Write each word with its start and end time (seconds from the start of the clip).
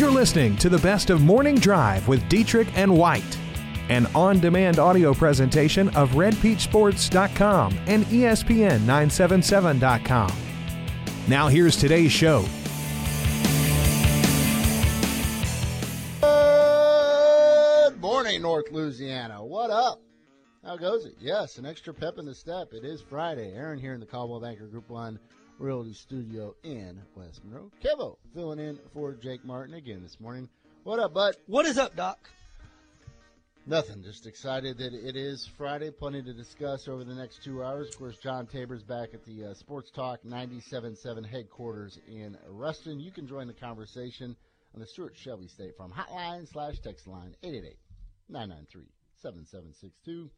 You're 0.00 0.10
listening 0.10 0.56
to 0.56 0.68
the 0.70 0.78
best 0.78 1.10
of 1.10 1.20
Morning 1.20 1.56
Drive 1.56 2.08
with 2.08 2.26
Dietrich 2.30 2.68
and 2.74 2.96
White, 2.96 3.36
an 3.90 4.06
on 4.14 4.40
demand 4.40 4.78
audio 4.78 5.12
presentation 5.12 5.90
of 5.90 6.12
RedPeachSports.com 6.12 7.78
and 7.86 8.10
E 8.10 8.20
ESPN977.com. 8.20 10.32
Now, 11.28 11.48
here's 11.48 11.76
today's 11.76 12.12
show. 12.12 12.46
Good 16.22 18.00
morning, 18.00 18.40
North 18.40 18.72
Louisiana. 18.72 19.44
What 19.44 19.70
up? 19.70 20.00
How 20.64 20.78
goes 20.78 21.04
it? 21.04 21.16
Yes, 21.20 21.58
an 21.58 21.66
extra 21.66 21.92
pep 21.92 22.14
in 22.16 22.24
the 22.24 22.34
step. 22.34 22.72
It 22.72 22.86
is 22.86 23.02
Friday. 23.02 23.52
Aaron 23.52 23.78
here 23.78 23.92
in 23.92 24.00
the 24.00 24.06
Coldwell 24.06 24.40
Banker 24.40 24.66
Group 24.66 24.88
1 24.88 25.18
Realty 25.60 25.92
Studio 25.92 26.56
in 26.62 26.98
West 27.14 27.44
Monroe. 27.44 27.70
Kevo 27.84 28.16
filling 28.34 28.58
in 28.58 28.78
for 28.94 29.12
Jake 29.12 29.44
Martin 29.44 29.74
again 29.74 30.02
this 30.02 30.18
morning. 30.18 30.48
What 30.84 30.98
up, 30.98 31.12
bud? 31.12 31.36
What 31.46 31.66
is 31.66 31.76
up, 31.76 31.94
Doc? 31.94 32.18
Nothing. 33.66 34.02
Just 34.02 34.26
excited 34.26 34.78
that 34.78 34.94
it 34.94 35.16
is 35.16 35.46
Friday. 35.58 35.90
Plenty 35.90 36.22
to 36.22 36.32
discuss 36.32 36.88
over 36.88 37.04
the 37.04 37.14
next 37.14 37.44
two 37.44 37.62
hours. 37.62 37.90
Of 37.90 37.98
course, 37.98 38.16
John 38.16 38.46
Tabor's 38.46 38.82
back 38.82 39.12
at 39.12 39.22
the 39.26 39.50
uh, 39.50 39.54
Sports 39.54 39.90
Talk 39.90 40.20
97.7 40.26 41.26
headquarters 41.26 41.98
in 42.08 42.38
Ruston. 42.48 42.98
You 42.98 43.10
can 43.10 43.28
join 43.28 43.46
the 43.46 43.52
conversation 43.52 44.34
on 44.74 44.80
the 44.80 44.86
Stuart 44.86 45.14
Shelby 45.14 45.48
State 45.48 45.76
Farm 45.76 45.92
hotline 45.92 46.50
slash 46.50 46.78
text 46.78 47.06
line 47.06 47.36
888-993-7762. 48.32 50.30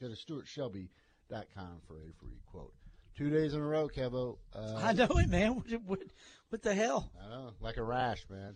Go 0.00 0.08
to 0.08 0.14
stuartshelby.com 0.14 1.80
for 1.88 1.96
a 1.96 2.12
free 2.20 2.38
quote. 2.52 2.72
Two 3.16 3.30
days 3.30 3.54
in 3.54 3.60
a 3.60 3.64
row, 3.66 3.88
Kevo. 3.88 4.38
Uh, 4.54 4.74
I 4.82 4.92
know 4.92 5.08
it, 5.10 5.28
man. 5.28 5.52
What, 5.66 5.82
what, 5.86 5.98
what 6.50 6.62
the 6.62 6.74
hell? 6.74 7.10
I 7.24 7.28
know, 7.28 7.50
like 7.60 7.76
a 7.76 7.82
rash, 7.82 8.24
man. 8.28 8.54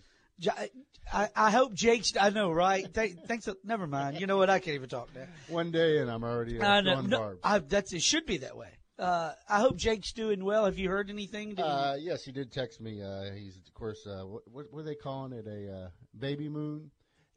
I, 1.13 1.29
I 1.35 1.51
hope 1.51 1.75
Jake's. 1.75 2.13
I 2.21 2.31
know, 2.31 2.51
right? 2.53 2.93
Th- 2.95 3.17
thanks. 3.27 3.49
Never 3.65 3.87
mind. 3.87 4.21
You 4.21 4.27
know 4.27 4.37
what? 4.37 4.51
I 4.51 4.61
can't 4.61 4.77
even 4.77 4.89
talk 4.89 5.09
now. 5.15 5.27
One 5.49 5.71
day 5.73 5.99
and 5.99 6.09
I'm 6.11 6.23
already 6.23 6.61
I 6.61 6.81
know. 6.81 7.01
No. 7.01 7.35
I, 7.43 7.59
that's 7.59 7.93
it. 7.93 8.03
Should 8.03 8.25
be 8.27 8.39
that 8.39 8.57
way. 8.57 8.69
Uh, 8.99 9.33
I 9.49 9.61
hope 9.61 9.77
Jake's 9.77 10.13
doing 10.13 10.45
well. 10.45 10.65
Have 10.65 10.79
you 10.79 10.89
heard 10.89 11.09
anything? 11.11 11.51
Did 11.51 11.59
he- 11.59 11.63
Uh, 11.63 11.95
yes, 11.95 12.25
he 12.25 12.33
did 12.33 12.53
text 12.53 12.81
me. 12.81 13.03
Uh, 13.03 13.33
he's 13.33 13.57
of 13.57 13.75
course 13.75 14.07
uh, 14.07 14.27
what, 14.27 14.43
what 14.51 14.67
what 14.73 14.81
are 14.81 14.85
they 14.85 14.95
calling 14.97 15.33
it? 15.33 15.47
A 15.47 15.73
uh, 15.73 15.89
baby 16.19 16.49
moon. 16.49 16.91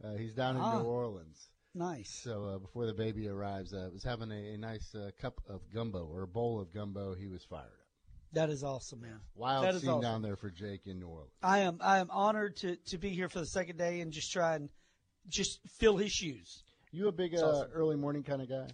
Uh, 0.04 0.16
he's 0.16 0.34
down 0.34 0.56
in 0.56 0.62
Ah. 0.62 0.80
New 0.80 0.86
Orleans. 0.86 1.50
Nice. 1.74 2.22
So 2.24 2.46
uh, 2.46 2.58
before 2.60 2.86
the 2.86 2.94
baby 2.94 3.28
arrives, 3.28 3.74
uh, 3.74 3.90
was 3.92 4.04
having 4.04 4.32
a, 4.32 4.54
a 4.54 4.58
nice 4.58 4.94
uh, 4.96 5.12
cup 5.20 5.42
of 5.50 5.62
gumbo 5.74 6.06
or 6.06 6.24
a 6.24 6.28
bowl 6.28 6.60
of 6.60 6.74
gumbo. 6.74 7.16
He 7.16 7.28
was 7.28 7.44
fired 7.44 7.66
up. 7.66 7.72
That 8.34 8.50
is 8.50 8.64
awesome, 8.64 9.02
man. 9.02 9.20
Wild 9.36 9.66
That 9.66 9.76
is 9.76 9.82
scene 9.82 9.90
awesome. 9.90 10.02
down 10.02 10.22
there 10.22 10.38
for 10.38 10.50
Jake 10.50 10.88
in 10.88 11.00
New 11.00 11.08
Orleans. 11.08 11.32
I 11.44 11.60
am. 11.60 11.80
I 11.82 12.00
am 12.00 12.10
honored 12.10 12.56
to 12.58 12.78
to 12.88 12.98
be 12.98 13.10
here 13.10 13.28
for 13.28 13.40
the 13.40 13.46
second 13.46 13.78
day 13.78 14.00
and 14.00 14.12
just 14.12 14.32
try 14.32 14.56
and 14.56 14.70
just 15.28 15.60
fill 15.80 15.98
his 15.98 16.12
shoes. 16.12 16.64
You 16.92 17.08
a 17.08 17.12
big 17.12 17.36
uh, 17.36 17.40
awesome. 17.40 17.72
early 17.74 17.98
morning 17.98 18.24
kind 18.24 18.42
of 18.42 18.50
guy? 18.50 18.68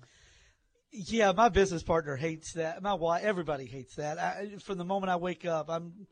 Yeah, 0.92 1.32
my 1.34 1.50
business 1.50 1.84
partner 1.84 2.16
hates 2.16 2.54
that. 2.54 2.82
My 2.82 2.94
wife, 2.94 3.24
everybody 3.24 3.66
hates 3.66 3.96
that. 3.96 4.18
I, 4.18 4.58
from 4.64 4.78
the 4.78 4.86
moment 4.86 5.12
I 5.12 5.18
wake 5.18 5.46
up, 5.46 5.70
I'm 5.70 6.08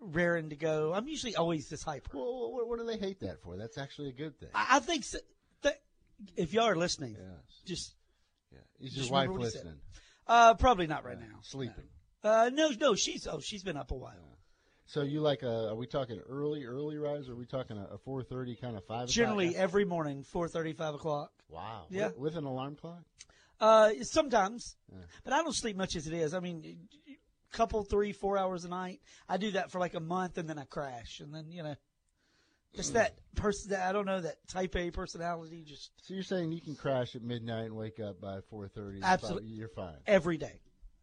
raring 0.00 0.50
to 0.50 0.56
go. 0.56 0.92
I'm 0.92 1.06
usually 1.06 1.36
always 1.36 1.68
this 1.68 1.82
hyper. 1.82 2.16
Well, 2.16 2.52
what, 2.52 2.68
what 2.68 2.78
do 2.78 2.86
they 2.86 2.96
hate 2.96 3.20
that 3.20 3.42
for? 3.42 3.56
That's 3.56 3.78
actually 3.78 4.08
a 4.08 4.12
good 4.12 4.38
thing. 4.40 4.48
I, 4.54 4.76
I 4.76 4.78
think 4.80 5.04
so, 5.04 5.18
if 6.36 6.52
y'all 6.52 6.68
are 6.68 6.76
listening, 6.76 7.16
yes. 7.18 7.62
just 7.64 7.94
Yeah. 8.52 8.58
Is 8.80 8.94
Just 8.94 9.06
your 9.06 9.12
wife 9.12 9.22
remember 9.28 9.40
what 9.40 9.44
he 9.46 9.50
said. 9.50 9.64
listening? 9.64 9.80
uh, 10.26 10.54
probably 10.54 10.86
not 10.86 11.04
right 11.04 11.18
now. 11.18 11.38
Sleeping. 11.42 11.84
Uh, 12.22 12.50
no, 12.52 12.70
no, 12.78 12.94
she's 12.94 13.26
oh, 13.26 13.40
she's 13.40 13.62
been 13.62 13.76
up 13.76 13.90
a 13.90 13.94
while. 13.94 14.38
So 14.86 15.02
you 15.02 15.20
like 15.20 15.42
a? 15.42 15.68
Are 15.68 15.76
we 15.76 15.86
talking 15.86 16.18
early, 16.28 16.64
early 16.64 16.98
rise? 16.98 17.28
Or 17.28 17.32
are 17.32 17.36
we 17.36 17.46
talking 17.46 17.78
a, 17.78 17.94
a 17.94 17.98
four 17.98 18.22
thirty 18.22 18.56
kind 18.56 18.76
of 18.76 18.84
five? 18.84 19.04
o'clock? 19.04 19.08
Generally, 19.10 19.56
every 19.56 19.84
morning, 19.84 20.24
four 20.24 20.48
thirty, 20.48 20.72
five 20.72 20.94
o'clock. 20.94 21.30
Wow. 21.48 21.86
Yeah. 21.90 22.08
With, 22.08 22.18
with 22.18 22.36
an 22.36 22.44
alarm 22.44 22.76
clock. 22.76 23.02
Uh, 23.60 23.90
sometimes, 24.02 24.76
but 25.22 25.32
I 25.34 25.42
don't 25.42 25.54
sleep 25.54 25.76
much 25.76 25.94
as 25.94 26.06
it 26.06 26.14
is. 26.14 26.32
I 26.32 26.40
mean, 26.40 26.88
couple, 27.52 27.84
three, 27.84 28.12
four 28.12 28.38
hours 28.38 28.64
a 28.64 28.68
night. 28.68 29.00
I 29.28 29.36
do 29.36 29.50
that 29.52 29.70
for 29.70 29.78
like 29.78 29.94
a 29.94 30.00
month, 30.00 30.38
and 30.38 30.48
then 30.48 30.58
I 30.58 30.64
crash, 30.64 31.20
and 31.20 31.34
then 31.34 31.52
you 31.52 31.62
know, 31.62 31.74
just 32.74 32.92
that 32.94 33.14
person. 33.34 33.70
That 33.70 33.88
I 33.88 33.92
don't 33.92 34.06
know 34.06 34.20
that 34.20 34.46
type 34.48 34.74
A 34.76 34.90
personality. 34.90 35.62
Just 35.66 35.90
So 36.06 36.14
you're 36.14 36.22
saying 36.22 36.52
you 36.52 36.60
can 36.60 36.74
crash 36.76 37.14
at 37.16 37.22
midnight 37.22 37.66
and 37.66 37.76
wake 37.76 38.00
up 38.00 38.20
by 38.20 38.40
four 38.50 38.68
thirty? 38.68 39.00
Absolute- 39.02 39.44
You're 39.44 39.68
fine. 39.68 39.96
every 40.06 40.36
day, 40.38 40.60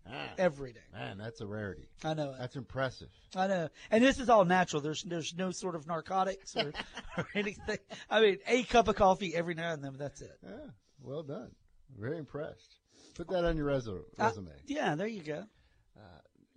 Ah, 0.10 0.30
every 0.38 0.72
day. 0.74 0.80
man, 0.94 1.18
that's 1.18 1.42
a 1.42 1.46
rarity. 1.48 1.88
I 2.04 2.14
know 2.14 2.32
it. 2.32 2.38
That's 2.40 2.56
impressive. 2.56 3.10
I 3.36 3.48
know, 3.48 3.70
and 3.92 4.04
this 4.04 4.20
is 4.20 4.30
all 4.30 4.46
natural. 4.46 4.82
There's 4.82 5.04
there's 5.04 5.36
no 5.36 5.52
sort 5.52 5.76
of 5.76 5.88
narcotics 5.88 6.56
or, 6.56 6.72
or 7.18 7.28
anything. 7.36 7.78
I 8.10 8.22
mean, 8.22 8.38
a 8.48 8.64
cup 8.64 8.88
of 8.88 8.96
coffee 8.96 9.36
every 9.36 9.54
now 9.56 9.74
and 9.74 9.84
then. 9.84 9.92
But 9.92 10.00
that's 10.00 10.22
it. 10.22 10.38
Yeah. 10.44 10.70
Well 11.02 11.24
done. 11.24 11.52
Very 11.98 12.18
impressed. 12.18 12.76
Put 13.16 13.30
that 13.30 13.44
on 13.46 13.58
your 13.58 13.70
Uh, 13.72 13.76
resume. 14.18 14.52
yeah, 14.68 14.96
there 14.96 15.08
you 15.08 15.24
go. 15.24 15.44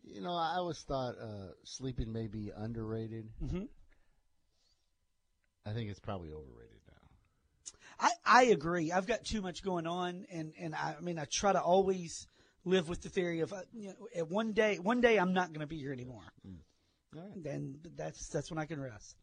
you 0.02 0.20
know, 0.20 0.32
I 0.32 0.56
always 0.56 0.78
thought 0.80 1.14
uh, 1.20 1.52
sleeping 1.64 2.12
may 2.12 2.26
be 2.26 2.50
underrated. 2.54 3.28
hmm 3.38 3.64
I 5.66 5.72
think 5.72 5.90
it's 5.90 6.00
probably 6.00 6.32
overrated 6.32 6.80
now. 6.88 7.08
I 7.98 8.10
I 8.24 8.44
agree. 8.44 8.92
I've 8.92 9.06
got 9.06 9.24
too 9.24 9.42
much 9.42 9.62
going 9.62 9.86
on, 9.86 10.26
and 10.30 10.52
and 10.58 10.74
I, 10.74 10.96
I 10.98 11.00
mean, 11.00 11.18
I 11.18 11.26
try 11.30 11.52
to 11.52 11.60
always 11.60 12.26
live 12.64 12.88
with 12.88 13.02
the 13.02 13.08
theory 13.08 13.40
of 13.40 13.52
uh, 13.52 13.62
you 13.72 13.88
know, 13.88 14.08
at 14.14 14.28
one 14.28 14.52
day 14.52 14.78
one 14.78 15.00
day 15.00 15.18
I'm 15.18 15.32
not 15.32 15.48
going 15.48 15.60
to 15.60 15.66
be 15.66 15.78
here 15.78 15.92
anymore. 15.92 16.22
All 16.46 16.52
right. 17.22 17.42
Then 17.42 17.80
that's 17.96 18.28
that's 18.28 18.50
when 18.50 18.58
I 18.58 18.66
can 18.66 18.80
rest. 18.80 19.16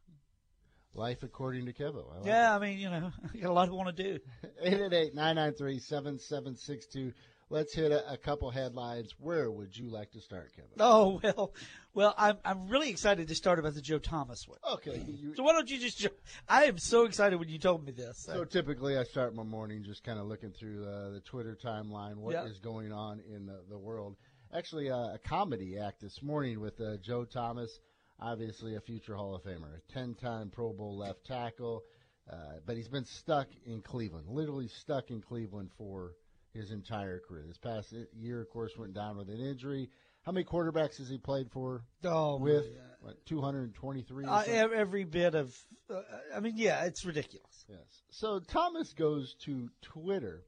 Life 0.94 1.24
according 1.24 1.66
to 1.68 1.74
Kevo. 1.74 2.12
I 2.12 2.18
like 2.18 2.26
Yeah, 2.26 2.56
I 2.56 2.60
mean, 2.60 2.80
you 2.80 2.90
know, 2.90 3.12
I 3.34 3.38
got 3.38 3.50
a 3.50 3.54
lot 3.54 3.70
I 3.70 3.72
want 3.72 3.96
to 3.96 4.04
do. 4.04 4.20
888-993-7762. 4.66 7.14
Let's 7.50 7.74
hit 7.74 7.94
a, 7.94 8.12
a 8.12 8.18
couple 8.18 8.52
headlines. 8.52 9.16
Where 9.20 9.50
would 9.50 9.76
you 9.78 9.90
like 9.90 10.12
to 10.12 10.20
start, 10.22 10.52
Kevin? 10.54 10.72
Oh 10.80 11.20
well, 11.24 11.54
well, 11.94 12.14
I'm 12.18 12.38
I'm 12.44 12.68
really 12.68 12.90
excited 12.90 13.30
to 13.30 13.36
start 13.36 13.58
about 13.58 13.74
the 13.74 13.82
Joe 13.82 14.00
Thomas 14.00 14.48
one. 14.48 14.60
Okay. 14.74 15.02
You, 15.08 15.34
So 15.36 15.44
why 15.44 15.54
don't 15.54 15.70
you 15.70 15.80
just? 15.80 16.06
I 16.50 16.66
am 16.66 16.78
so 16.78 17.06
excited 17.06 17.40
when 17.40 17.48
you 17.48 17.58
told 17.58 17.86
me 17.86 17.94
this. 17.94 18.18
so 18.26 18.44
typically 18.44 18.98
I 18.98 19.04
start 19.04 19.34
my 19.34 19.44
morning 19.44 19.84
just 19.84 20.04
kind 20.04 20.20
of 20.20 20.28
looking 20.28 20.52
through 20.52 20.86
uh, 20.86 21.12
the 21.12 21.22
Twitter 21.22 21.58
timeline, 21.62 22.18
what 22.18 22.36
is 22.48 22.60
going 22.60 22.92
on 22.92 23.22
in 23.34 23.46
the, 23.46 23.62
the 23.70 23.78
world. 23.78 24.18
Actually, 24.54 24.90
uh, 24.90 25.14
a 25.14 25.20
comedy 25.24 25.78
act 25.78 26.02
this 26.02 26.22
morning 26.22 26.60
with 26.60 26.80
uh, 26.80 26.98
Joe 26.98 27.26
Thomas, 27.26 27.80
obviously 28.20 28.76
a 28.76 28.82
future 28.82 29.16
Hall 29.16 29.36
of 29.36 29.44
Famer, 29.44 29.76
a 29.78 29.98
10-time 29.98 30.50
Pro 30.50 30.72
Bowl 30.72 30.98
left 30.98 31.26
tackle, 31.26 31.84
uh, 32.32 32.36
but 32.66 32.78
he's 32.78 32.88
been 32.88 33.04
stuck 33.06 33.48
in 33.66 33.82
Cleveland, 33.82 34.28
literally 34.30 34.70
stuck 34.70 35.12
in 35.12 35.22
Cleveland 35.22 35.70
for 35.78 36.14
his 36.58 36.72
entire 36.72 37.20
career. 37.20 37.46
This 37.48 37.58
past 37.58 37.94
year, 38.16 38.42
of 38.42 38.50
course, 38.50 38.76
went 38.78 38.94
down 38.94 39.18
with 39.18 39.30
an 39.30 39.40
injury. 39.40 39.90
How 40.24 40.32
many 40.32 40.44
quarterbacks 40.44 40.98
has 40.98 41.08
he 41.08 41.18
played 41.18 41.50
for? 41.52 41.84
oh, 42.04 42.38
With 42.38 42.66
my 42.66 43.08
what, 43.10 43.26
223 43.28 44.26
Uh, 44.26 44.42
every 44.42 45.06
bit 45.06 45.36
of, 45.36 45.56
uh, 45.90 46.02
I 46.36 46.42
mean, 46.42 46.56
yeah, 46.58 46.84
it's 46.84 47.06
ridiculous. 47.06 47.66
Yes. 47.70 48.02
So 48.10 48.40
Thomas 48.40 48.92
goes 48.94 49.36
to 49.46 49.70
Twitter 49.82 50.44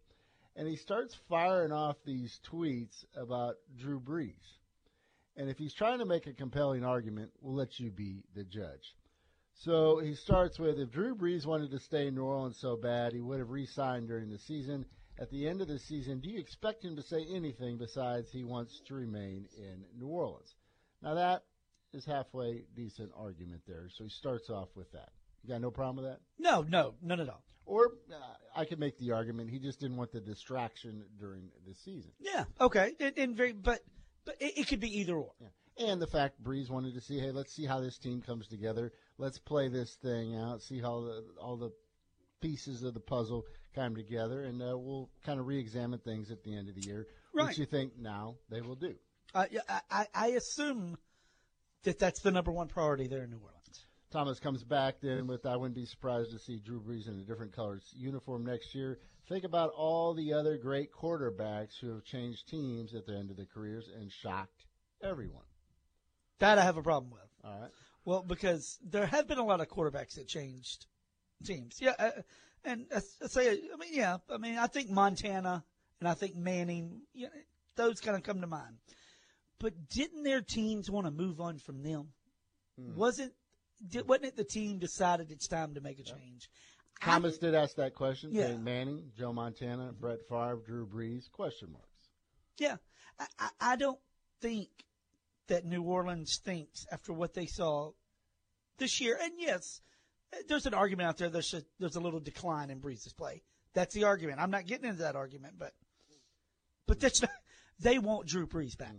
and 0.55 0.67
he 0.67 0.75
starts 0.75 1.15
firing 1.29 1.71
off 1.71 1.95
these 2.05 2.39
tweets 2.51 3.05
about 3.15 3.55
Drew 3.77 4.01
Brees. 4.01 4.33
And 5.37 5.49
if 5.49 5.57
he's 5.57 5.73
trying 5.73 5.99
to 5.99 6.05
make 6.05 6.27
a 6.27 6.33
compelling 6.33 6.83
argument, 6.83 7.31
we'll 7.39 7.55
let 7.55 7.79
you 7.79 7.91
be 7.91 8.23
the 8.35 8.43
judge. 8.43 8.95
So 9.53 9.99
he 9.99 10.15
starts 10.15 10.59
with 10.59 10.79
if 10.79 10.91
Drew 10.91 11.15
Brees 11.15 11.45
wanted 11.45 11.71
to 11.71 11.79
stay 11.79 12.07
in 12.07 12.15
New 12.15 12.23
Orleans 12.23 12.57
so 12.59 12.75
bad, 12.75 13.13
he 13.13 13.21
would 13.21 13.39
have 13.39 13.49
re 13.49 13.65
signed 13.65 14.07
during 14.07 14.29
the 14.29 14.39
season. 14.39 14.85
At 15.19 15.29
the 15.31 15.47
end 15.49 15.61
of 15.61 15.67
the 15.67 15.79
season, 15.79 16.21
do 16.21 16.29
you 16.29 16.39
expect 16.39 16.83
him 16.83 16.95
to 16.95 17.01
say 17.01 17.25
anything 17.29 17.77
besides 17.77 18.31
he 18.31 18.45
wants 18.45 18.81
to 18.87 18.95
remain 18.95 19.47
in 19.57 19.83
New 19.99 20.07
Orleans? 20.07 20.55
Now, 21.03 21.15
that 21.15 21.43
is 21.93 22.05
halfway 22.05 22.63
decent 22.73 23.11
argument 23.17 23.61
there. 23.67 23.89
So 23.89 24.05
he 24.05 24.09
starts 24.09 24.49
off 24.49 24.69
with 24.75 24.89
that. 24.93 25.09
You 25.43 25.49
got 25.49 25.61
no 25.61 25.71
problem 25.71 25.97
with 25.97 26.05
that? 26.05 26.21
No, 26.37 26.61
no, 26.61 26.93
none 27.01 27.19
at 27.19 27.27
all. 27.27 27.43
Or 27.65 27.91
uh, 28.11 28.15
I 28.55 28.65
could 28.65 28.79
make 28.79 28.97
the 28.97 29.11
argument 29.11 29.49
he 29.49 29.59
just 29.59 29.79
didn't 29.79 29.97
want 29.97 30.11
the 30.11 30.21
distraction 30.21 31.03
during 31.19 31.49
the 31.67 31.75
season. 31.75 32.11
Yeah, 32.19 32.45
okay, 32.59 32.93
and, 32.99 33.17
and 33.17 33.35
very, 33.35 33.53
but 33.53 33.79
but 34.25 34.35
it, 34.39 34.57
it 34.57 34.67
could 34.67 34.79
be 34.79 34.99
either 34.99 35.15
or. 35.15 35.31
Yeah. 35.39 35.91
And 35.91 36.01
the 36.01 36.07
fact 36.07 36.43
Brees 36.43 36.69
wanted 36.69 36.95
to 36.95 37.01
see, 37.01 37.19
hey, 37.19 37.31
let's 37.31 37.53
see 37.53 37.65
how 37.65 37.79
this 37.79 37.97
team 37.97 38.21
comes 38.21 38.47
together. 38.47 38.91
Let's 39.17 39.39
play 39.39 39.69
this 39.69 39.95
thing 40.01 40.35
out, 40.35 40.61
see 40.61 40.79
how 40.79 41.01
the, 41.01 41.23
all 41.39 41.57
the 41.57 41.71
pieces 42.41 42.83
of 42.83 42.93
the 42.93 42.99
puzzle 42.99 43.45
come 43.73 43.95
together, 43.95 44.43
and 44.43 44.61
uh, 44.61 44.77
we'll 44.77 45.09
kind 45.25 45.39
of 45.39 45.47
re-examine 45.47 45.99
things 45.99 46.31
at 46.31 46.43
the 46.43 46.55
end 46.55 46.69
of 46.69 46.75
the 46.75 46.81
year, 46.81 47.07
Right. 47.33 47.47
which 47.47 47.57
you 47.57 47.65
think 47.65 47.97
now 47.97 48.35
they 48.49 48.61
will 48.61 48.75
do. 48.75 48.95
Uh, 49.33 49.45
yeah, 49.51 49.61
I, 49.89 50.07
I, 50.13 50.27
assume 50.29 50.97
that 51.83 51.99
that's 51.99 52.21
the 52.21 52.31
number 52.31 52.51
one 52.51 52.67
priority 52.67 53.07
there 53.07 53.23
in 53.23 53.29
New 53.29 53.37
Orleans. 53.37 53.85
Thomas 54.11 54.39
comes 54.39 54.63
back 54.63 54.95
then 55.01 55.27
with 55.27 55.45
I 55.45 55.55
wouldn't 55.55 55.75
be 55.75 55.85
surprised 55.85 56.31
to 56.31 56.39
see 56.39 56.59
Drew 56.59 56.81
Brees 56.81 57.07
in 57.07 57.19
a 57.19 57.23
different 57.23 57.55
colors 57.55 57.93
uniform 57.95 58.43
next 58.43 58.73
year. 58.73 58.99
Think 59.27 59.43
about 59.43 59.69
all 59.77 60.15
the 60.15 60.33
other 60.33 60.57
great 60.57 60.91
quarterbacks 60.91 61.79
who 61.79 61.93
have 61.93 62.03
changed 62.03 62.47
teams 62.47 62.95
at 62.95 63.05
the 63.05 63.15
end 63.15 63.29
of 63.29 63.37
their 63.37 63.45
careers 63.45 63.87
and 63.95 64.11
shocked 64.11 64.65
everyone. 65.03 65.43
That 66.39 66.57
I 66.57 66.63
have 66.63 66.77
a 66.77 66.81
problem 66.81 67.11
with. 67.11 67.29
All 67.43 67.59
right. 67.61 67.69
Well, 68.05 68.23
because 68.23 68.79
there 68.83 69.05
have 69.05 69.27
been 69.27 69.37
a 69.37 69.45
lot 69.45 69.61
of 69.61 69.67
quarterbacks 69.67 70.15
that 70.15 70.27
changed 70.27 70.87
teams. 71.43 71.77
Yeah, 71.79 71.93
uh, 71.99 72.11
and 72.63 72.85
I, 72.93 73.01
I 73.23 73.27
say, 73.27 73.49
I 73.49 73.77
mean, 73.77 73.93
yeah, 73.93 74.17
I 74.29 74.37
mean, 74.37 74.57
I 74.57 74.67
think 74.67 74.89
Montana 74.89 75.63
and 75.99 76.07
I 76.07 76.13
think 76.13 76.35
Manning, 76.35 77.01
you 77.13 77.25
know, 77.25 77.31
those 77.75 78.01
kind 78.01 78.17
of 78.17 78.23
come 78.23 78.41
to 78.41 78.47
mind. 78.47 78.77
But 79.59 79.89
didn't 79.89 80.23
their 80.23 80.41
teams 80.41 80.89
want 80.89 81.05
to 81.05 81.11
move 81.11 81.41
on 81.41 81.57
from 81.59 81.83
them? 81.83 82.09
Hmm. 82.79 82.95
Wasn't 82.95 83.33
did, 83.87 84.07
wasn't 84.07 84.27
it 84.27 84.35
the 84.37 84.43
team 84.43 84.79
decided 84.79 85.31
it's 85.31 85.47
time 85.47 85.75
to 85.75 85.81
make 85.81 85.99
a 85.99 86.03
change? 86.03 86.49
I 87.01 87.05
Thomas 87.05 87.37
did 87.37 87.55
ask 87.55 87.75
that 87.75 87.95
question. 87.95 88.31
Yeah. 88.33 88.55
Manning, 88.57 89.11
Joe 89.17 89.31
Montana, 89.31 89.93
Brett 89.97 90.19
Favre, 90.27 90.59
Drew 90.65 90.85
Brees? 90.85 91.31
Question 91.31 91.71
marks. 91.71 91.87
Yeah, 92.57 92.75
I, 93.17 93.25
I, 93.39 93.49
I 93.61 93.75
don't 93.77 93.99
think 94.41 94.67
that 95.47 95.65
New 95.65 95.83
Orleans 95.83 96.39
thinks 96.43 96.85
after 96.91 97.13
what 97.13 97.33
they 97.33 97.45
saw 97.45 97.91
this 98.77 98.99
year. 98.99 99.17
And 99.21 99.33
yes, 99.37 99.81
there's 100.47 100.65
an 100.65 100.73
argument 100.73 101.09
out 101.09 101.17
there. 101.17 101.29
There's 101.29 101.53
a, 101.53 101.63
there's 101.79 101.95
a 101.95 101.99
little 101.99 102.19
decline 102.19 102.69
in 102.69 102.79
Brees' 102.79 103.15
play. 103.15 103.41
That's 103.73 103.93
the 103.93 104.05
argument. 104.05 104.39
I'm 104.39 104.51
not 104.51 104.65
getting 104.65 104.89
into 104.89 105.03
that 105.03 105.15
argument, 105.15 105.55
but 105.57 105.73
but 106.87 106.99
that's 106.99 107.21
not. 107.21 107.31
They 107.81 107.97
want 107.97 108.27
Drew 108.27 108.45
Brees 108.45 108.77
back. 108.77 108.93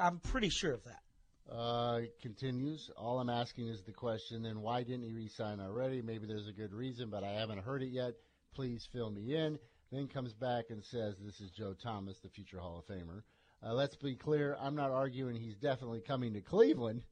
I'm 0.00 0.18
pretty 0.18 0.48
sure 0.48 0.72
of 0.72 0.82
that. 0.82 1.54
Uh, 1.54 1.98
it 2.02 2.20
continues. 2.20 2.90
All 2.96 3.20
I'm 3.20 3.30
asking 3.30 3.68
is 3.68 3.82
the 3.82 3.92
question, 3.92 4.42
then 4.42 4.62
why 4.62 4.82
didn't 4.82 5.04
he 5.04 5.12
resign 5.12 5.60
already? 5.60 6.00
Maybe 6.02 6.26
there's 6.26 6.48
a 6.48 6.52
good 6.52 6.72
reason, 6.72 7.10
but 7.10 7.22
I 7.22 7.32
haven't 7.32 7.58
heard 7.58 7.82
it 7.82 7.90
yet. 7.90 8.14
Please 8.54 8.88
fill 8.92 9.10
me 9.10 9.36
in. 9.36 9.58
Then 9.92 10.08
comes 10.08 10.32
back 10.32 10.66
and 10.70 10.84
says, 10.84 11.16
This 11.24 11.40
is 11.40 11.50
Joe 11.50 11.74
Thomas, 11.80 12.18
the 12.18 12.28
future 12.28 12.58
Hall 12.58 12.78
of 12.78 12.92
Famer. 12.92 13.22
Uh, 13.64 13.74
let's 13.74 13.96
be 13.96 14.14
clear. 14.14 14.56
I'm 14.60 14.74
not 14.74 14.90
arguing 14.90 15.36
he's 15.36 15.56
definitely 15.56 16.00
coming 16.00 16.32
to 16.34 16.40
Cleveland. 16.40 17.02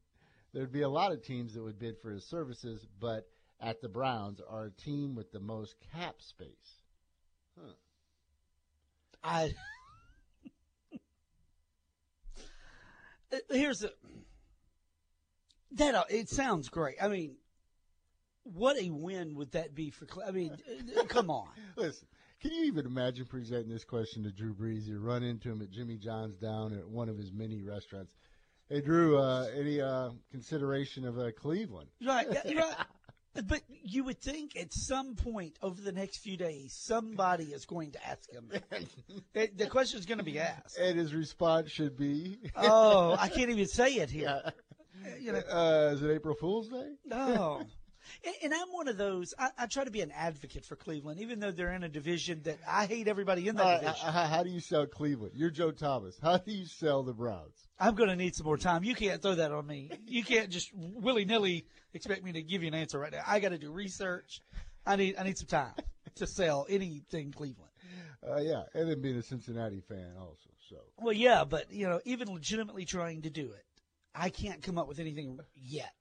There'd 0.55 0.73
be 0.73 0.83
a 0.83 0.89
lot 0.89 1.13
of 1.13 1.23
teams 1.23 1.55
that 1.55 1.63
would 1.63 1.79
bid 1.79 1.99
for 2.01 2.11
his 2.11 2.25
services, 2.25 2.87
but 3.01 3.29
at 3.61 3.81
the 3.81 3.89
Browns 3.89 4.41
are 4.49 4.67
a 4.67 4.71
team 4.71 5.15
with 5.15 5.33
the 5.33 5.41
most 5.41 5.77
cap 5.93 6.17
space. 6.19 6.83
I 9.23 9.55
Uh, 13.33 13.37
here's 13.51 13.83
a 13.83 13.91
that 15.73 15.95
uh, 15.95 16.05
it 16.09 16.29
sounds 16.29 16.69
great. 16.69 16.97
I 17.03 17.09
mean, 17.09 17.37
what 18.45 18.79
a 18.79 18.91
win 18.91 19.35
would 19.35 19.53
that 19.53 19.75
be 19.75 19.91
for? 19.91 20.07
Cle- 20.07 20.25
I 20.27 20.31
mean, 20.31 20.57
uh, 20.97 21.05
come 21.09 21.31
on. 21.31 21.49
Listen, 21.77 22.09
can 22.41 22.53
you 22.53 22.65
even 22.65 22.87
imagine 22.87 23.27
presenting 23.27 23.69
this 23.69 23.85
question 23.85 24.23
to 24.25 24.31
Drew 24.31 24.55
Brees? 24.55 24.87
You 24.87 24.99
run 24.99 25.23
into 25.23 25.51
him 25.51 25.61
at 25.61 25.71
Jimmy 25.71 25.99
John's 25.99 26.37
down 26.37 26.73
at 26.73 26.89
one 26.89 27.09
of 27.09 27.19
his 27.19 27.33
many 27.33 27.63
restaurants. 27.63 28.15
Hey, 28.69 28.81
Drew, 28.81 29.19
uh, 29.19 29.49
any 29.57 29.81
uh, 29.81 30.11
consideration 30.31 31.07
of 31.07 31.19
uh, 31.19 31.31
Cleveland? 31.33 31.89
Right, 32.05 32.29
right. 32.29 32.77
But 33.47 33.63
you 33.69 34.05
would 34.05 34.21
think 34.21 34.57
at 34.57 34.73
some 34.73 35.15
point 35.15 35.57
over 35.63 35.81
the 35.81 35.93
next 35.93 36.19
few 36.19 36.37
days, 36.37 36.75
somebody 36.79 37.45
is 37.45 37.65
going 37.67 37.93
to 37.93 38.09
ask 38.09 38.31
him. 38.31 38.51
the, 39.33 39.51
the 39.55 39.67
question 39.67 39.99
is 39.99 40.07
going 40.07 40.19
to 40.19 40.25
be 40.25 40.39
asked. 40.39 40.79
And 40.79 40.99
his 40.99 41.15
response 41.15 41.71
should 41.71 41.97
be, 41.97 42.39
Oh, 42.57 43.17
I 43.19 43.29
can't 43.35 43.51
even 43.51 43.67
say 43.67 43.95
it 43.95 44.11
here. 44.11 44.53
You 45.21 45.33
know, 45.33 45.39
uh, 45.39 45.91
is 45.95 46.03
it 46.03 46.11
April 46.11 46.35
Fool's 46.35 46.69
Day? 46.69 46.95
No. 47.05 47.63
And, 48.25 48.35
and 48.45 48.55
I'm 48.55 48.69
one 48.73 48.89
of 48.89 48.97
those. 48.97 49.35
I, 49.39 49.51
I 49.59 49.67
try 49.67 49.85
to 49.85 49.91
be 49.91 50.01
an 50.01 50.11
advocate 50.11 50.65
for 50.65 50.77
Cleveland, 50.77 51.21
even 51.21 51.41
though 51.41 51.51
they're 51.51 51.73
in 51.73 51.83
a 51.85 51.89
division 51.89 52.43
that 52.45 52.59
I 52.69 52.87
hate 52.87 53.09
everybody 53.09 53.49
in 53.49 53.57
that 53.57 53.67
Uh, 53.67 53.79
division. 53.81 54.13
how, 54.13 54.25
how 54.27 54.43
do 54.43 54.51
you 54.51 54.61
sell 54.61 54.87
Cleveland? 54.87 55.33
You're 55.35 55.51
Joe 55.51 55.71
Thomas. 55.71 56.19
How 56.23 56.39
do 56.39 56.51
you 56.53 56.67
sell 56.67 57.03
the 57.03 57.13
Browns? 57.13 57.55
I'm 57.79 57.95
going 57.95 58.09
to 58.11 58.17
need 58.17 58.35
some 58.35 58.47
more 58.47 58.57
time. 58.59 58.85
You 58.85 58.95
can't 58.95 59.21
throw 59.23 59.37
that 59.37 59.53
on 59.53 59.67
me. 59.67 59.91
You 60.07 60.25
can't 60.25 60.51
just 60.51 60.71
willy 60.75 61.25
nilly 61.25 61.67
expect 61.95 62.25
me 62.25 62.33
to 62.33 62.43
give 62.43 62.63
you 62.63 62.69
an 62.69 62.75
answer 62.75 62.99
right 62.99 63.13
now. 63.13 63.23
I 63.27 63.41
got 63.41 63.51
to 63.51 63.59
do 63.59 63.71
research. 63.71 64.41
I 64.87 64.97
need 64.97 65.17
I 65.19 65.23
need 65.25 65.37
some 65.39 65.47
time 65.49 65.75
to 66.17 66.27
sell 66.27 66.67
anything 66.69 67.33
Cleveland. 67.33 67.71
Uh, 68.29 68.41
yeah, 68.41 68.63
and 68.75 68.91
then 68.91 69.01
being 69.01 69.17
a 69.17 69.23
Cincinnati 69.23 69.81
fan 69.89 70.13
also. 70.19 70.49
So 70.69 70.77
Well, 70.99 71.13
yeah, 71.13 71.45
but 71.45 71.71
you 71.73 71.87
know, 71.89 72.01
even 72.05 72.33
legitimately 72.33 72.85
trying 72.85 73.23
to 73.23 73.31
do 73.31 73.53
it, 73.53 73.65
I 74.15 74.31
can't 74.31 74.61
come 74.63 74.77
up 74.77 74.89
with 74.89 74.99
anything 74.99 75.39
yet. 75.55 75.93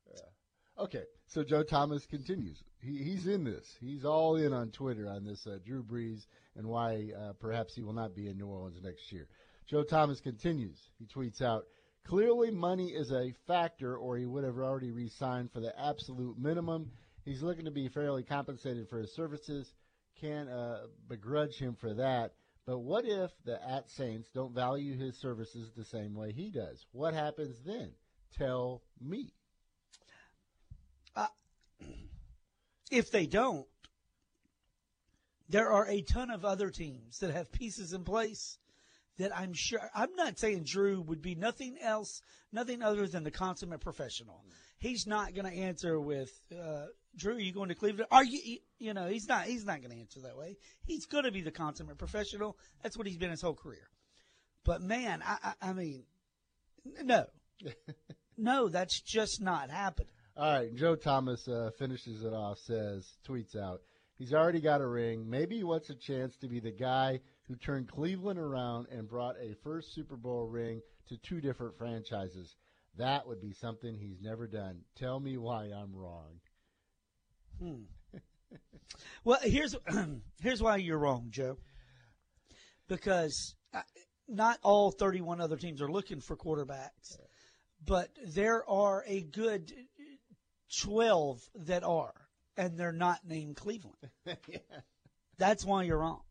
Okay, 0.80 1.06
so 1.26 1.44
Joe 1.44 1.64
Thomas 1.64 2.06
continues. 2.06 2.62
He, 2.80 3.04
he's 3.04 3.26
in 3.26 3.44
this. 3.44 3.66
He's 3.82 4.06
all 4.06 4.36
in 4.36 4.54
on 4.54 4.70
Twitter 4.70 5.08
on 5.08 5.24
this 5.26 5.48
uh, 5.48 5.58
Drew 5.66 5.82
Brees 5.82 6.28
and 6.56 6.68
why 6.68 7.10
uh, 7.20 7.34
perhaps 7.40 7.74
he 7.74 7.82
will 7.82 7.94
not 7.94 8.16
be 8.16 8.28
in 8.28 8.38
New 8.38 8.46
Orleans 8.46 8.78
next 8.84 9.12
year. 9.12 9.28
Joe 9.66 9.84
Thomas 9.84 10.20
continues. 10.20 10.78
He 11.00 11.06
tweets 11.06 11.42
out, 11.42 11.66
Clearly, 12.06 12.52
money 12.52 12.90
is 12.90 13.12
a 13.12 13.34
factor, 13.48 13.98
or 13.98 14.18
he 14.18 14.26
would 14.26 14.44
have 14.44 14.58
already 14.58 14.92
re 14.92 15.10
signed 15.10 15.52
for 15.52 15.60
the 15.60 15.78
absolute 15.78 16.38
minimum. 16.38 16.92
He's 17.26 17.42
looking 17.42 17.66
to 17.66 17.72
be 17.72 17.90
fairly 17.90 18.24
compensated 18.24 18.88
for 18.88 19.00
his 19.00 19.14
services. 19.14 19.74
Can't 20.22 20.48
uh, 20.48 20.88
begrudge 21.10 21.56
him 21.56 21.76
for 21.76 21.94
that. 21.96 22.34
But 22.66 22.80
what 22.80 23.06
if 23.06 23.32
the 23.46 23.62
at 23.68 23.90
Saints 23.90 24.30
don't 24.34 24.54
value 24.54 24.96
his 24.96 25.18
services 25.18 25.72
the 25.76 25.86
same 25.86 26.14
way 26.16 26.32
he 26.32 26.50
does? 26.50 26.86
What 26.92 27.14
happens 27.14 27.58
then? 27.66 27.92
Tell 28.38 28.84
me. 29.02 29.34
If 32.92 33.12
they 33.12 33.26
don't, 33.26 33.68
there 35.50 35.72
are 35.72 35.88
a 35.88 36.02
ton 36.02 36.30
of 36.30 36.46
other 36.46 36.70
teams 36.70 37.20
that 37.20 37.32
have 37.32 37.52
pieces 37.52 37.94
in 37.94 38.04
place 38.04 38.58
that 39.18 39.36
I'm 39.36 39.54
sure. 39.54 39.80
I'm 39.96 40.16
not 40.16 40.38
saying 40.38 40.64
Drew 40.64 41.02
would 41.02 41.22
be 41.22 41.36
nothing 41.36 41.78
else, 41.82 42.22
nothing 42.52 42.82
other 42.82 43.08
than 43.08 43.24
the 43.24 43.32
consummate 43.32 43.82
professional. 43.82 44.44
He's 44.80 45.08
not 45.08 45.34
going 45.34 45.52
to 45.52 45.60
answer 45.60 46.00
with, 46.00 46.32
uh, 46.52 46.86
Drew, 47.16 47.36
are 47.36 47.40
you 47.40 47.52
going 47.52 47.70
to 47.70 47.76
Cleveland? 47.76 48.08
Are 48.12 48.24
you, 48.24 48.60
you 48.78 48.94
know, 48.94 49.08
he's 49.08 49.28
not, 49.28 49.46
he's 49.46 49.66
not 49.66 49.82
going 49.82 49.92
to 49.92 50.00
answer 50.00 50.20
that 50.22 50.38
way. 50.38 50.58
He's 50.84 51.08
going 51.08 51.24
to 51.24 51.32
be 51.32 51.42
the 51.42 51.52
consummate 51.52 51.98
professional. 51.98 52.58
That's 52.84 52.96
what 52.96 53.08
he's 53.08 53.18
been 53.18 53.32
his 53.32 53.42
whole 53.42 53.56
career. 53.56 53.90
But 54.64 54.82
man, 54.82 55.24
I, 55.26 55.38
I, 55.44 55.70
I 55.70 55.74
mean, 55.74 56.04
no, 57.04 57.26
no, 58.38 58.70
that's 58.70 59.02
just 59.02 59.42
not 59.42 59.72
happening. 59.72 60.12
All 60.38 60.54
right, 60.54 60.76
Joe 60.76 60.96
Thomas 60.96 61.48
uh, 61.48 61.72
finishes 61.80 62.24
it 62.24 62.32
off. 62.32 62.60
Says, 62.60 63.18
tweets 63.28 63.56
out, 63.56 63.82
he's 64.20 64.36
already 64.36 64.62
got 64.62 64.82
a 64.82 64.88
ring. 64.88 65.28
Maybe 65.28 65.58
he 65.58 65.64
wants 65.64 65.90
a 65.90 65.96
chance 65.96 66.38
to 66.38 66.48
be 66.48 66.60
the 66.60 66.72
guy 66.72 67.22
who 67.48 67.56
turned 67.56 67.88
Cleveland 67.88 68.38
around 68.38 68.86
and 68.92 69.10
brought 69.10 69.36
a 69.42 69.56
first 69.64 69.96
Super 69.96 70.16
Bowl 70.16 70.46
ring 70.46 70.82
to 71.10 71.18
two 71.18 71.42
different 71.42 71.76
franchises. 71.76 72.56
That 72.98 73.28
would 73.28 73.42
be 73.42 73.54
something 73.54 73.96
he's 73.96 74.22
never 74.22 74.46
done. 74.46 74.82
Tell 74.96 75.20
me 75.20 75.38
why 75.38 75.72
I'm 75.76 75.96
wrong. 75.96 76.40
Hmm. 77.60 77.84
Well, 79.24 79.40
here's 79.44 79.76
here's 80.42 80.62
why 80.62 80.78
you're 80.78 80.98
wrong, 80.98 81.28
Joe. 81.30 81.58
Because 82.88 83.56
uh, 83.74 83.82
not 84.30 84.60
all 84.64 84.92
31 84.92 85.42
other 85.42 85.58
teams 85.58 85.82
are 85.82 85.92
looking 85.92 86.22
for 86.22 86.38
quarterbacks, 86.38 87.18
but 87.86 88.10
there 88.26 88.68
are 88.70 89.04
a 89.06 89.22
good 89.22 89.74
12 90.82 91.42
that 91.66 91.84
are, 91.84 92.14
and 92.58 92.78
they're 92.78 92.92
not 92.92 93.20
named 93.28 93.56
Cleveland. 93.56 93.96
That's 95.38 95.66
why 95.66 95.84
you're 95.84 95.98
wrong. 96.00 96.22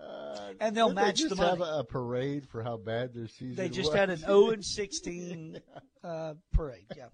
Uh, 0.00 0.52
And 0.60 0.76
they'll 0.76 0.92
match 0.92 1.18
they 1.22 1.28
the 1.28 1.36
just 1.36 1.40
have 1.40 1.58
money. 1.60 1.70
a, 1.70 1.78
a 1.80 1.84
parade 1.84 2.46
for 2.48 2.62
how 2.62 2.76
bad 2.76 3.14
their 3.14 3.28
season 3.28 3.54
They 3.56 3.68
just 3.68 3.90
was? 3.90 3.98
had 3.98 4.10
an 4.10 4.18
0 4.18 4.50
and 4.50 4.64
16 4.64 5.60
uh, 6.02 6.34
parade. 6.52 6.86
Yeah. 6.96 7.06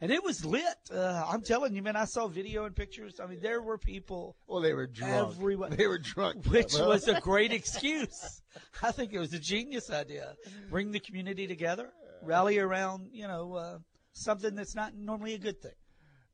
And 0.00 0.12
it 0.12 0.22
was 0.22 0.44
lit. 0.44 0.62
Uh, 0.94 1.24
I'm 1.28 1.42
telling 1.42 1.74
you, 1.74 1.82
man, 1.82 1.96
I 1.96 2.04
saw 2.04 2.28
video 2.28 2.64
and 2.66 2.74
pictures. 2.74 3.18
I 3.20 3.26
mean, 3.26 3.40
there 3.40 3.60
were 3.60 3.78
people 3.78 4.36
Well, 4.46 4.60
they 4.62 4.72
were 4.72 4.86
drunk. 4.86 5.34
Everyone- 5.36 5.70
They 5.76 5.88
were 5.88 5.98
drunk. 5.98 6.46
which 6.46 6.72
was 6.78 7.08
a 7.08 7.20
great 7.20 7.52
excuse. 7.52 8.40
I 8.82 8.92
think 8.92 9.12
it 9.12 9.18
was 9.18 9.32
a 9.34 9.40
genius 9.40 9.90
idea. 9.90 10.34
Bring 10.70 10.92
the 10.92 11.00
community 11.00 11.46
together, 11.48 11.90
rally 12.22 12.58
around, 12.58 13.08
you 13.12 13.26
know, 13.26 13.54
uh, 13.54 13.78
something 14.12 14.54
that's 14.54 14.74
not 14.74 14.94
normally 14.94 15.34
a 15.34 15.38
good 15.38 15.60
thing. 15.60 15.72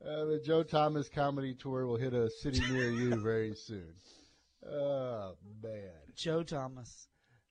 Uh, 0.04 0.25
the 0.26 0.40
Joe 0.45 0.62
Thomas 0.62 1.09
comedy 1.09 1.54
tour 1.54 1.87
will 1.87 1.97
hit 1.97 2.12
a 2.12 2.28
city 2.31 2.61
near 2.71 2.90
you 2.90 3.16
very 3.23 3.54
soon. 3.54 3.95
Oh 4.66 5.35
man. 5.62 5.93
Joe 6.14 6.43
Thomas. 6.43 7.09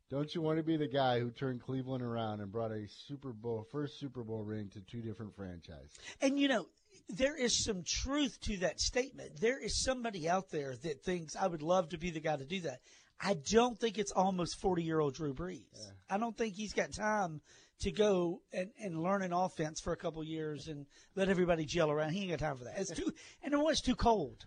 Don't 0.10 0.36
you 0.36 0.42
want 0.42 0.58
to 0.58 0.64
be 0.64 0.78
the 0.78 0.88
guy 0.88 1.20
who 1.20 1.32
turned 1.32 1.62
Cleveland 1.62 2.04
around 2.04 2.40
and 2.40 2.52
brought 2.52 2.72
a 2.72 2.88
Super 2.88 3.34
Bowl, 3.34 3.66
first 3.72 4.00
Super 4.00 4.24
Bowl 4.24 4.44
ring 4.44 4.70
to 4.74 4.82
two 4.82 5.02
different 5.02 5.36
franchises? 5.36 5.98
And, 6.22 6.40
you 6.40 6.48
know, 6.48 6.68
there 7.10 7.36
is 7.36 7.64
some 7.64 7.84
truth 7.84 8.38
to 8.42 8.58
that 8.58 8.80
statement. 8.80 9.40
There 9.42 9.60
is 9.60 9.84
somebody 9.84 10.30
out 10.30 10.52
there 10.52 10.76
that 10.84 11.04
thinks 11.04 11.36
I 11.36 11.48
would 11.48 11.64
love 11.64 11.90
to 11.90 11.98
be 11.98 12.12
the 12.12 12.20
guy 12.20 12.36
to 12.36 12.46
do 12.46 12.62
that. 12.62 12.82
I 13.20 13.36
don't 13.52 13.80
think 13.80 13.98
it's 13.98 14.12
almost 14.12 14.60
40 14.62 14.84
year 14.84 15.00
old 15.00 15.16
Drew 15.16 15.34
Brees. 15.34 15.64
I 16.10 16.20
don't 16.20 16.38
think 16.38 16.54
he's 16.54 16.74
got 16.74 16.92
time 16.94 17.42
to 17.84 17.92
go 17.92 18.42
and, 18.52 18.70
and 18.82 19.02
learn 19.02 19.22
an 19.22 19.32
offense 19.34 19.80
for 19.80 19.94
a 19.94 19.98
couple 19.98 20.24
years 20.24 20.68
and 20.68 20.86
let 21.16 21.30
everybody 21.30 21.66
gel 21.66 21.90
around. 21.92 22.12
He 22.12 22.22
ain't 22.22 22.32
got 22.32 22.40
time 22.40 22.58
for 22.58 22.66
that. 22.66 22.74
It's 22.78 22.92
too, 22.92 23.14
and 23.44 23.54
it 23.54 23.58
was 23.60 23.80
too 23.82 23.96
cold. 23.96 24.46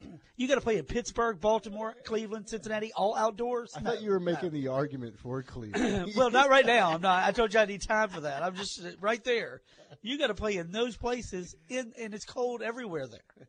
You 0.36 0.48
got 0.48 0.54
to 0.54 0.62
play 0.62 0.78
in 0.78 0.86
Pittsburgh, 0.86 1.38
Baltimore, 1.38 1.94
Cleveland, 2.04 2.48
Cincinnati, 2.48 2.90
all 2.96 3.14
outdoors. 3.14 3.74
I 3.76 3.82
No, 3.82 3.90
thought 3.90 4.00
you 4.02 4.08
were 4.10 4.18
no. 4.18 4.24
making 4.32 4.52
the 4.52 4.68
argument 4.68 5.18
for 5.18 5.42
Cleveland. 5.42 6.12
well, 6.16 6.30
not 6.30 6.48
right 6.48 6.64
now. 6.64 6.92
I'm 6.92 7.02
not. 7.02 7.24
I 7.28 7.32
told 7.32 7.52
you 7.52 7.60
I 7.60 7.66
need 7.66 7.82
time 7.82 8.08
for 8.08 8.22
that. 8.22 8.42
I'm 8.42 8.54
just 8.54 8.82
uh, 8.82 8.88
right 9.02 9.22
there. 9.22 9.60
You 10.00 10.16
got 10.18 10.28
to 10.28 10.34
play 10.34 10.56
in 10.56 10.72
those 10.72 10.96
places, 10.96 11.54
in 11.68 11.92
and 12.00 12.14
it's 12.14 12.24
cold 12.24 12.62
everywhere 12.62 13.06
there. 13.06 13.48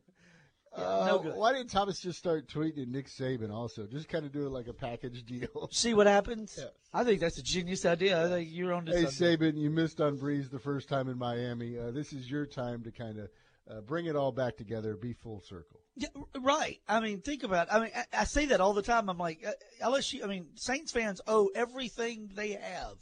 Yeah, 0.76 0.84
Uh, 0.84 1.06
no 1.06 1.18
good. 1.18 1.34
Why 1.36 1.52
didn't 1.52 1.70
Thomas 1.70 2.00
just 2.00 2.18
start 2.18 2.48
tweeting 2.48 2.82
at 2.82 2.88
Nick 2.88 3.08
Saban 3.08 3.52
also? 3.52 3.86
Just 3.86 4.08
kind 4.08 4.24
of 4.24 4.32
do 4.32 4.46
it 4.46 4.50
like 4.50 4.68
a 4.68 4.72
package 4.72 5.24
deal. 5.24 5.68
See 5.72 5.94
what 5.94 6.06
happens. 6.06 6.54
Yes. 6.58 6.68
I 6.94 7.04
think 7.04 7.20
that's 7.20 7.38
a 7.38 7.42
genius 7.42 7.84
idea. 7.84 8.24
I 8.24 8.28
think 8.28 8.48
you're 8.52 8.72
on 8.72 8.86
to 8.86 8.92
Hey 8.92 9.04
something. 9.04 9.38
Saban, 9.38 9.56
you 9.58 9.70
missed 9.70 10.00
on 10.00 10.18
Brees 10.18 10.50
the 10.50 10.58
first 10.58 10.88
time 10.88 11.08
in 11.08 11.18
Miami. 11.18 11.78
Uh, 11.78 11.90
this 11.90 12.12
is 12.12 12.30
your 12.30 12.46
time 12.46 12.82
to 12.84 12.90
kind 12.90 13.18
of 13.18 13.28
uh, 13.70 13.80
bring 13.82 14.06
it 14.06 14.16
all 14.16 14.32
back 14.32 14.56
together, 14.56 14.96
be 14.96 15.12
full 15.12 15.40
circle. 15.40 15.80
Yeah, 15.94 16.08
right. 16.40 16.80
I 16.88 17.00
mean, 17.00 17.20
think 17.20 17.42
about. 17.42 17.68
It. 17.68 17.74
I 17.74 17.80
mean, 17.80 17.90
I, 17.94 18.20
I 18.20 18.24
say 18.24 18.46
that 18.46 18.60
all 18.60 18.72
the 18.72 18.82
time. 18.82 19.08
I'm 19.10 19.18
like, 19.18 19.44
uh, 19.46 19.52
LSU. 19.90 20.24
I 20.24 20.26
mean, 20.26 20.46
Saints 20.54 20.90
fans 20.90 21.20
owe 21.26 21.50
everything 21.54 22.30
they 22.34 22.52
have 22.52 22.96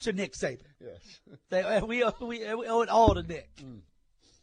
to 0.00 0.12
Nick 0.12 0.34
Saban. 0.34 0.60
Yes. 0.80 1.20
They 1.50 1.80
we 1.82 2.04
owe, 2.04 2.14
we, 2.20 2.38
we 2.54 2.66
owe 2.66 2.82
it 2.82 2.88
all 2.88 3.14
to 3.14 3.22
Nick. 3.22 3.50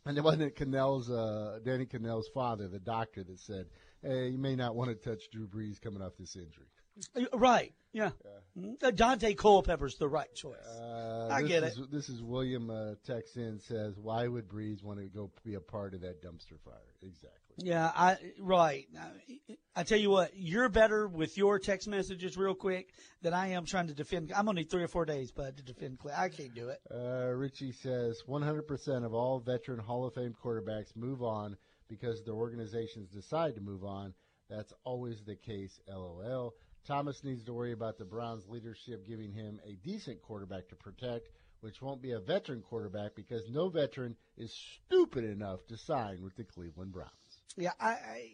And 0.06 0.18
it 0.18 0.24
wasn't 0.24 0.56
Kanell's, 0.56 1.10
uh, 1.10 1.60
Danny 1.64 1.86
Kanell's 1.86 2.28
father, 2.34 2.68
the 2.68 2.80
doctor, 2.80 3.24
that 3.24 3.40
said, 3.40 3.68
"Hey, 4.02 4.30
you 4.30 4.38
may 4.38 4.56
not 4.56 4.76
want 4.76 4.90
to 4.90 4.96
touch 4.96 5.30
Drew 5.32 5.48
Brees 5.48 5.80
coming 5.80 6.02
off 6.02 6.18
this 6.18 6.36
injury." 6.36 6.68
Uh, 7.16 7.38
Right. 7.38 7.74
Yeah. 7.92 8.12
Mhm. 8.58 8.84
Uh, 8.84 8.92
Dante 8.92 9.34
Culpepper's 9.36 9.98
the 9.98 10.08
right 10.10 10.34
choice. 10.34 10.66
Uh, 10.66 11.28
I 11.32 11.44
get 11.44 11.64
is, 11.64 11.80
This 11.92 12.10
is 12.10 12.24
William 12.24 12.70
uh, 12.70 12.96
texts 13.06 13.38
in 13.38 13.60
says, 13.60 14.00
"Why 14.00 14.28
would 14.28 14.48
Brees 14.48 14.84
want 14.84 15.00
to 15.00 15.06
go 15.06 15.32
be 15.44 15.54
a 15.56 15.60
part 15.60 15.94
of 15.94 16.02
that 16.02 16.22
dumpster 16.22 16.60
fire?" 16.60 16.96
Exactly. 17.02 17.40
Yeah, 17.58 17.92
I 17.96 18.18
right. 18.40 18.88
I, 19.00 19.56
I 19.76 19.84
tell 19.84 19.98
you 20.00 20.10
what, 20.10 20.36
you're 20.36 20.70
better 20.70 21.08
with 21.08 21.38
your 21.38 21.60
text 21.60 21.88
messages 21.88 22.36
real 22.36 22.56
quick 22.56 22.94
than 23.22 23.34
I 23.34 23.50
am 23.50 23.66
trying 23.66 23.88
to 23.88 23.94
defend. 23.94 24.32
I'm 24.32 24.46
gonna 24.46 24.62
need 24.62 24.72
three 24.72 24.84
or 24.84 24.88
four 24.88 25.06
days, 25.06 25.32
bud, 25.32 25.58
to 25.58 25.64
defend. 25.64 26.00
I 26.16 26.30
can't 26.30 26.54
do 26.56 26.70
it. 26.70 26.80
Uh, 26.92 27.28
Richie 27.32 27.72
says 27.74 28.24
100% 28.28 29.06
of 29.06 29.14
all 29.14 29.40
veteran 29.40 29.80
Hall 29.80 30.06
of 30.06 30.14
Fame 30.16 30.36
quarterbacks 30.44 30.96
move 30.96 31.22
on 31.22 31.58
because 31.88 32.24
their 32.24 32.34
organizations 32.36 33.10
decide 33.10 33.56
to 33.56 33.62
move 33.62 33.84
on. 33.84 34.14
That's 34.50 34.74
always 34.84 35.24
the 35.24 35.36
case. 35.36 35.80
LOL. 35.88 36.54
Thomas 36.86 37.24
needs 37.24 37.44
to 37.46 37.54
worry 37.54 37.72
about 37.72 37.98
the 37.98 38.06
Browns' 38.06 38.48
leadership 38.48 39.08
giving 39.08 39.32
him 39.32 39.60
a 39.66 39.76
decent 39.86 40.22
quarterback 40.22 40.68
to 40.70 40.76
protect, 40.76 41.30
which 41.62 41.82
won't 41.82 42.02
be 42.02 42.12
a 42.12 42.20
veteran 42.20 42.62
quarterback 42.62 43.16
because 43.16 43.50
no 43.50 43.70
veteran 43.70 44.16
is 44.38 44.54
stupid 44.54 45.24
enough 45.24 45.66
to 45.68 45.78
sign 45.78 46.22
with 46.22 46.36
the 46.36 46.44
Cleveland 46.44 46.92
Browns. 46.92 47.10
Yeah, 47.56 47.72
I, 47.80 47.90
I 47.90 48.30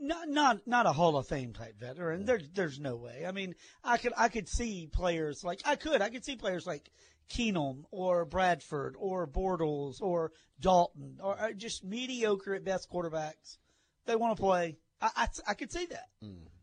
not 0.00 0.28
not 0.28 0.66
not 0.66 0.86
a 0.86 0.92
Hall 0.92 1.16
of 1.16 1.26
Fame 1.26 1.52
type 1.52 1.78
veteran. 1.78 2.24
There, 2.24 2.40
there's 2.54 2.78
no 2.78 2.96
way. 2.96 3.24
I 3.26 3.32
mean, 3.32 3.54
I 3.82 3.96
could 3.96 4.12
I 4.16 4.28
could 4.28 4.48
see 4.48 4.88
players 4.92 5.42
like 5.44 5.60
I 5.64 5.76
could 5.76 6.02
I 6.02 6.10
could 6.10 6.24
see 6.24 6.36
players 6.36 6.66
like 6.66 6.90
Keenum 7.30 7.84
or 7.90 8.24
Bradford 8.24 8.96
or 8.98 9.26
Bortles 9.26 10.00
or 10.00 10.32
Dalton 10.60 11.18
or 11.22 11.40
uh, 11.40 11.52
just 11.52 11.84
mediocre 11.84 12.54
at 12.54 12.64
best 12.64 12.90
quarterbacks. 12.90 13.58
They 14.06 14.16
want 14.16 14.36
to 14.36 14.42
play. 14.42 14.76
I, 15.00 15.10
I 15.16 15.28
I 15.48 15.54
could 15.54 15.72
see 15.72 15.86
that, 15.86 16.08
but 16.20 16.53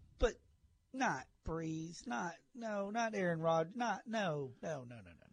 not 0.93 1.23
Brees. 1.47 2.05
Not 2.07 2.33
no, 2.55 2.89
not 2.89 3.15
Aaron 3.15 3.39
Rodgers. 3.39 3.73
Not 3.75 4.01
no 4.07 4.51
no 4.61 4.69
no 4.69 4.95
no 4.95 4.95
no 4.95 4.95
no. 5.05 5.31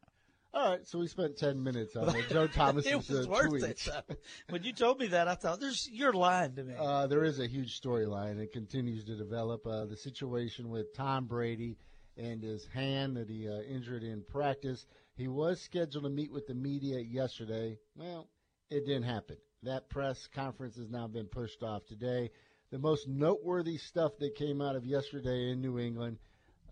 All 0.55 0.71
right, 0.71 0.87
so 0.87 0.99
we 0.99 1.07
spent 1.09 1.37
10 1.37 1.63
minutes 1.63 1.95
on 1.95 2.07
the 2.07 2.23
Joe 2.31 2.47
Thomas's 2.55 2.91
it 2.91 2.97
was 2.97 3.11
uh, 3.11 3.29
worth 3.29 3.51
tweets. 3.53 3.87
it. 3.87 4.03
though. 4.09 4.15
When 4.49 4.63
you 4.63 4.73
told 4.73 4.99
me 4.99 5.09
that, 5.09 5.29
I 5.29 5.35
thought, 5.35 5.61
"There's 5.61 5.89
you're 5.93 6.15
lying 6.15 6.55
to 6.55 6.65
me." 6.65 6.75
Uh, 6.79 7.07
there 7.07 7.23
is 7.25 7.39
a 7.39 7.47
huge 7.47 7.79
storyline. 7.81 8.39
It 8.39 8.53
continues 8.53 9.05
to 9.05 9.17
develop. 9.17 9.67
Uh, 9.67 9.85
the 9.85 9.97
situation 9.97 10.71
with 10.71 10.95
Tom 10.95 11.27
Brady 11.27 11.77
and 12.17 12.43
his 12.43 12.67
hand 12.75 13.17
that 13.17 13.29
he 13.29 13.47
uh, 13.49 13.61
injured 13.61 14.03
in 14.03 14.25
practice. 14.27 14.87
He 15.17 15.29
was 15.29 15.61
scheduled 15.61 16.05
to 16.05 16.11
meet 16.11 16.33
with 16.33 16.47
the 16.47 16.55
media 16.55 16.99
yesterday. 16.99 17.79
Well, 17.95 18.29
it 18.71 18.87
didn't 18.87 19.05
happen. 19.05 19.37
That 19.65 19.91
press 19.91 20.29
conference 20.35 20.77
has 20.77 20.89
now 20.89 21.09
been 21.09 21.27
pushed 21.27 21.63
off 21.63 21.85
today. 21.87 22.31
The 22.71 22.79
most 22.79 23.09
noteworthy 23.09 23.79
stuff 23.79 24.13
that 24.19 24.35
came 24.35 24.61
out 24.61 24.77
of 24.77 24.85
yesterday 24.85 25.51
in 25.51 25.61
New 25.63 25.79
England, 25.79 26.19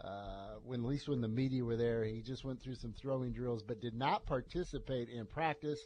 uh, 0.03 0.57
when 0.63 0.81
at 0.81 0.87
least 0.87 1.09
when 1.09 1.21
the 1.23 1.29
media 1.29 1.65
were 1.65 1.77
there, 1.77 2.05
he 2.05 2.21
just 2.21 2.45
went 2.45 2.61
through 2.63 2.75
some 2.75 2.93
throwing 2.93 3.33
drills, 3.33 3.63
but 3.63 3.81
did 3.81 3.95
not 3.95 4.27
participate 4.27 5.09
in 5.09 5.25
practice, 5.27 5.81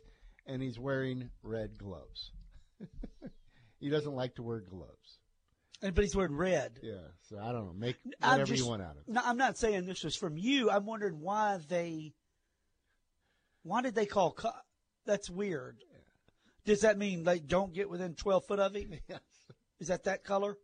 and 0.47 0.61
he's 0.61 0.79
wearing 0.81 1.31
red 1.43 1.79
gloves. 1.79 2.33
he 3.81 3.89
doesn't 3.89 4.15
like 4.15 4.35
to 4.35 4.43
wear 4.43 4.61
gloves. 4.61 5.19
But 5.81 5.97
he's 5.99 6.15
wearing 6.17 6.37
red. 6.37 6.79
Yeah, 6.83 6.95
so 7.23 7.39
I 7.39 7.53
don't 7.53 7.67
know. 7.67 7.73
Make 7.73 7.97
whatever 8.19 8.45
just- 8.47 8.63
you 8.63 8.69
want 8.69 8.83
out 8.83 8.91
of 8.93 8.97
it. 8.99 9.09
No, 9.09 9.23
I'm 9.25 9.39
not 9.39 9.57
saying 9.57 9.87
this 9.87 10.03
was 10.05 10.17
from 10.17 10.37
you. 10.37 10.71
I'm 10.71 10.85
wondering 10.87 11.21
why 11.21 11.59
they. 11.69 12.13
Why 13.63 13.81
did 13.81 13.95
they 13.95 14.07
call? 14.07 14.33
Co- 14.33 14.51
That's 15.07 15.31
weird. 15.31 15.79
Does 16.67 16.81
that 16.81 16.99
mean 16.99 17.25
they 17.25 17.39
don't 17.39 17.73
get 17.73 17.89
within 17.89 18.15
12 18.15 18.45
foot 18.47 18.59
of 18.59 18.75
him? 18.75 18.93
Yes. 19.09 19.21
Is 19.81 19.89
that 19.89 20.05
that 20.05 20.25
color? 20.25 20.57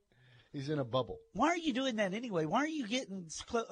He's 0.53 0.69
in 0.69 0.79
a 0.79 0.85
bubble. 0.85 1.19
Why 1.33 1.49
are 1.49 1.59
you 1.59 1.73
doing 1.73 1.97
that 1.97 2.15
anyway? 2.15 2.47
Why 2.47 2.61
are 2.61 2.69
you 2.69 2.87
getting 2.87 3.29
close? 3.47 3.67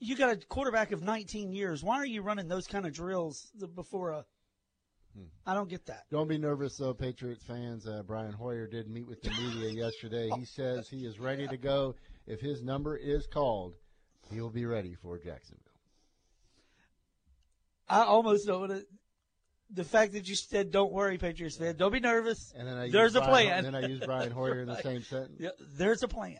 You 0.00 0.16
got 0.16 0.30
a 0.30 0.36
quarterback 0.36 0.92
of 0.92 1.02
19 1.02 1.52
years. 1.52 1.82
Why 1.82 1.96
are 1.96 2.06
you 2.06 2.22
running 2.22 2.48
those 2.48 2.66
kind 2.66 2.86
of 2.86 2.92
drills 2.92 3.50
before 3.74 4.10
a? 4.10 4.24
I 5.46 5.54
don't 5.54 5.68
get 5.68 5.86
that. 5.86 6.04
Don't 6.10 6.28
be 6.28 6.38
nervous, 6.38 6.76
though, 6.76 6.94
Patriots 6.94 7.42
fans. 7.44 7.86
Uh, 7.86 8.02
Brian 8.06 8.32
Hoyer 8.32 8.66
did 8.66 8.88
meet 8.88 9.06
with 9.06 9.20
the 9.22 9.30
media 9.30 9.70
yesterday. 9.84 10.30
He 10.38 10.44
says 10.44 10.88
he 10.88 11.06
is 11.06 11.18
ready 11.18 11.48
to 11.48 11.56
go. 11.56 11.96
If 12.26 12.40
his 12.40 12.62
number 12.62 12.96
is 12.96 13.26
called, 13.26 13.74
he 14.30 14.40
will 14.40 14.50
be 14.50 14.66
ready 14.66 14.94
for 14.94 15.18
Jacksonville. 15.18 15.64
I 17.88 18.02
almost 18.02 18.46
don't 18.46 18.60
want 18.60 18.72
to. 18.72 18.86
The 19.70 19.84
fact 19.84 20.12
that 20.14 20.28
you 20.28 20.34
said, 20.34 20.70
"Don't 20.70 20.92
worry, 20.92 21.18
Patriots 21.18 21.56
fan, 21.56 21.76
don't 21.76 21.92
be 21.92 22.00
nervous." 22.00 22.52
And 22.56 22.66
then 22.66 22.76
I 22.76 22.88
There's 22.90 23.14
used 23.14 23.16
a 23.16 23.20
Brian, 23.20 23.30
plan. 23.30 23.64
And 23.64 23.66
then 23.66 23.84
I 23.84 23.86
used 23.86 24.06
Brian 24.06 24.30
Hoyer 24.30 24.60
in 24.60 24.68
the 24.68 24.76
same 24.82 25.02
sentence. 25.02 25.36
Yeah, 25.38 25.50
there's 25.76 26.02
a 26.02 26.08
plan. 26.08 26.38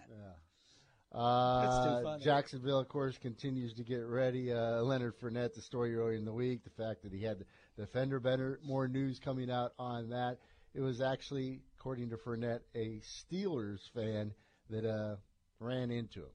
Uh, 1.10 1.62
That's 1.62 1.86
too 1.86 2.04
funny. 2.04 2.24
Jacksonville, 2.24 2.78
of 2.80 2.88
course, 2.88 3.16
continues 3.18 3.72
to 3.74 3.82
get 3.82 4.00
ready. 4.06 4.52
Uh, 4.52 4.82
Leonard 4.82 5.18
Fournette, 5.18 5.54
the 5.54 5.62
story 5.62 5.94
earlier 5.96 6.16
in 6.16 6.24
the 6.24 6.32
week, 6.32 6.64
the 6.64 6.82
fact 6.82 7.02
that 7.02 7.12
he 7.12 7.22
had 7.22 7.38
the 7.38 7.46
defender 7.78 8.20
better, 8.20 8.60
more 8.62 8.88
news 8.88 9.18
coming 9.18 9.50
out 9.50 9.72
on 9.78 10.10
that. 10.10 10.38
It 10.74 10.80
was 10.82 11.00
actually, 11.00 11.62
according 11.78 12.10
to 12.10 12.16
Fournette, 12.16 12.60
a 12.74 13.00
Steelers 13.00 13.90
fan 13.94 14.32
that 14.68 14.84
uh, 14.84 15.16
ran 15.60 15.90
into 15.90 16.20
him. 16.20 16.30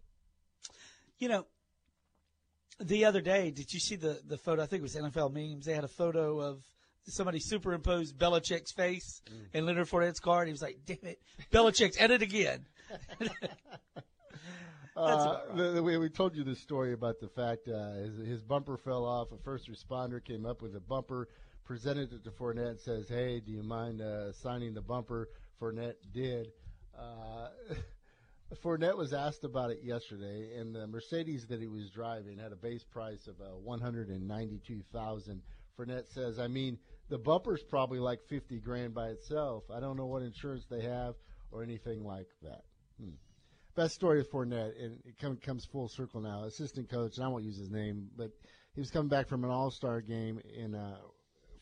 You 1.20 1.30
know, 1.30 1.46
the 2.80 3.06
other 3.06 3.22
day, 3.22 3.52
did 3.52 3.72
you 3.74 3.80
see 3.80 3.96
the 3.96 4.20
the 4.26 4.38
photo? 4.38 4.64
I 4.64 4.66
think 4.66 4.80
it 4.80 4.84
was 4.84 4.96
NFL 4.96 5.32
memes. 5.34 5.66
They 5.66 5.74
had 5.74 5.84
a 5.84 5.88
photo 5.88 6.42
of 6.42 6.64
somebody 7.08 7.40
superimposed 7.40 8.18
Belichick's 8.18 8.72
face 8.72 9.22
and 9.54 9.66
Leonard 9.66 9.88
Fournette's 9.88 10.20
card. 10.20 10.48
He 10.48 10.52
was 10.52 10.62
like, 10.62 10.80
"Damn 10.86 10.98
it, 11.04 11.20
Belichick's 11.52 11.98
at 11.98 12.12
it 12.12 12.22
again." 12.22 12.66
That's 13.30 13.34
Uh, 14.96 15.40
about 15.46 15.58
the, 15.58 15.64
the 15.72 15.84
way 15.84 15.98
we 15.98 16.08
told 16.10 16.36
you 16.36 16.44
the 16.44 16.56
story 16.56 16.94
about 16.94 17.20
the 17.20 17.28
fact 17.28 17.68
uh, 17.68 17.94
his, 17.94 18.18
his 18.28 18.42
bumper 18.44 18.78
fell 18.78 19.06
off. 19.06 19.32
A 19.32 19.38
first 19.38 19.68
responder 19.72 20.24
came 20.24 20.46
up 20.46 20.62
with 20.62 20.76
a 20.76 20.80
bumper, 20.80 21.30
presented 21.66 22.14
it 22.14 22.24
to 22.26 22.30
Fournette, 22.32 22.70
and 22.70 22.80
says, 22.80 23.10
"Hey, 23.10 23.40
do 23.40 23.52
you 23.52 23.64
mind 23.64 24.02
uh, 24.02 24.32
signing 24.34 24.74
the 24.76 24.82
bumper?" 24.82 25.30
Fournette 25.60 25.96
did. 26.14 26.52
Uh, 26.98 27.48
Fournette 28.64 28.96
was 28.96 29.14
asked 29.14 29.44
about 29.44 29.72
it 29.72 29.80
yesterday, 29.84 30.56
and 30.60 30.76
the 30.76 30.86
Mercedes 30.86 31.48
that 31.48 31.60
he 31.60 31.66
was 31.68 31.90
driving 31.90 32.38
had 32.38 32.52
a 32.52 32.56
base 32.56 32.84
price 32.84 33.26
of 33.26 33.42
uh, 33.42 33.46
one 33.64 33.80
hundred 33.80 34.10
and 34.10 34.28
ninety-two 34.28 34.84
thousand. 34.94 35.42
Fournette 35.76 36.08
says, 36.14 36.38
"I 36.38 36.48
mean, 36.48 36.78
the 37.14 37.20
bumper's 37.20 37.62
probably 37.62 38.00
like 38.00 38.24
fifty 38.28 38.60
grand 38.60 38.96
by 38.96 39.10
itself. 39.10 39.66
I 39.72 39.80
don't 39.80 39.98
know 39.98 40.08
what 40.08 40.24
insurance 40.24 40.66
they 40.68 40.82
have 40.82 41.14
or 41.52 41.62
anything 41.62 42.04
like 42.04 42.26
that." 42.42 42.64
Hmm. 43.00 43.12
Best 43.76 43.94
story 43.94 44.20
of 44.20 44.28
Fournette, 44.32 44.84
and 44.84 44.98
it 45.06 45.20
come, 45.22 45.38
comes 45.38 45.64
full 45.64 45.88
circle 45.90 46.22
now. 46.22 46.46
Assistant 46.46 46.90
coach, 46.90 47.18
and 47.18 47.24
I 47.24 47.28
won't 47.28 47.44
use 47.44 47.56
his 47.56 47.70
name, 47.70 48.10
but 48.18 48.32
he 48.74 48.82
was 48.82 48.90
coming 48.90 49.10
back 49.10 49.28
from 49.28 49.44
an 49.44 49.52
All 49.52 49.70
Star 49.70 50.02
game 50.02 50.42
in 50.58 50.74
uh, 50.74 50.96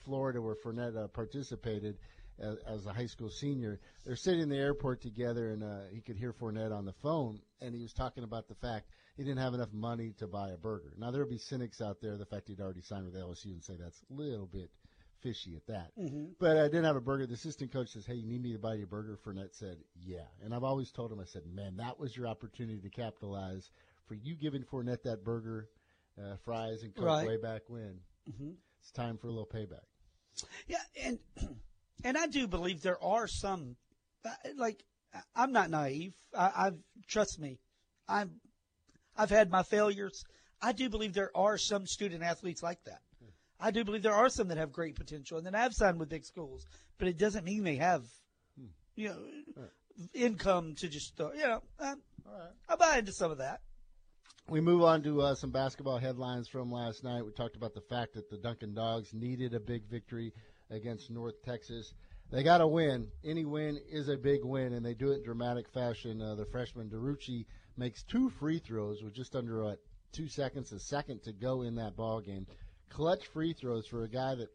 Florida 0.05 0.41
where 0.41 0.55
Fournette 0.55 0.95
uh, 0.95 1.09
participated 1.09 1.97
as, 2.39 2.55
as 2.65 2.85
a 2.85 2.93
high 2.93 3.07
school 3.07 3.29
senior. 3.29 3.81
They're 4.05 4.15
sitting 4.15 4.39
in 4.39 4.47
the 4.47 4.55
airport 4.55 5.01
together, 5.01 5.49
and 5.49 5.63
uh, 5.65 5.79
he 5.93 5.99
could 5.99 6.15
hear 6.15 6.31
Fournette 6.31 6.71
on 6.71 6.85
the 6.85 6.95
phone, 7.03 7.41
and 7.59 7.75
he 7.75 7.81
was 7.81 7.91
talking 7.91 8.23
about 8.23 8.47
the 8.47 8.55
fact 8.55 8.87
he 9.17 9.25
didn't 9.25 9.39
have 9.39 9.53
enough 9.53 9.73
money 9.73 10.13
to 10.19 10.27
buy 10.27 10.51
a 10.51 10.57
burger. 10.57 10.93
Now 10.97 11.11
there'll 11.11 11.29
be 11.29 11.39
cynics 11.39 11.81
out 11.81 11.97
there, 12.01 12.15
the 12.15 12.25
fact 12.25 12.47
he'd 12.47 12.61
already 12.61 12.83
signed 12.83 13.03
with 13.03 13.15
LSU, 13.15 13.47
and 13.47 13.61
say 13.61 13.73
that's 13.77 14.01
a 14.09 14.13
little 14.13 14.47
bit 14.47 14.69
fishy 15.21 15.55
at 15.55 15.65
that. 15.67 15.91
Mm-hmm. 15.99 16.33
But 16.39 16.57
I 16.57 16.63
didn't 16.63 16.85
have 16.85 16.95
a 16.95 17.01
burger. 17.01 17.25
The 17.25 17.33
assistant 17.33 17.71
coach 17.71 17.89
says, 17.89 18.05
"Hey, 18.05 18.15
you 18.15 18.27
need 18.27 18.41
me 18.41 18.53
to 18.53 18.59
buy 18.59 18.75
you 18.75 18.83
a 18.83 18.87
burger?" 18.87 19.17
Fournette 19.25 19.53
said, 19.55 19.77
"Yeah." 19.95 20.25
And 20.43 20.53
I've 20.53 20.63
always 20.63 20.91
told 20.91 21.11
him, 21.11 21.19
I 21.19 21.25
said, 21.25 21.43
"Man, 21.45 21.77
that 21.77 21.99
was 21.99 22.15
your 22.15 22.27
opportunity 22.27 22.79
to 22.81 22.89
capitalize 22.89 23.69
for 24.07 24.15
you 24.15 24.35
giving 24.35 24.63
Fournette 24.63 25.03
that 25.03 25.23
burger, 25.23 25.69
uh, 26.21 26.35
fries, 26.43 26.83
and 26.83 26.95
coke 26.95 27.05
Right. 27.05 27.27
way 27.27 27.37
back 27.37 27.61
when. 27.67 27.99
Mm-hmm. 28.29 28.51
It's 28.79 28.91
time 28.91 29.17
for 29.17 29.27
a 29.27 29.31
little 29.31 29.47
payback." 29.47 29.85
Yeah, 30.67 30.77
and 31.03 31.19
and 32.03 32.17
I 32.17 32.27
do 32.27 32.47
believe 32.47 32.81
there 32.81 33.01
are 33.03 33.27
some 33.27 33.75
uh, 34.25 34.29
like 34.55 34.83
I'm 35.35 35.51
not 35.51 35.69
naive. 35.69 36.13
I, 36.37 36.51
I've 36.55 36.77
trust 37.07 37.39
me. 37.39 37.59
I'm 38.07 38.39
I've 39.15 39.29
had 39.29 39.49
my 39.49 39.63
failures. 39.63 40.23
I 40.61 40.71
do 40.73 40.89
believe 40.89 41.13
there 41.13 41.31
are 41.35 41.57
some 41.57 41.85
student 41.87 42.23
athletes 42.23 42.61
like 42.61 42.83
that. 42.85 43.01
I 43.61 43.71
do 43.71 43.83
believe 43.83 44.01
there 44.01 44.13
are 44.13 44.29
some 44.29 44.47
that 44.47 44.57
have 44.57 44.71
great 44.71 44.95
potential 44.95 45.37
and 45.37 45.45
that 45.45 45.53
have 45.53 45.73
signed 45.73 45.99
with 45.99 46.09
big 46.09 46.25
schools, 46.25 46.65
but 46.97 47.07
it 47.07 47.17
doesn't 47.17 47.45
mean 47.45 47.63
they 47.63 47.75
have, 47.75 48.03
you 48.95 49.09
know, 49.09 49.17
income 50.13 50.75
to 50.75 50.89
just, 50.89 51.19
uh, 51.21 51.31
you 51.33 51.43
know, 51.43 51.61
uh, 51.79 51.95
I 52.67 52.75
buy 52.75 52.97
into 52.97 53.11
some 53.11 53.31
of 53.31 53.37
that. 53.37 53.61
We 54.49 54.61
move 54.61 54.81
on 54.81 55.03
to 55.03 55.21
uh, 55.21 55.35
some 55.35 55.51
basketball 55.51 55.99
headlines 55.99 56.47
from 56.47 56.71
last 56.71 57.03
night. 57.03 57.23
We 57.23 57.31
talked 57.31 57.55
about 57.55 57.75
the 57.75 57.81
fact 57.81 58.15
that 58.15 58.29
the 58.29 58.37
Duncan 58.37 58.73
Dogs 58.73 59.13
needed 59.13 59.53
a 59.53 59.59
big 59.59 59.87
victory 59.87 60.33
against 60.71 61.11
North 61.11 61.41
Texas. 61.43 61.93
They 62.31 62.43
got 62.43 62.59
to 62.59 62.67
win. 62.67 63.07
Any 63.23 63.45
win 63.45 63.79
is 63.89 64.09
a 64.09 64.17
big 64.17 64.43
win, 64.43 64.73
and 64.73 64.85
they 64.85 64.93
do 64.93 65.11
it 65.11 65.17
in 65.17 65.23
dramatic 65.23 65.69
fashion. 65.69 66.21
Uh, 66.21 66.35
the 66.35 66.45
freshman 66.45 66.89
Derucci 66.89 67.45
makes 67.77 68.03
two 68.03 68.29
free 68.29 68.57
throws 68.57 69.03
with 69.03 69.13
just 69.13 69.35
under 69.35 69.63
what, 69.63 69.79
two 70.11 70.27
seconds, 70.27 70.71
a 70.71 70.79
second 70.79 71.23
to 71.23 71.33
go 71.33 71.61
in 71.61 71.75
that 71.75 71.95
ball 71.95 72.21
game. 72.21 72.47
Clutch 72.91 73.25
free 73.27 73.53
throws 73.53 73.87
for 73.87 74.03
a 74.03 74.09
guy 74.09 74.35
that 74.35 74.49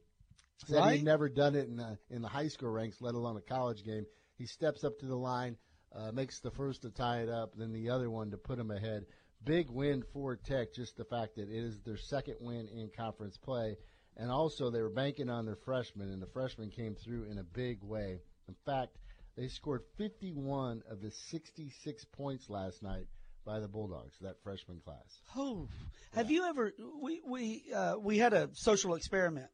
said 0.67 0.77
Right. 0.77 0.97
he'd 0.99 1.05
never 1.05 1.29
done 1.29 1.55
it 1.55 1.69
in 1.69 1.77
the, 1.77 1.99
in 2.11 2.23
the 2.23 2.29
high 2.29 2.49
school 2.49 2.71
ranks, 2.71 3.01
let 3.01 3.15
alone 3.15 3.37
a 3.37 3.41
college 3.41 3.85
game. 3.85 4.07
He 4.37 4.47
steps 4.47 4.85
up 4.85 4.99
to 4.99 5.07
the 5.07 5.17
line, 5.17 5.57
uh, 5.93 6.13
makes 6.13 6.41
the 6.41 6.51
first 6.51 6.83
to 6.83 6.91
tie 6.91 7.21
it 7.23 7.29
up, 7.29 7.55
then 7.57 7.73
the 7.73 7.91
other 7.91 8.11
one 8.11 8.31
to 8.31 8.37
put 8.37 8.59
him 8.59 8.71
ahead. 8.71 9.07
Big 9.45 9.71
win 9.71 10.03
for 10.13 10.37
Tech, 10.37 10.73
just 10.73 10.97
the 10.97 11.05
fact 11.05 11.37
that 11.37 11.49
it 11.49 11.57
is 11.57 11.81
their 11.81 11.97
second 11.97 12.37
win 12.41 12.69
in 12.69 12.91
conference 12.91 13.37
play. 13.37 13.77
And 14.17 14.31
also, 14.31 14.71
they 14.71 14.81
were 14.81 14.91
banking 14.91 15.29
on 15.29 15.45
their 15.45 15.57
freshmen, 15.57 16.11
and 16.11 16.23
the 16.23 16.27
freshmen 16.27 16.71
came 16.71 16.95
through 16.95 17.25
in 17.25 17.39
a 17.39 17.45
big 17.45 17.83
way. 17.83 18.21
In 18.49 18.55
fact, 18.65 18.99
they 19.37 19.49
scored 19.49 19.85
51 19.99 20.83
of 20.91 21.03
the 21.03 21.11
66 21.11 22.05
points 22.07 22.49
last 22.49 22.83
night 22.83 23.07
by 23.47 23.61
the 23.61 23.69
Bulldogs, 23.69 24.19
that 24.21 24.43
freshman 24.43 24.81
class. 24.85 25.23
Oh, 25.37 25.69
have 26.15 26.31
you 26.31 26.45
ever? 26.45 26.73
We 27.01 27.23
we 27.25 27.63
uh, 27.75 27.95
we 27.99 28.19
had 28.19 28.35
a 28.35 28.51
social 28.53 28.95
experiment 28.95 29.49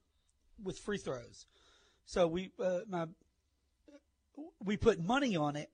with 0.60 0.78
free 0.78 0.98
throws. 0.98 1.46
So 2.06 2.26
we 2.26 2.50
uh, 2.58 2.80
my 2.88 3.06
we 4.64 4.76
put 4.76 4.98
money 4.98 5.36
on 5.36 5.54
it 5.56 5.70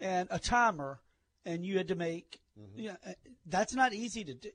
and 0.00 0.28
a 0.30 0.38
timer, 0.38 1.00
and 1.46 1.64
you 1.64 1.78
had 1.78 1.88
to 1.88 1.94
make. 1.94 2.40
Yeah, 2.74 2.96
uh, 3.06 3.12
that's 3.46 3.74
not 3.74 3.94
easy 3.94 4.22
to 4.24 4.34
do. 4.34 4.50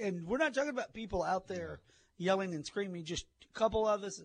And 0.00 0.26
we're 0.26 0.38
not 0.38 0.54
talking 0.54 0.70
about 0.70 0.92
people 0.92 1.22
out 1.22 1.46
there 1.46 1.78
yelling 2.16 2.52
and 2.52 2.66
screaming. 2.66 3.04
Just 3.04 3.26
a 3.48 3.58
couple 3.58 3.86
of 3.86 4.02
us. 4.02 4.20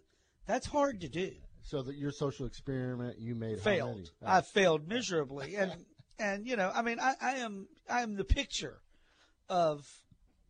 That's 0.47 0.65
hard 0.65 1.01
to 1.01 1.09
do. 1.09 1.33
So 1.61 1.83
that 1.83 1.95
your 1.95 2.11
social 2.11 2.47
experiment 2.47 3.19
you 3.19 3.35
made 3.35 3.59
failed. 3.59 4.09
I 4.25 4.41
failed 4.41 4.87
miserably, 4.87 5.55
and 5.55 5.85
and 6.19 6.45
you 6.47 6.55
know, 6.55 6.71
I 6.73 6.81
mean, 6.81 6.99
I, 6.99 7.15
I 7.21 7.31
am 7.37 7.67
I 7.89 8.01
am 8.01 8.15
the 8.15 8.23
picture 8.23 8.79
of 9.47 9.87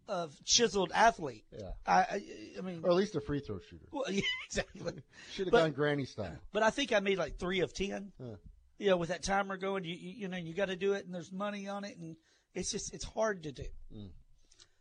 of 0.08 0.34
chiseled 0.44 0.92
athlete. 0.94 1.46
Yeah. 1.52 1.72
I 1.86 1.94
I, 1.94 2.22
I 2.58 2.62
mean, 2.62 2.82
or 2.84 2.90
at 2.90 2.96
least 2.96 3.16
a 3.16 3.22
free 3.22 3.40
throw 3.40 3.60
shooter. 3.60 3.86
well, 3.92 4.06
yeah, 4.10 4.22
exactly. 4.48 4.94
Should 5.34 5.48
have 5.48 5.54
gone 5.54 5.72
granny 5.72 6.06
style. 6.06 6.36
But 6.52 6.64
I 6.64 6.70
think 6.72 6.92
I 6.92 7.00
made 7.00 7.18
like 7.18 7.38
three 7.38 7.60
of 7.62 7.74
ten. 7.74 8.12
Huh. 8.20 8.36
You 8.78 8.90
know, 8.90 8.98
with 8.98 9.10
that 9.10 9.24
timer 9.24 9.58
going, 9.58 9.84
you 9.84 9.96
you, 9.96 10.14
you 10.22 10.28
know, 10.28 10.38
you 10.38 10.54
got 10.54 10.68
to 10.70 10.76
do 10.76 10.94
it, 10.94 11.06
and 11.06 11.14
there's 11.14 11.32
money 11.32 11.68
on 11.68 11.84
it, 11.84 11.98
and 11.98 12.16
it's 12.56 12.72
just 12.72 12.94
it's 12.94 13.06
hard 13.06 13.44
to 13.44 13.52
do. 13.52 13.66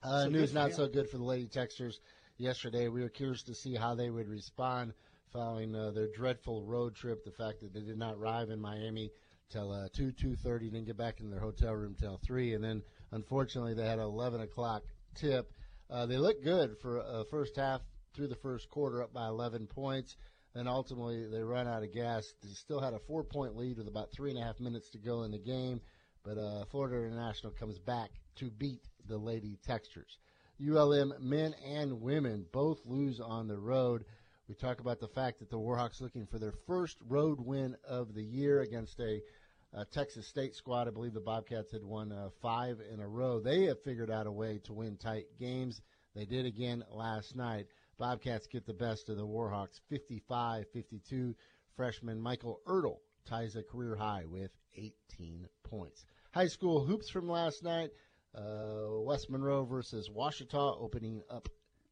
Uh, 0.02 0.22
So 0.24 0.28
news 0.30 0.54
not 0.54 0.72
so 0.72 0.86
good 0.88 1.08
for 1.10 1.18
the 1.18 1.24
Lady 1.24 1.46
Techsters 1.48 1.96
yesterday. 2.36 2.88
We 2.88 3.02
were 3.02 3.08
curious 3.08 3.42
to 3.44 3.54
see 3.54 3.74
how 3.74 3.94
they 3.94 4.10
would 4.10 4.28
respond 4.28 4.94
following 5.32 5.74
uh, 5.74 5.90
their 5.90 6.06
dreadful 6.06 6.62
road 6.64 6.94
trip. 6.94 7.24
The 7.24 7.32
fact 7.32 7.60
that 7.60 7.74
they 7.74 7.80
did 7.80 7.98
not 7.98 8.14
arrive 8.14 8.50
in 8.50 8.60
Miami 8.60 9.10
till 9.50 9.72
uh, 9.72 9.88
two 9.92 10.12
two 10.12 10.36
thirty, 10.36 10.70
didn't 10.70 10.86
get 10.86 10.96
back 10.96 11.20
in 11.20 11.30
their 11.30 11.40
hotel 11.40 11.74
room 11.74 11.94
till 11.98 12.18
three, 12.24 12.54
and 12.54 12.62
then 12.62 12.82
unfortunately 13.12 13.74
they 13.74 13.86
had 13.86 13.98
an 13.98 14.04
eleven 14.04 14.40
o'clock 14.40 14.82
tip. 15.14 15.52
Uh, 15.90 16.06
they 16.06 16.16
looked 16.18 16.44
good 16.44 16.76
for 16.80 16.98
a 16.98 17.24
first 17.30 17.56
half 17.56 17.80
through 18.14 18.28
the 18.28 18.36
first 18.36 18.68
quarter, 18.68 19.02
up 19.02 19.12
by 19.12 19.26
eleven 19.26 19.66
points. 19.66 20.16
Then 20.54 20.66
ultimately 20.66 21.26
they 21.26 21.42
run 21.42 21.68
out 21.68 21.82
of 21.82 21.92
gas. 21.92 22.32
They 22.42 22.48
still 22.54 22.80
had 22.80 22.94
a 22.94 22.98
four 22.98 23.22
point 23.24 23.56
lead 23.56 23.78
with 23.78 23.88
about 23.88 24.10
three 24.12 24.30
and 24.30 24.38
a 24.38 24.42
half 24.42 24.60
minutes 24.60 24.90
to 24.90 24.98
go 24.98 25.22
in 25.22 25.30
the 25.30 25.38
game. 25.38 25.80
But 26.24 26.38
uh, 26.38 26.64
Florida 26.70 27.06
International 27.06 27.52
comes 27.52 27.78
back 27.78 28.10
to 28.36 28.50
beat 28.50 28.82
the 29.06 29.16
Lady 29.16 29.58
Techsters. 29.66 30.18
ULM 30.60 31.14
men 31.20 31.54
and 31.64 32.00
women 32.00 32.44
both 32.52 32.80
lose 32.84 33.20
on 33.20 33.46
the 33.46 33.58
road. 33.58 34.04
We 34.48 34.54
talk 34.54 34.80
about 34.80 34.98
the 34.98 35.08
fact 35.08 35.38
that 35.38 35.50
the 35.50 35.58
Warhawks 35.58 36.00
looking 36.00 36.26
for 36.26 36.38
their 36.38 36.54
first 36.66 36.96
road 37.06 37.38
win 37.40 37.76
of 37.86 38.14
the 38.14 38.24
year 38.24 38.62
against 38.62 38.98
a, 38.98 39.20
uh 39.74 39.84
Texas 39.90 40.26
State 40.26 40.54
squad. 40.54 40.88
I 40.88 40.90
believe 40.90 41.14
the 41.14 41.20
Bobcats 41.20 41.72
had 41.72 41.84
won 41.84 42.12
uh, 42.12 42.30
five 42.40 42.78
in 42.92 43.00
a 43.00 43.08
row. 43.08 43.40
They 43.40 43.64
have 43.64 43.82
figured 43.82 44.10
out 44.10 44.26
a 44.26 44.32
way 44.32 44.60
to 44.64 44.72
win 44.72 44.96
tight 44.96 45.26
games. 45.38 45.80
They 46.14 46.24
did 46.24 46.46
again 46.46 46.84
last 46.90 47.36
night. 47.36 47.66
Bobcats 47.98 48.46
get 48.46 48.66
the 48.66 48.74
best 48.74 49.08
of 49.08 49.16
the 49.16 49.26
Warhawks 49.26 49.80
55 49.88 50.66
52. 50.72 51.34
Freshman 51.76 52.20
Michael 52.20 52.60
Ertl 52.66 52.98
ties 53.24 53.56
a 53.56 53.62
career 53.62 53.94
high 53.94 54.24
with 54.26 54.50
18 54.76 55.46
points. 55.62 56.04
High 56.32 56.46
school 56.46 56.84
hoops 56.84 57.08
from 57.10 57.28
last 57.28 57.62
night. 57.62 57.90
Uh, 58.34 59.00
West 59.00 59.30
Monroe 59.30 59.64
versus 59.64 60.08
Ouachita 60.08 60.76
opening 60.78 61.22
up 61.30 61.48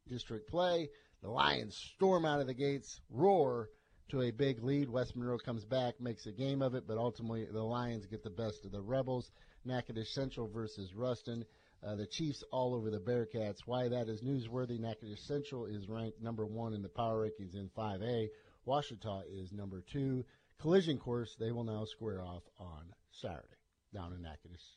district 0.09 0.49
play. 0.49 0.89
The 1.23 1.31
Lions 1.31 1.77
storm 1.77 2.25
out 2.25 2.41
of 2.41 2.47
the 2.47 2.55
gates, 2.55 3.01
roar 3.11 3.71
to 4.09 4.23
a 4.23 4.31
big 4.31 4.63
lead. 4.63 4.89
West 4.89 5.17
Monroe 5.17 5.39
comes 5.39 5.65
back, 5.65 6.01
makes 6.01 6.27
a 6.27 6.33
game 6.33 6.63
of 6.63 6.75
it, 6.75 6.85
but 6.87 6.99
ultimately 6.99 7.45
the 7.45 7.63
Lions 7.63 8.07
get 8.07 8.23
the 8.23 8.31
best 8.31 8.65
of 8.65 8.73
the 8.73 8.81
Rebels. 8.81 9.31
Natchitoches 9.65 10.15
Central 10.15 10.49
versus 10.49 10.95
Ruston. 10.95 11.45
Uh, 11.87 11.95
the 11.95 12.07
Chiefs 12.07 12.43
all 12.53 12.75
over 12.75 12.91
the 12.91 13.01
Bearcats. 13.01 13.61
Why 13.67 13.89
that 13.89 14.09
is 14.09 14.23
newsworthy. 14.23 14.79
Natchitoches 14.79 15.21
Central 15.21 15.67
is 15.67 15.89
ranked 15.89 16.23
number 16.23 16.47
one 16.47 16.73
in 16.73 16.83
the 16.83 16.89
power 16.89 17.29
rankings 17.29 17.55
in 17.55 17.69
5A. 17.77 18.29
Ouachita 18.67 19.23
is 19.31 19.53
number 19.53 19.83
two. 19.83 20.25
Collision 20.59 20.99
course, 20.99 21.37
they 21.39 21.53
will 21.53 21.65
now 21.65 21.85
square 21.85 22.23
off 22.23 22.43
on 22.59 22.93
Saturday 23.11 23.57
down 23.93 24.13
in 24.13 24.23
Natchitoches. 24.23 24.77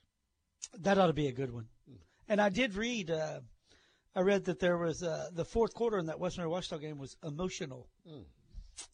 That 0.79 0.97
ought 0.97 1.07
to 1.07 1.13
be 1.13 1.27
a 1.27 1.31
good 1.31 1.53
one. 1.53 1.67
And 2.27 2.39
I 2.41 2.49
did 2.49 2.75
read. 2.75 3.09
Uh, 3.09 3.39
I 4.15 4.21
read 4.21 4.45
that 4.45 4.59
there 4.59 4.77
was 4.77 5.01
uh, 5.03 5.29
the 5.33 5.45
fourth 5.45 5.73
quarter 5.73 5.97
in 5.97 6.07
that 6.07 6.19
Western 6.19 6.45
Ouachita 6.45 6.79
game 6.79 6.97
was 6.97 7.15
emotional. 7.23 7.87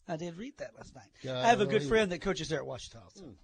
I 0.08 0.16
did 0.16 0.36
read 0.36 0.54
that 0.58 0.72
last 0.76 0.94
night. 0.94 1.08
God, 1.22 1.44
I 1.44 1.48
have 1.48 1.60
a 1.60 1.64
I 1.64 1.66
good 1.66 1.78
believe 1.78 1.88
friend 1.88 2.12
that 2.12 2.20
coaches 2.20 2.48
there 2.48 2.60
at 2.60 2.66
Ouachita. 2.66 3.00
So. 3.14 3.34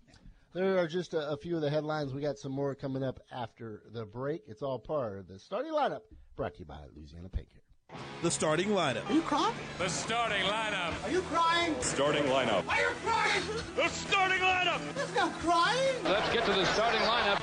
There 0.54 0.78
are 0.78 0.86
just 0.86 1.14
a, 1.14 1.30
a 1.30 1.36
few 1.36 1.56
of 1.56 1.62
the 1.62 1.70
headlines. 1.70 2.12
We 2.12 2.20
got 2.20 2.38
some 2.38 2.52
more 2.52 2.74
coming 2.74 3.02
up 3.02 3.20
after 3.32 3.82
the 3.92 4.04
break. 4.04 4.42
It's 4.46 4.62
all 4.62 4.78
part 4.78 5.18
of 5.18 5.28
the 5.28 5.38
starting 5.38 5.72
lineup 5.72 6.00
brought 6.36 6.54
to 6.54 6.60
you 6.60 6.64
by 6.66 6.78
Louisiana 6.94 7.28
Pay 7.30 7.44
Care. 7.44 7.98
The 8.22 8.30
starting 8.30 8.68
lineup. 8.68 9.08
Are 9.08 9.14
you 9.14 9.22
crying? 9.22 9.54
The 9.78 9.88
starting 9.88 10.42
lineup. 10.44 10.92
Are 11.04 11.10
you 11.10 11.20
crying? 11.22 11.74
Starting 11.80 12.24
lineup. 12.24 12.66
Are 12.68 12.80
you 12.80 12.90
crying? 13.04 13.42
The 13.76 13.88
starting 13.88 14.38
lineup. 14.38 14.80
There's 14.94 15.14
no 15.14 15.28
crying. 15.40 15.94
Let's 16.04 16.32
get 16.32 16.44
to 16.44 16.52
the 16.52 16.64
starting 16.66 17.00
lineup. 17.00 17.38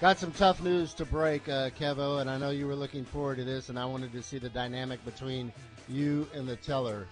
Got 0.00 0.18
some 0.18 0.32
tough 0.32 0.62
news 0.62 0.94
to 0.94 1.04
break, 1.04 1.48
uh, 1.48 1.70
Kevo, 1.70 2.20
and 2.20 2.30
I 2.30 2.38
know 2.38 2.50
you 2.50 2.66
were 2.66 2.74
looking 2.74 3.04
forward 3.04 3.36
to 3.36 3.44
this, 3.44 3.68
and 3.68 3.78
I 3.78 3.84
wanted 3.84 4.12
to 4.12 4.22
see 4.22 4.38
the 4.38 4.48
dynamic 4.48 5.04
between 5.04 5.52
you 5.90 6.26
and 6.34 6.48
the 6.48 6.56
teller. 6.56 7.06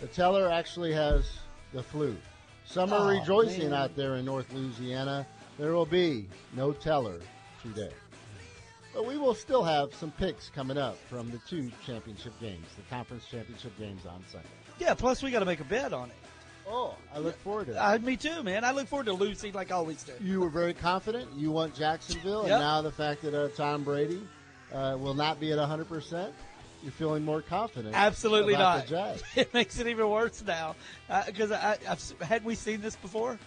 The 0.00 0.06
teller 0.08 0.50
actually 0.50 0.92
has 0.92 1.24
the 1.72 1.82
flu. 1.82 2.16
Some 2.64 2.92
are 2.92 3.00
Oh, 3.00 3.08
rejoicing 3.18 3.70
man. 3.70 3.74
out 3.74 3.96
there 3.96 4.16
in 4.16 4.24
North 4.24 4.52
Louisiana. 4.52 5.26
There 5.58 5.72
will 5.72 5.86
be 5.86 6.26
no 6.54 6.72
teller 6.72 7.20
today. 7.62 7.92
But 8.94 9.06
we 9.06 9.16
will 9.16 9.34
still 9.34 9.62
have 9.64 9.94
some 9.94 10.10
picks 10.12 10.50
coming 10.50 10.76
up 10.76 10.96
from 11.08 11.30
the 11.30 11.38
two 11.48 11.70
championship 11.86 12.32
games, 12.40 12.66
the 12.76 12.82
conference 12.94 13.24
championship 13.26 13.76
games 13.78 14.04
on 14.06 14.22
Sunday. 14.30 14.46
Yeah. 14.78 14.94
Plus, 14.94 15.22
we 15.22 15.30
got 15.30 15.40
to 15.40 15.46
make 15.46 15.60
a 15.60 15.64
bet 15.64 15.92
on 15.92 16.08
it. 16.10 16.16
Oh, 16.68 16.94
I 17.14 17.18
look 17.18 17.36
forward 17.40 17.66
to 17.68 17.72
that. 17.72 17.82
Uh, 17.82 17.98
me 17.98 18.16
too, 18.16 18.42
man. 18.42 18.64
I 18.64 18.70
look 18.72 18.86
forward 18.86 19.06
to 19.06 19.12
losing 19.12 19.52
like 19.52 19.72
I 19.72 19.74
always 19.74 20.02
do. 20.04 20.12
you 20.20 20.40
were 20.40 20.48
very 20.48 20.74
confident. 20.74 21.28
You 21.36 21.50
want 21.50 21.74
Jacksonville, 21.74 22.42
Yep. 22.44 22.52
and 22.52 22.60
now 22.60 22.80
the 22.82 22.92
fact 22.92 23.22
that 23.22 23.34
uh, 23.34 23.48
Tom 23.56 23.82
Brady 23.82 24.22
uh, 24.72 24.96
will 24.98 25.14
not 25.14 25.40
be 25.40 25.50
at 25.52 25.58
100%, 25.58 26.30
you're 26.82 26.92
feeling 26.92 27.24
more 27.24 27.42
confident. 27.42 27.94
Absolutely 27.94 28.54
not. 28.54 28.90
It 29.36 29.54
makes 29.54 29.78
it 29.78 29.86
even 29.86 30.08
worse 30.08 30.42
now 30.44 30.74
because 31.26 31.52
I, 31.52 31.78
I've 31.88 32.20
had 32.20 32.44
we 32.44 32.54
seen 32.54 32.80
this 32.80 32.96
before. 32.96 33.38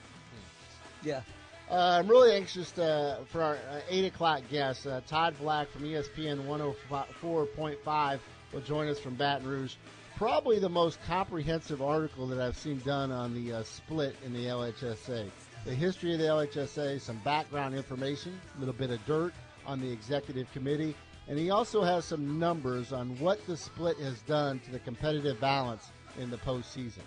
Yeah. 1.03 1.21
Uh, 1.69 1.99
I'm 1.99 2.07
really 2.07 2.35
anxious 2.35 2.71
to, 2.71 3.19
for 3.27 3.41
our 3.41 3.55
uh, 3.55 3.79
8 3.89 4.05
o'clock 4.05 4.41
guest. 4.51 4.85
Uh, 4.85 5.01
Todd 5.07 5.35
Black 5.39 5.67
from 5.69 5.81
ESPN 5.81 6.45
104.5 6.45 8.19
will 8.53 8.61
join 8.61 8.87
us 8.87 8.99
from 8.99 9.15
Baton 9.15 9.47
Rouge. 9.47 9.75
Probably 10.15 10.59
the 10.59 10.69
most 10.69 10.99
comprehensive 11.07 11.81
article 11.81 12.27
that 12.27 12.39
I've 12.39 12.57
seen 12.57 12.79
done 12.85 13.11
on 13.11 13.33
the 13.33 13.53
uh, 13.53 13.63
split 13.63 14.15
in 14.23 14.31
the 14.33 14.45
LHSA. 14.45 15.29
The 15.65 15.73
history 15.73 16.13
of 16.13 16.19
the 16.19 16.25
LHSA, 16.25 17.01
some 17.01 17.19
background 17.23 17.73
information, 17.73 18.39
a 18.55 18.59
little 18.59 18.73
bit 18.73 18.91
of 18.91 19.03
dirt 19.07 19.33
on 19.65 19.81
the 19.81 19.91
executive 19.91 20.51
committee, 20.53 20.95
and 21.27 21.37
he 21.39 21.49
also 21.49 21.83
has 21.83 22.05
some 22.05 22.39
numbers 22.39 22.91
on 22.93 23.17
what 23.19 23.45
the 23.47 23.57
split 23.57 23.97
has 23.97 24.19
done 24.21 24.59
to 24.59 24.71
the 24.71 24.79
competitive 24.79 25.39
balance 25.39 25.89
in 26.19 26.29
the 26.29 26.37
postseason. 26.37 27.01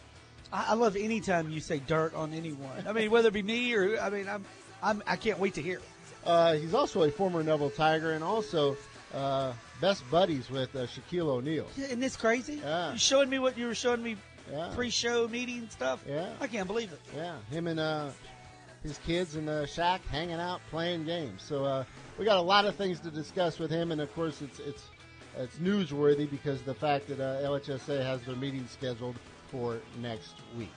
I, 0.53 0.67
I 0.71 0.75
love 0.75 0.97
any 0.97 1.21
time 1.21 1.51
you 1.51 1.61
say 1.61 1.79
dirt 1.87 2.15
on 2.15 2.33
anyone. 2.33 2.85
I 2.87 2.93
mean, 2.93 3.11
whether 3.11 3.29
it 3.29 3.35
be 3.35 3.43
me 3.43 3.75
or 3.75 3.99
I 4.01 4.11
mean, 4.11 4.29
I'm, 4.29 4.45
I'm 4.83 5.03
I 5.07 5.17
can't 5.17 5.39
wait 5.39 5.55
to 5.55 5.63
hear. 5.63 5.81
Uh, 6.25 6.55
he's 6.55 6.75
also 6.75 7.03
a 7.05 7.11
former 7.11 7.43
Neville 7.43 7.71
Tiger 7.71 8.13
and 8.13 8.25
also 8.25 8.77
uh, 9.15 9.53
best 9.81 10.09
buddies 10.11 10.51
with 10.51 10.75
uh, 10.75 10.87
Shaquille 10.87 11.29
O'Neal. 11.29 11.67
Yeah, 11.77 11.87
Isn't 11.87 12.01
this 12.01 12.17
crazy? 12.17 12.61
Yeah. 12.63 12.93
You 12.93 12.99
showing 12.99 13.31
me 13.31 13.39
what 13.39 13.57
you 13.57 13.67
were 13.67 13.75
showing 13.75 14.03
me 14.03 14.17
Yeah. 14.51 14.71
pre-show 14.75 15.29
meeting 15.29 15.69
stuff. 15.71 16.03
Yeah. 16.09 16.29
I 16.41 16.47
can't 16.47 16.67
believe 16.67 16.93
it. 16.93 17.01
Yeah, 17.17 17.37
him 17.51 17.67
and 17.69 17.79
uh, 17.81 18.11
his 18.83 18.99
kids 18.99 19.37
in 19.37 19.47
the 19.47 19.67
Shaq 19.71 20.01
hanging 20.11 20.41
out, 20.41 20.61
playing 20.71 21.05
games. 21.05 21.43
So 21.43 21.65
uh, 21.65 21.85
we 22.19 22.25
got 22.25 22.39
a 22.39 22.43
lot 22.43 22.65
of 22.67 22.75
things 22.77 23.01
to 23.01 23.11
discuss 23.11 23.59
with 23.59 23.71
him, 23.71 23.93
and 23.93 24.01
of 24.01 24.13
course, 24.15 24.43
it's 24.43 24.59
it's 24.61 24.85
it's 25.37 25.57
newsworthy 25.57 26.29
because 26.29 26.61
the 26.63 26.75
fact 26.75 27.09
that 27.09 27.21
uh, 27.21 27.41
LHSA 27.49 28.03
has 28.03 28.21
their 28.23 28.35
meeting 28.37 28.67
scheduled 28.69 29.17
for 29.51 29.79
next 30.01 30.35
week. 30.57 30.71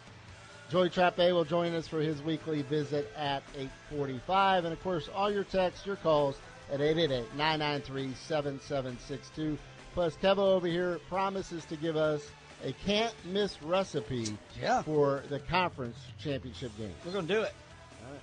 Joey 0.69 0.89
Trappe 0.89 1.17
will 1.33 1.43
join 1.43 1.73
us 1.73 1.87
for 1.87 1.99
his 1.99 2.21
weekly 2.21 2.61
visit 2.61 3.11
at 3.17 3.43
8:45, 3.91 4.65
and 4.65 4.73
of 4.73 4.81
course, 4.83 5.09
all 5.13 5.31
your 5.31 5.43
texts, 5.43 5.85
your 5.85 5.95
calls 5.97 6.37
at 6.71 6.79
888-993-7762. 6.79 9.57
Plus, 9.93 10.15
Kevo 10.23 10.37
over 10.37 10.67
here 10.67 10.99
promises 11.09 11.65
to 11.65 11.75
give 11.75 11.97
us 11.97 12.29
a 12.63 12.71
can't 12.85 13.13
miss 13.25 13.61
recipe 13.61 14.37
Yeah. 14.61 14.81
for 14.83 15.23
the 15.29 15.39
conference 15.39 15.97
championship 16.19 16.71
game. 16.77 16.93
We're 17.05 17.11
gonna 17.11 17.27
do 17.27 17.41
it. 17.41 17.53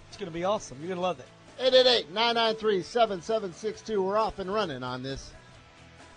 It's 0.08 0.16
gonna 0.16 0.30
be 0.30 0.44
awesome. 0.44 0.78
You're 0.80 0.88
gonna 0.88 1.00
love 1.00 1.18
it. 1.20 1.26
888 1.60 2.12
993 2.12 2.82
7762. 2.82 4.00
We're 4.02 4.16
off 4.16 4.38
and 4.38 4.52
running 4.52 4.84
on 4.84 5.02
this 5.02 5.32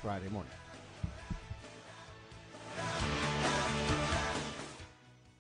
Friday 0.01 0.29
morning. 0.29 0.51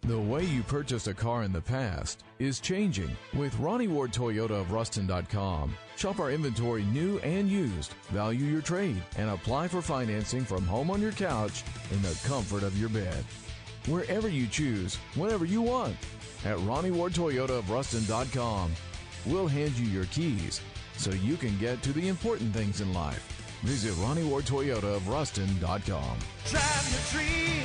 The 0.01 0.19
way 0.19 0.43
you 0.43 0.63
purchased 0.63 1.07
a 1.07 1.13
car 1.13 1.43
in 1.43 1.53
the 1.53 1.61
past 1.61 2.23
is 2.39 2.59
changing 2.59 3.15
with 3.35 3.57
Ronnie 3.59 3.87
Ward 3.87 4.11
Toyota 4.11 4.59
of 4.59 4.71
Ruston.com. 4.71 5.75
Shop 5.95 6.19
our 6.19 6.31
inventory 6.31 6.83
new 6.85 7.19
and 7.19 7.47
used, 7.47 7.93
value 8.09 8.45
your 8.45 8.63
trade, 8.63 9.01
and 9.17 9.29
apply 9.29 9.67
for 9.67 9.83
financing 9.83 10.43
from 10.43 10.65
home 10.65 10.89
on 10.89 10.99
your 10.99 11.11
couch 11.11 11.63
in 11.91 12.01
the 12.01 12.19
comfort 12.25 12.63
of 12.63 12.75
your 12.79 12.89
bed. 12.89 13.23
Wherever 13.85 14.27
you 14.27 14.47
choose, 14.47 14.95
whenever 15.13 15.45
you 15.45 15.61
want. 15.61 15.95
At 16.43 16.59
Ronnie 16.61 16.89
Ward 16.89 17.13
Toyota 17.13 17.59
of 17.59 17.69
Ruston.com, 17.69 18.71
we'll 19.25 19.47
hand 19.47 19.71
you 19.73 19.85
your 19.87 20.05
keys 20.05 20.61
so 20.97 21.11
you 21.11 21.37
can 21.37 21.57
get 21.57 21.81
to 21.83 21.93
the 21.93 22.07
important 22.07 22.53
things 22.53 22.81
in 22.81 22.93
life. 22.93 23.41
Visit 23.63 23.93
Ronnie 24.03 24.23
Ward 24.23 24.45
Toyota 24.45 24.95
of 24.95 25.07
Ruston.com. 25.07 26.17
Drive 26.45 27.13
your 27.13 27.21
dream. 27.21 27.63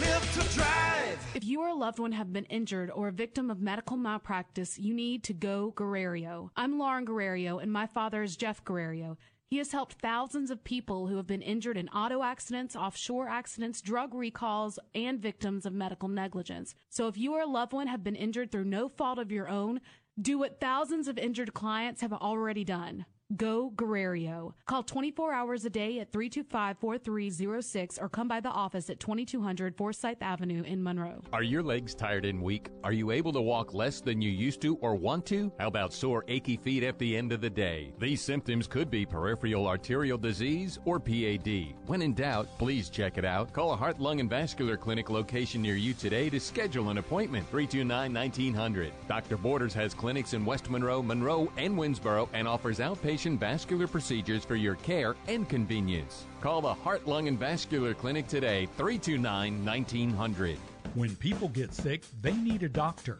Live 0.00 0.32
to 0.34 0.54
drive. 0.54 1.18
If 1.34 1.44
you 1.44 1.62
or 1.62 1.68
a 1.68 1.74
loved 1.74 1.98
one 1.98 2.12
have 2.12 2.32
been 2.32 2.44
injured 2.46 2.90
or 2.90 3.08
a 3.08 3.12
victim 3.12 3.50
of 3.50 3.60
medical 3.60 3.96
malpractice, 3.96 4.78
you 4.78 4.92
need 4.92 5.22
to 5.24 5.32
go 5.32 5.70
Guerrero. 5.76 6.50
I'm 6.56 6.78
Lauren 6.78 7.04
Guerrero, 7.04 7.58
and 7.58 7.72
my 7.72 7.86
father 7.86 8.22
is 8.22 8.36
Jeff 8.36 8.64
Guerrero. 8.64 9.16
He 9.52 9.58
has 9.58 9.72
helped 9.72 10.00
thousands 10.00 10.50
of 10.50 10.64
people 10.64 11.08
who 11.08 11.18
have 11.18 11.26
been 11.26 11.42
injured 11.42 11.76
in 11.76 11.90
auto 11.90 12.22
accidents, 12.22 12.74
offshore 12.74 13.28
accidents, 13.28 13.82
drug 13.82 14.14
recalls, 14.14 14.78
and 14.94 15.20
victims 15.20 15.66
of 15.66 15.74
medical 15.74 16.08
negligence. 16.08 16.74
So 16.88 17.06
if 17.06 17.18
you 17.18 17.34
or 17.34 17.42
a 17.42 17.46
loved 17.46 17.74
one 17.74 17.86
have 17.86 18.02
been 18.02 18.16
injured 18.16 18.50
through 18.50 18.64
no 18.64 18.88
fault 18.88 19.18
of 19.18 19.30
your 19.30 19.50
own, 19.50 19.82
do 20.20 20.38
what 20.38 20.60
thousands 20.60 21.08
of 21.08 21.18
injured 21.18 21.54
clients 21.54 22.00
have 22.00 22.12
already 22.12 22.64
done. 22.64 23.06
Go 23.36 23.70
Guerrero. 23.76 24.54
Call 24.66 24.82
24 24.82 25.32
hours 25.32 25.64
a 25.64 25.70
day 25.70 26.00
at 26.00 26.10
325-4306 26.12 28.02
or 28.02 28.08
come 28.08 28.28
by 28.28 28.40
the 28.40 28.50
office 28.50 28.90
at 28.90 28.98
2200 29.00 29.76
Forsyth 29.76 30.20
Avenue 30.20 30.62
in 30.64 30.82
Monroe. 30.82 31.22
Are 31.32 31.42
your 31.42 31.62
legs 31.62 31.94
tired 31.94 32.24
and 32.24 32.42
weak? 32.42 32.68
Are 32.84 32.92
you 32.92 33.10
able 33.10 33.32
to 33.32 33.40
walk 33.40 33.74
less 33.74 34.00
than 34.00 34.20
you 34.20 34.30
used 34.30 34.60
to 34.62 34.76
or 34.76 34.94
want 34.94 35.24
to? 35.26 35.52
How 35.58 35.68
about 35.68 35.92
sore, 35.92 36.24
achy 36.28 36.56
feet 36.56 36.82
at 36.82 36.98
the 36.98 37.16
end 37.16 37.32
of 37.32 37.40
the 37.40 37.50
day? 37.50 37.94
These 37.98 38.22
symptoms 38.22 38.66
could 38.66 38.90
be 38.90 39.06
peripheral 39.06 39.66
arterial 39.66 40.18
disease 40.18 40.78
or 40.84 40.98
PAD. 41.00 41.74
When 41.86 42.02
in 42.02 42.14
doubt, 42.14 42.48
please 42.58 42.90
check 42.90 43.18
it 43.18 43.24
out. 43.24 43.52
Call 43.52 43.72
a 43.72 43.76
heart, 43.76 44.00
lung, 44.00 44.20
and 44.20 44.28
vascular 44.28 44.76
clinic 44.76 45.10
location 45.10 45.62
near 45.62 45.76
you 45.76 45.94
today 45.94 46.28
to 46.30 46.40
schedule 46.40 46.90
an 46.90 46.98
appointment. 46.98 47.46
329 47.48 48.12
1900. 48.12 48.92
Dr. 49.08 49.36
Borders 49.36 49.74
has 49.74 49.94
clinics 49.94 50.34
in 50.34 50.44
West 50.44 50.68
Monroe, 50.68 51.02
Monroe, 51.02 51.50
and 51.56 51.76
Winnsboro 51.76 52.28
and 52.32 52.48
offers 52.48 52.78
outpatient 52.78 53.21
vascular 53.30 53.86
procedures 53.86 54.44
for 54.44 54.56
your 54.56 54.74
care 54.76 55.14
and 55.28 55.48
convenience. 55.48 56.24
Call 56.40 56.60
the 56.60 56.74
Heart, 56.74 57.06
Lung, 57.06 57.28
and 57.28 57.38
Vascular 57.38 57.94
Clinic 57.94 58.26
today, 58.26 58.66
329 58.76 59.64
1900. 59.64 60.58
When 60.94 61.14
people 61.16 61.48
get 61.48 61.72
sick, 61.72 62.02
they 62.20 62.32
need 62.32 62.64
a 62.64 62.68
doctor. 62.68 63.18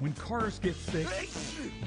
When 0.00 0.12
cars 0.14 0.58
get 0.58 0.74
sick, 0.74 1.06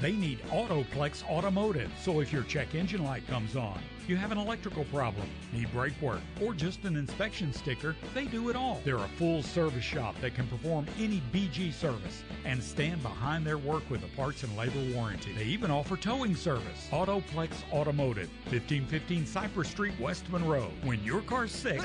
they 0.00 0.12
need 0.12 0.40
Autoplex 0.48 1.24
Automotive. 1.28 1.90
So 2.00 2.20
if 2.20 2.32
your 2.32 2.42
check 2.44 2.74
engine 2.74 3.04
light 3.04 3.26
comes 3.26 3.56
on, 3.56 3.78
you 4.10 4.16
have 4.16 4.32
an 4.32 4.38
electrical 4.38 4.84
problem, 4.86 5.28
need 5.52 5.70
brake 5.72 6.00
work, 6.02 6.20
or 6.42 6.52
just 6.52 6.84
an 6.84 6.96
inspection 6.96 7.52
sticker, 7.52 7.94
they 8.12 8.24
do 8.24 8.48
it 8.48 8.56
all. 8.56 8.80
They're 8.84 8.96
a 8.96 9.08
full 9.16 9.42
service 9.42 9.84
shop 9.84 10.16
that 10.20 10.34
can 10.34 10.48
perform 10.48 10.86
any 10.98 11.22
BG 11.32 11.72
service 11.72 12.24
and 12.44 12.60
stand 12.60 13.02
behind 13.02 13.46
their 13.46 13.58
work 13.58 13.88
with 13.88 14.02
a 14.02 14.16
parts 14.16 14.42
and 14.42 14.56
labor 14.56 14.82
warranty. 14.94 15.32
They 15.32 15.44
even 15.44 15.70
offer 15.70 15.96
towing 15.96 16.34
service. 16.34 16.88
Autoplex 16.90 17.50
Automotive, 17.72 18.28
1515 18.48 19.26
Cypress 19.26 19.68
Street, 19.68 19.94
West 20.00 20.28
Monroe. 20.28 20.72
When 20.82 21.02
your 21.04 21.20
car's 21.20 21.52
sick, 21.52 21.80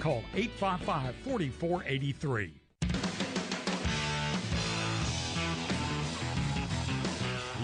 call 0.00 0.24
855 0.34 1.14
4483. 1.24 2.59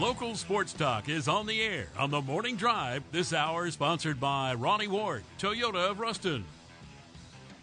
Local 0.00 0.34
Sports 0.34 0.74
Talk 0.74 1.08
is 1.08 1.26
on 1.26 1.46
the 1.46 1.62
air 1.62 1.86
on 1.98 2.10
the 2.10 2.20
morning 2.20 2.56
drive. 2.56 3.02
This 3.12 3.32
hour 3.32 3.66
is 3.66 3.72
sponsored 3.72 4.20
by 4.20 4.52
Ronnie 4.52 4.88
Ward, 4.88 5.24
Toyota 5.38 5.90
of 5.90 6.00
Ruston. 6.00 6.44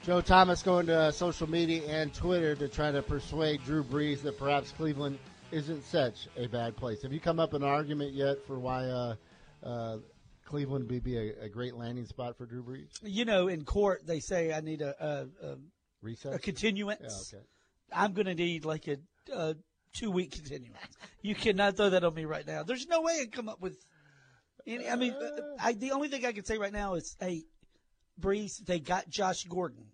Joe 0.03 0.19
Thomas 0.19 0.63
going 0.63 0.87
to 0.87 0.97
uh, 0.97 1.11
social 1.11 1.47
media 1.47 1.83
and 1.87 2.11
Twitter 2.11 2.55
to 2.55 2.67
try 2.67 2.91
to 2.91 3.03
persuade 3.03 3.63
Drew 3.63 3.83
Brees 3.83 4.23
that 4.23 4.39
perhaps 4.39 4.71
Cleveland 4.71 5.19
isn't 5.51 5.85
such 5.85 6.27
a 6.35 6.47
bad 6.47 6.75
place. 6.75 7.03
Have 7.03 7.13
you 7.13 7.19
come 7.19 7.39
up 7.39 7.53
with 7.53 7.61
an 7.61 7.69
argument 7.69 8.13
yet 8.13 8.43
for 8.47 8.57
why 8.57 8.85
uh, 8.85 9.15
uh, 9.61 9.97
Cleveland 10.43 10.89
would 10.89 11.03
be 11.03 11.17
a, 11.17 11.43
a 11.43 11.49
great 11.49 11.75
landing 11.75 12.07
spot 12.07 12.35
for 12.35 12.47
Drew 12.47 12.63
Brees? 12.63 12.97
You 13.03 13.25
know, 13.25 13.47
in 13.47 13.63
court 13.63 14.07
they 14.07 14.19
say 14.19 14.51
I 14.51 14.61
need 14.61 14.81
a 14.81 14.95
a, 14.99 15.49
a, 15.49 16.31
a 16.31 16.39
continuance. 16.39 17.31
Yeah, 17.31 17.39
okay. 17.39 17.45
I'm 17.93 18.13
going 18.13 18.25
to 18.25 18.33
need 18.33 18.65
like 18.65 18.87
a, 18.87 18.97
a 19.31 19.55
two 19.93 20.11
week 20.11 20.31
continuance. 20.31 20.77
You 21.21 21.35
cannot 21.35 21.77
throw 21.77 21.91
that 21.91 22.03
on 22.03 22.13
me 22.13 22.25
right 22.25 22.45
now. 22.45 22.63
There's 22.63 22.87
no 22.87 23.01
way 23.01 23.19
I 23.21 23.25
come 23.27 23.47
up 23.49 23.61
with. 23.61 23.77
Any, 24.65 24.89
I 24.89 24.95
mean, 24.95 25.13
I, 25.59 25.73
the 25.73 25.91
only 25.91 26.07
thing 26.07 26.25
I 26.25 26.31
can 26.31 26.45
say 26.45 26.57
right 26.57 26.71
now 26.71 26.93
is, 26.93 27.17
hey, 27.19 27.43
Brees, 28.19 28.63
they 28.65 28.79
got 28.79 29.09
Josh 29.09 29.43
Gordon, 29.43 29.85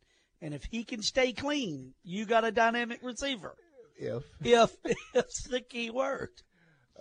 and 0.41 0.53
if 0.53 0.63
he 0.63 0.83
can 0.83 1.01
stay 1.01 1.33
clean, 1.33 1.93
you 2.03 2.25
got 2.25 2.43
a 2.45 2.51
dynamic 2.51 2.99
receiver. 3.01 3.55
If. 3.97 4.23
If 4.41 4.75
it's 5.13 5.47
the 5.49 5.61
key 5.61 5.89
word. 5.89 6.29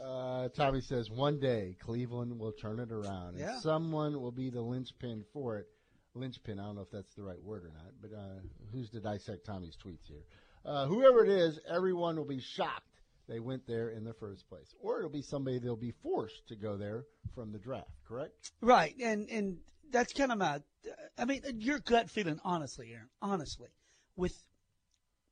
Uh, 0.02 0.48
Tommy 0.48 0.80
says 0.80 1.10
one 1.10 1.40
day 1.40 1.76
Cleveland 1.80 2.38
will 2.38 2.52
turn 2.52 2.78
it 2.80 2.90
around, 2.92 3.30
and 3.30 3.40
Yeah. 3.40 3.58
someone 3.60 4.20
will 4.20 4.32
be 4.32 4.48
the 4.48 4.62
linchpin 4.62 5.24
for 5.32 5.58
it. 5.58 5.66
Linchpin, 6.14 6.58
I 6.58 6.64
don't 6.64 6.76
know 6.76 6.82
if 6.82 6.90
that's 6.90 7.14
the 7.14 7.22
right 7.22 7.42
word 7.42 7.64
or 7.64 7.72
not, 7.74 7.92
but 8.00 8.16
uh, 8.16 8.40
who's 8.72 8.88
to 8.90 9.00
dissect 9.00 9.44
Tommy's 9.44 9.76
tweets 9.76 10.06
here? 10.06 10.22
Uh, 10.64 10.86
whoever 10.86 11.22
it 11.24 11.28
is, 11.30 11.60
everyone 11.68 12.16
will 12.16 12.24
be 12.24 12.40
shocked 12.40 12.87
they 13.28 13.40
went 13.40 13.66
there 13.66 13.90
in 13.90 14.04
the 14.04 14.14
first 14.14 14.48
place, 14.48 14.74
or 14.80 14.98
it'll 14.98 15.10
be 15.10 15.22
somebody 15.22 15.58
they'll 15.58 15.76
be 15.76 15.92
forced 16.02 16.48
to 16.48 16.56
go 16.56 16.76
there 16.76 17.04
from 17.34 17.52
the 17.52 17.58
draft. 17.58 17.90
Correct? 18.06 18.32
Right, 18.60 18.94
and 19.02 19.28
and 19.28 19.58
that's 19.90 20.12
kind 20.12 20.32
of 20.32 20.38
my. 20.38 20.60
I 21.18 21.24
mean, 21.24 21.42
your 21.58 21.78
gut 21.80 22.10
feeling, 22.10 22.40
honestly, 22.44 22.90
Aaron, 22.92 23.08
honestly, 23.20 23.68
with 24.16 24.34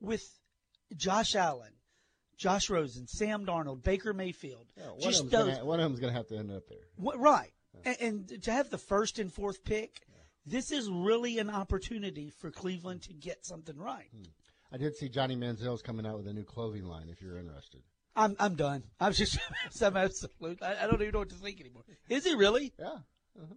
with 0.00 0.22
Josh 0.96 1.35
Allen, 1.35 1.72
Josh 2.37 2.68
Rosen, 2.68 3.06
Sam 3.06 3.46
Darnold, 3.46 3.82
Baker 3.82 4.12
Mayfield, 4.12 4.66
Yeah, 4.76 4.88
one, 4.88 5.00
just 5.00 5.24
of 5.24 5.30
those. 5.30 5.54
gonna, 5.54 5.64
one 5.64 5.80
of 5.80 5.85
them's 5.90 6.00
going 6.00 6.12
to 6.12 6.16
have 6.16 6.28
to 6.28 6.37
end 6.37 6.52
up 6.52 6.68
there. 6.68 6.78
What, 6.96 7.18
right. 7.18 7.52
And, 7.85 7.96
and 8.00 8.42
to 8.44 8.52
have 8.52 8.70
the 8.70 8.78
first 8.78 9.18
and 9.18 9.32
fourth 9.32 9.64
pick, 9.64 10.00
this 10.44 10.70
is 10.70 10.88
really 10.90 11.38
an 11.38 11.50
opportunity 11.50 12.30
for 12.30 12.50
Cleveland 12.50 13.02
to 13.02 13.12
get 13.12 13.44
something 13.44 13.76
right. 13.76 14.09
Hmm. 14.14 14.22
I 14.72 14.76
did 14.79 14.96
see 14.96 15.09
Johnny 15.09 15.37
Manziel's 15.37 15.83
coming 15.83 16.07
out 16.07 16.16
with 16.16 16.26
a 16.29 16.33
new 16.33 16.44
clothing 16.44 16.85
line. 16.85 17.09
If 17.09 17.22
you're 17.22 17.38
interested, 17.38 17.83
I'm 18.14 18.37
I'm 18.38 18.55
done. 18.57 18.83
I'm 19.00 19.12
just 19.12 19.38
I'm 19.83 19.96
absolute. 19.96 20.62
I, 20.62 20.85
I 20.85 20.87
don't 20.87 21.00
even 21.02 21.12
know 21.12 21.20
what 21.20 21.29
to 21.31 21.35
think 21.37 21.61
anymore. 21.61 21.85
Is 22.09 22.24
he 22.24 22.35
really? 22.35 22.72
yeah. 22.79 22.87
Uh-huh. 22.87 23.55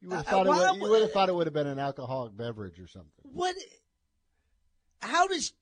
You 0.00 0.08
would 0.08 0.16
have 0.16 0.26
Uh, 0.26 0.30
thought, 0.30 0.46
it 0.46 0.48
why 0.48 0.58
would, 0.70 0.74
you 0.76 0.82
would- 0.82 0.90
would 0.90 1.02
have 1.02 1.12
thought 1.12 1.28
it 1.28 1.34
would 1.34 1.46
have 1.46 1.54
been 1.54 1.66
an 1.66 1.78
alcoholic 1.78 2.36
beverage 2.36 2.78
or 2.80 2.86
something. 2.88 3.10
What? 3.22 3.54
How 5.00 5.26
does? 5.28 5.52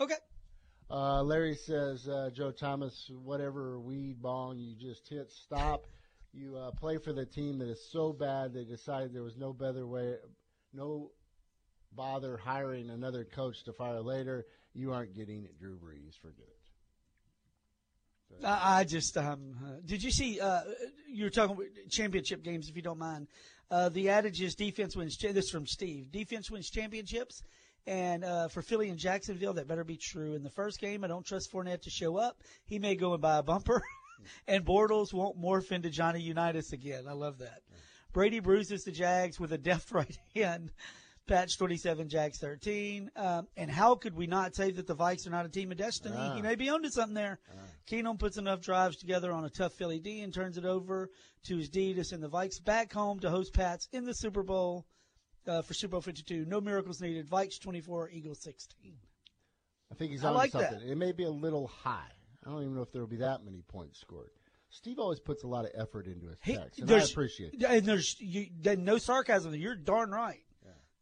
Okay. 0.00 0.14
Uh, 0.90 1.22
Larry 1.22 1.54
says, 1.56 2.06
uh, 2.06 2.30
Joe 2.32 2.52
Thomas, 2.52 3.10
whatever 3.24 3.80
weed 3.80 4.20
bong 4.22 4.58
you 4.58 4.76
just 4.76 5.08
hit, 5.08 5.30
stop. 5.30 5.86
You 6.32 6.56
uh, 6.56 6.70
play 6.72 6.98
for 6.98 7.12
the 7.12 7.24
team 7.24 7.58
that 7.58 7.68
is 7.68 7.90
so 7.90 8.12
bad 8.12 8.52
they 8.52 8.64
decided 8.64 9.12
there 9.14 9.22
was 9.22 9.36
no 9.38 9.52
better 9.52 9.86
way, 9.86 10.14
no 10.74 11.10
bother 11.96 12.36
hiring 12.36 12.90
another 12.90 13.24
coach 13.24 13.64
to 13.64 13.72
fire 13.72 14.00
later, 14.00 14.46
you 14.74 14.92
aren't 14.92 15.14
getting 15.14 15.48
Drew 15.58 15.76
Brees. 15.76 16.18
Forget 16.20 16.46
it. 16.46 16.56
I, 18.44 18.80
I 18.80 18.84
just 18.84 19.16
um, 19.16 19.54
uh, 19.64 19.80
did 19.84 20.02
you 20.02 20.10
see? 20.10 20.40
Uh, 20.40 20.60
you 21.08 21.24
were 21.24 21.30
talking 21.30 21.56
about 21.56 21.68
championship 21.90 22.42
games, 22.42 22.68
if 22.68 22.76
you 22.76 22.82
don't 22.82 22.98
mind. 22.98 23.28
Uh, 23.70 23.88
the 23.88 24.10
adage 24.10 24.40
is 24.40 24.54
defense 24.54 24.94
wins. 24.96 25.16
This 25.16 25.46
is 25.46 25.50
from 25.50 25.66
Steve. 25.66 26.12
Defense 26.12 26.50
wins 26.50 26.70
championships. 26.70 27.42
And 27.86 28.24
uh, 28.24 28.48
for 28.48 28.62
Philly 28.62 28.88
and 28.88 28.98
Jacksonville, 28.98 29.54
that 29.54 29.68
better 29.68 29.84
be 29.84 29.96
true. 29.96 30.34
In 30.34 30.42
the 30.42 30.50
first 30.50 30.80
game, 30.80 31.04
I 31.04 31.06
don't 31.06 31.24
trust 31.24 31.52
Fournette 31.52 31.82
to 31.82 31.90
show 31.90 32.16
up. 32.16 32.42
He 32.64 32.78
may 32.78 32.96
go 32.96 33.12
and 33.12 33.22
buy 33.22 33.38
a 33.38 33.42
bumper. 33.42 33.82
and 34.48 34.64
Bortles 34.64 35.12
won't 35.12 35.40
morph 35.40 35.70
into 35.70 35.88
Johnny 35.88 36.20
Unitas 36.20 36.72
again. 36.72 37.04
I 37.08 37.12
love 37.12 37.38
that. 37.38 37.62
Brady 38.12 38.40
bruises 38.40 38.82
the 38.82 38.90
Jags 38.90 39.38
with 39.38 39.52
a 39.52 39.58
deft 39.58 39.90
right 39.92 40.18
hand. 40.34 40.70
Pats 41.26 41.56
27, 41.56 42.08
Jags 42.08 42.38
13. 42.38 43.10
Um, 43.16 43.48
and 43.56 43.70
how 43.70 43.94
could 43.96 44.14
we 44.14 44.26
not 44.26 44.54
say 44.54 44.70
that 44.70 44.86
the 44.86 44.94
Vikes 44.94 45.26
are 45.26 45.30
not 45.30 45.44
a 45.44 45.48
team 45.48 45.72
of 45.72 45.78
destiny? 45.78 46.14
Ah. 46.16 46.34
He 46.34 46.42
may 46.42 46.54
be 46.54 46.68
onto 46.68 46.88
something 46.88 47.14
there. 47.14 47.38
Keenum 47.90 48.18
puts 48.18 48.36
enough 48.36 48.60
drives 48.60 48.96
together 48.96 49.32
on 49.32 49.44
a 49.44 49.50
tough 49.50 49.72
Philly 49.74 49.98
D 50.00 50.20
and 50.20 50.32
turns 50.32 50.56
it 50.56 50.64
over 50.64 51.10
to 51.44 51.56
his 51.56 51.68
D 51.68 51.94
to 51.94 52.04
send 52.04 52.22
the 52.22 52.28
Vikes 52.28 52.62
back 52.64 52.92
home 52.92 53.18
to 53.20 53.30
host 53.30 53.52
Pats 53.52 53.88
in 53.92 54.04
the 54.04 54.12
Super 54.12 54.42
Bowl 54.42 54.86
uh, 55.46 55.62
for 55.62 55.74
Super 55.74 55.92
Bowl 55.92 56.00
52. 56.00 56.44
No 56.46 56.60
miracles 56.60 57.00
needed. 57.00 57.28
Vikes 57.28 57.60
24, 57.60 58.10
Eagles 58.10 58.42
16. 58.42 58.94
I 59.90 59.94
think 59.94 60.10
he's 60.12 60.24
on 60.24 60.34
like 60.34 60.50
something. 60.52 60.80
that. 60.80 60.90
It 60.90 60.96
may 60.96 61.12
be 61.12 61.24
a 61.24 61.30
little 61.30 61.68
high. 61.68 62.10
I 62.44 62.50
don't 62.50 62.62
even 62.62 62.74
know 62.74 62.82
if 62.82 62.92
there 62.92 63.02
will 63.02 63.08
be 63.08 63.16
that 63.16 63.44
many 63.44 63.62
points 63.68 64.00
scored. 64.00 64.30
Steve 64.68 64.98
always 64.98 65.20
puts 65.20 65.42
a 65.44 65.46
lot 65.46 65.64
of 65.64 65.70
effort 65.74 66.06
into 66.06 66.26
his 66.26 66.36
He- 66.42 66.56
text, 66.56 66.80
and 66.80 66.90
I 66.90 66.98
appreciate 66.98 67.54
it. 67.54 67.62
And 67.62 67.86
there's 67.86 68.16
you, 68.20 68.48
no 68.76 68.98
sarcasm. 68.98 69.54
You're 69.54 69.76
darn 69.76 70.10
right. 70.10 70.42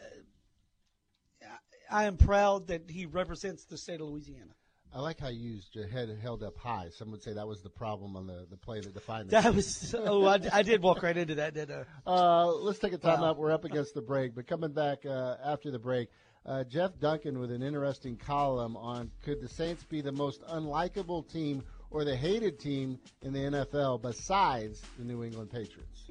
I 1.92 2.04
I 2.04 2.06
am 2.06 2.18
proud 2.18 2.68
that 2.68 2.90
he 2.90 3.06
represents 3.06 3.66
the 3.66 3.78
state 3.78 4.02
of 4.02 4.08
Louisiana. 4.08 4.52
I 4.94 5.02
like 5.02 5.20
how 5.20 5.28
you 5.28 5.50
used 5.52 5.76
your 5.76 5.86
head 5.88 6.10
held 6.22 6.44
up 6.44 6.58
high. 6.58 6.90
Some 6.98 7.12
would 7.12 7.22
say 7.22 7.34
that 7.34 7.46
was 7.48 7.62
the 7.62 7.70
problem 7.70 8.16
on 8.16 8.26
the, 8.26 8.48
the 8.50 8.56
play 8.56 8.80
that 8.80 8.94
defined 8.94 9.30
That 9.32 9.54
was, 9.54 9.94
oh, 9.98 10.26
I, 10.26 10.40
I 10.52 10.64
did 10.64 10.82
walk 10.82 11.04
right 11.04 11.16
into 11.16 11.36
that, 11.36 11.54
didn't 11.54 11.86
I? 12.06 12.10
Uh, 12.10 12.46
let's 12.46 12.80
take 12.80 12.94
a 12.94 12.98
time 12.98 13.20
Wow. 13.20 13.32
out. 13.32 13.38
We're 13.38 13.52
up 13.52 13.66
against 13.66 13.94
the 13.96 14.02
break, 14.02 14.34
but 14.34 14.48
coming 14.48 14.72
back 14.72 15.06
uh, 15.06 15.36
after 15.44 15.72
the 15.72 15.80
break, 15.80 16.10
uh, 16.48 16.64
Jeff 16.64 16.98
Duncan 17.00 17.40
with 17.40 17.52
an 17.52 17.62
interesting 17.62 18.16
column 18.16 18.78
on 18.78 19.12
could 19.24 19.42
the 19.42 19.50
Saints 19.50 19.84
be 19.84 20.02
the 20.02 20.12
most 20.12 20.42
unlikable 20.48 21.30
team 21.32 21.64
or 21.92 22.06
the 22.06 22.16
hated 22.16 22.60
team 22.60 23.00
in 23.22 23.34
the 23.34 23.40
NFL 23.40 24.02
besides 24.02 24.82
the 24.98 25.04
New 25.04 25.24
England 25.24 25.52
Patriots? 25.52 26.08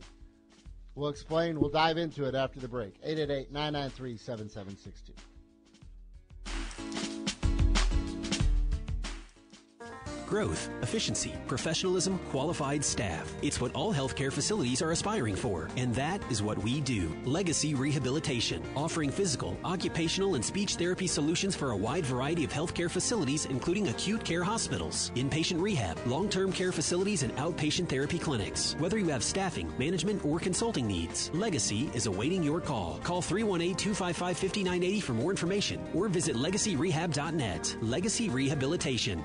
We'll 0.95 1.11
explain. 1.11 1.61
We'll 1.61 1.71
dive 1.71 1.99
into 1.99 2.25
it 2.25 2.35
after 2.35 2.59
the 2.61 2.69
break. 2.69 2.95
888 3.03 3.53
993 3.53 4.17
7762. 4.17 5.36
Growth, 10.27 10.71
efficiency, 10.83 11.33
professionalism, 11.47 12.19
qualified 12.31 12.85
staff. 12.85 13.33
It's 13.43 13.61
what 13.61 13.73
all 13.75 13.95
healthcare 13.95 14.33
facilities 14.33 14.83
are 14.83 14.91
aspiring 14.91 15.37
for, 15.37 15.69
and 15.77 15.95
that 15.95 16.21
is 16.33 16.43
what 16.43 16.59
we 16.59 16.81
do. 16.81 17.17
Legacy 17.25 17.75
Rehabilitation, 17.75 18.61
offering 18.75 19.11
physical, 19.11 19.57
occupational, 19.65 20.35
and 20.35 20.45
speech 20.45 20.75
therapy 20.75 21.07
solutions 21.07 21.55
for 21.55 21.71
a 21.71 21.77
wide 21.77 22.05
variety 22.05 22.43
of 22.43 22.53
healthcare 22.53 22.91
facilities, 22.91 23.47
including 23.47 23.87
acute 23.89 24.25
care 24.25 24.43
hospitals, 24.43 25.13
inpatient 25.15 25.61
rehab, 25.61 25.97
long 26.07 26.29
term 26.29 26.51
care 26.53 26.73
facilities, 26.73 27.23
and 27.23 27.35
outpatient 27.37 27.89
therapy 27.89 28.19
clinics. 28.19 28.75
Whether 28.81 28.99
you 28.99 29.09
have 29.11 29.23
staffing, 29.23 29.73
management, 29.79 30.25
or 30.25 30.41
consulting 30.41 30.89
needs, 30.89 31.31
Legacy 31.35 31.89
is 31.95 32.07
awaiting 32.07 32.43
your 32.43 32.61
call. 32.61 32.99
Call 33.05 33.23
318 33.23 33.77
255 33.77 34.37
5980 34.37 35.01
for 35.01 35.13
more 35.13 35.31
information 35.31 35.81
or 35.95 36.09
visit 36.09 36.35
legacyrehab.net. 36.35 37.77
Legacy 37.81 38.29
Rehabilitation. 38.29 39.25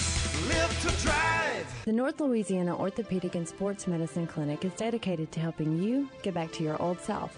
The 1.85 1.91
North 1.91 2.21
Louisiana 2.21 2.77
Orthopedic 2.77 3.35
and 3.35 3.47
Sports 3.47 3.87
Medicine 3.87 4.27
Clinic 4.27 4.63
is 4.63 4.73
dedicated 4.73 5.31
to 5.31 5.39
helping 5.39 5.81
you 5.81 6.09
get 6.21 6.33
back 6.33 6.51
to 6.53 6.63
your 6.63 6.81
old 6.81 6.99
self, 6.99 7.37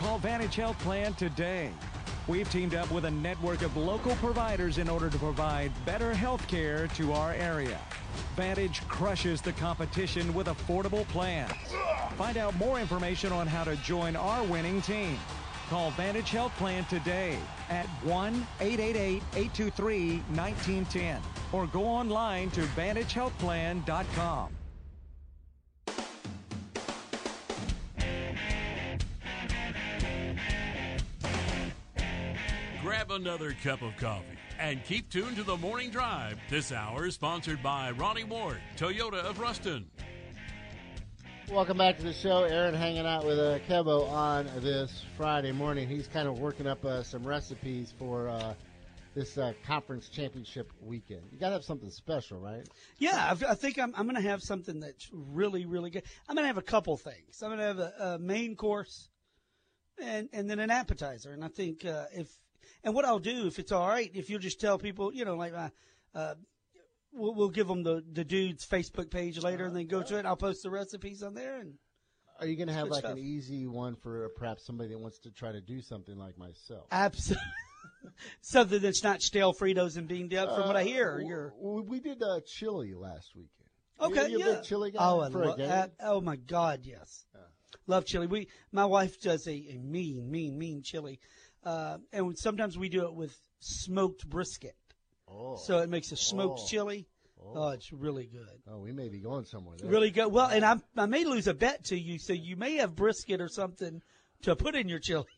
Call 0.00 0.16
Vantage 0.16 0.56
Health 0.56 0.78
Plan 0.78 1.12
today. 1.12 1.70
We've 2.26 2.50
teamed 2.50 2.74
up 2.74 2.90
with 2.90 3.04
a 3.04 3.10
network 3.10 3.60
of 3.60 3.76
local 3.76 4.14
providers 4.14 4.78
in 4.78 4.88
order 4.88 5.10
to 5.10 5.18
provide 5.18 5.72
better 5.84 6.14
health 6.14 6.48
care 6.48 6.86
to 6.94 7.12
our 7.12 7.34
area. 7.34 7.78
Vantage 8.34 8.80
crushes 8.88 9.42
the 9.42 9.52
competition 9.52 10.32
with 10.32 10.46
affordable 10.46 11.06
plans. 11.08 11.52
Find 12.16 12.38
out 12.38 12.56
more 12.56 12.80
information 12.80 13.30
on 13.30 13.46
how 13.46 13.62
to 13.64 13.76
join 13.76 14.16
our 14.16 14.42
winning 14.44 14.80
team. 14.80 15.18
Call 15.68 15.90
Vantage 15.90 16.30
Health 16.30 16.56
Plan 16.56 16.86
today 16.86 17.36
at 17.68 17.84
1 18.02 18.46
888 18.58 19.22
823 19.34 20.16
1910 20.34 21.20
or 21.52 21.66
go 21.66 21.84
online 21.84 22.50
to 22.52 22.62
VantageHealthPlan.com. 22.62 24.59
Grab 32.90 33.12
another 33.12 33.54
cup 33.62 33.82
of 33.82 33.96
coffee 33.98 34.36
and 34.58 34.82
keep 34.82 35.08
tuned 35.10 35.36
to 35.36 35.44
the 35.44 35.56
morning 35.56 35.90
drive. 35.90 36.36
This 36.50 36.72
hour 36.72 37.06
is 37.06 37.14
sponsored 37.14 37.62
by 37.62 37.92
Ronnie 37.92 38.24
Ward, 38.24 38.58
Toyota 38.76 39.22
of 39.22 39.38
Ruston. 39.38 39.88
Welcome 41.48 41.78
back 41.78 41.98
to 41.98 42.02
the 42.02 42.12
show. 42.12 42.42
Aaron 42.42 42.74
hanging 42.74 43.06
out 43.06 43.24
with 43.24 43.38
uh, 43.38 43.60
Kevo 43.68 44.10
on 44.10 44.46
this 44.60 45.04
Friday 45.16 45.52
morning. 45.52 45.88
He's 45.88 46.08
kind 46.08 46.26
of 46.26 46.40
working 46.40 46.66
up 46.66 46.84
uh, 46.84 47.04
some 47.04 47.24
recipes 47.24 47.94
for 47.96 48.28
uh, 48.28 48.54
this 49.14 49.38
uh, 49.38 49.52
conference 49.64 50.08
championship 50.08 50.72
weekend. 50.80 51.22
You 51.30 51.38
got 51.38 51.50
to 51.50 51.54
have 51.54 51.64
something 51.64 51.90
special, 51.90 52.40
right? 52.40 52.68
Yeah, 52.98 53.30
I've- 53.30 53.46
I 53.46 53.54
think 53.54 53.78
I'm, 53.78 53.94
I'm 53.96 54.06
going 54.06 54.20
to 54.20 54.28
have 54.28 54.42
something 54.42 54.80
that's 54.80 55.08
really, 55.12 55.64
really 55.64 55.90
good. 55.90 56.02
I'm 56.28 56.34
going 56.34 56.42
to 56.42 56.48
have 56.48 56.58
a 56.58 56.62
couple 56.62 56.96
things. 56.96 57.40
I'm 57.40 57.50
going 57.50 57.60
to 57.60 57.66
have 57.66 57.78
a, 57.78 57.92
a 58.14 58.18
main 58.18 58.56
course 58.56 59.08
and 60.02 60.28
and 60.32 60.50
then 60.50 60.58
an 60.58 60.70
appetizer. 60.70 61.30
And 61.30 61.44
I 61.44 61.48
think 61.48 61.84
uh, 61.84 62.06
if 62.12 62.28
and 62.84 62.94
what 62.94 63.04
I'll 63.04 63.18
do 63.18 63.46
if 63.46 63.58
it's 63.58 63.72
all 63.72 63.86
right, 63.88 64.10
if 64.14 64.30
you'll 64.30 64.40
just 64.40 64.60
tell 64.60 64.78
people, 64.78 65.12
you 65.12 65.24
know, 65.24 65.36
like 65.36 65.52
uh, 65.54 65.68
uh, 66.14 66.34
we'll, 67.12 67.34
we'll 67.34 67.48
give 67.50 67.68
them 67.68 67.82
the 67.82 68.02
the 68.12 68.24
dude's 68.24 68.66
Facebook 68.66 69.10
page 69.10 69.38
later, 69.42 69.64
and 69.64 69.74
then 69.76 69.86
go 69.86 70.02
to 70.02 70.18
it. 70.18 70.26
I'll 70.26 70.36
post 70.36 70.62
the 70.62 70.70
recipes 70.70 71.22
on 71.22 71.34
there, 71.34 71.60
and 71.60 71.74
Are 72.40 72.46
you 72.46 72.56
going 72.56 72.68
to 72.68 72.74
have 72.74 72.88
like 72.88 73.00
stuff. 73.00 73.12
an 73.12 73.18
easy 73.18 73.66
one 73.66 73.96
for 73.96 74.24
uh, 74.24 74.28
perhaps 74.36 74.64
somebody 74.66 74.90
that 74.90 74.98
wants 74.98 75.18
to 75.20 75.30
try 75.30 75.52
to 75.52 75.60
do 75.60 75.80
something 75.82 76.16
like 76.16 76.36
myself? 76.38 76.86
absolutely 76.90 77.44
something 78.40 78.80
that's 78.80 79.02
not 79.04 79.20
stale 79.22 79.52
Fritos 79.52 79.96
and 79.96 80.08
bean 80.08 80.28
dip. 80.28 80.48
From 80.48 80.66
what 80.66 80.76
I 80.76 80.80
Uh, 80.82 80.84
hear, 80.84 81.10
w- 81.18 81.28
you're 81.28 81.50
w- 81.50 81.82
We 81.82 82.00
did 82.00 82.22
uh, 82.22 82.40
chili 82.46 82.94
last 82.94 83.34
weekend. 83.36 83.50
Okay, 84.00 84.30
you, 84.32 84.38
yeah. 84.38 84.54
big 84.54 84.62
chili 84.64 84.90
guy 84.90 84.98
Oh, 85.02 85.28
for 85.30 85.42
a 85.42 85.48
lo- 85.48 85.64
uh, 85.64 85.86
oh 86.00 86.20
my 86.22 86.36
God, 86.36 86.80
yes. 86.84 87.26
Love 87.86 88.04
chili. 88.06 88.26
We, 88.26 88.48
my 88.72 88.84
wife 88.86 89.20
does 89.20 89.46
a, 89.46 89.52
a 89.52 89.78
mean, 89.78 90.30
mean, 90.30 90.58
mean 90.58 90.82
chili, 90.82 91.20
uh, 91.64 91.98
and 92.12 92.38
sometimes 92.38 92.76
we 92.78 92.88
do 92.88 93.04
it 93.06 93.14
with 93.14 93.36
smoked 93.60 94.28
brisket. 94.28 94.74
Oh. 95.28 95.56
So 95.56 95.78
it 95.78 95.88
makes 95.88 96.12
a 96.12 96.16
smoked 96.16 96.60
Oh. 96.62 96.66
chili. 96.66 97.06
Oh. 97.42 97.70
it's 97.70 97.92
really 97.92 98.26
good. 98.26 98.60
Oh, 98.70 98.78
we 98.78 98.92
may 98.92 99.08
be 99.08 99.18
going 99.20 99.44
somewhere. 99.44 99.76
There. 99.78 99.90
Really 99.90 100.10
good. 100.10 100.30
Well, 100.30 100.48
and 100.48 100.64
I, 100.64 100.76
I 100.96 101.06
may 101.06 101.24
lose 101.24 101.46
a 101.46 101.54
bet 101.54 101.84
to 101.86 101.98
you, 101.98 102.18
so 102.18 102.32
you 102.34 102.56
may 102.56 102.76
have 102.76 102.94
brisket 102.94 103.40
or 103.40 103.48
something 103.48 104.02
to 104.42 104.54
put 104.56 104.74
in 104.74 104.88
your 104.88 104.98
chili. 104.98 105.24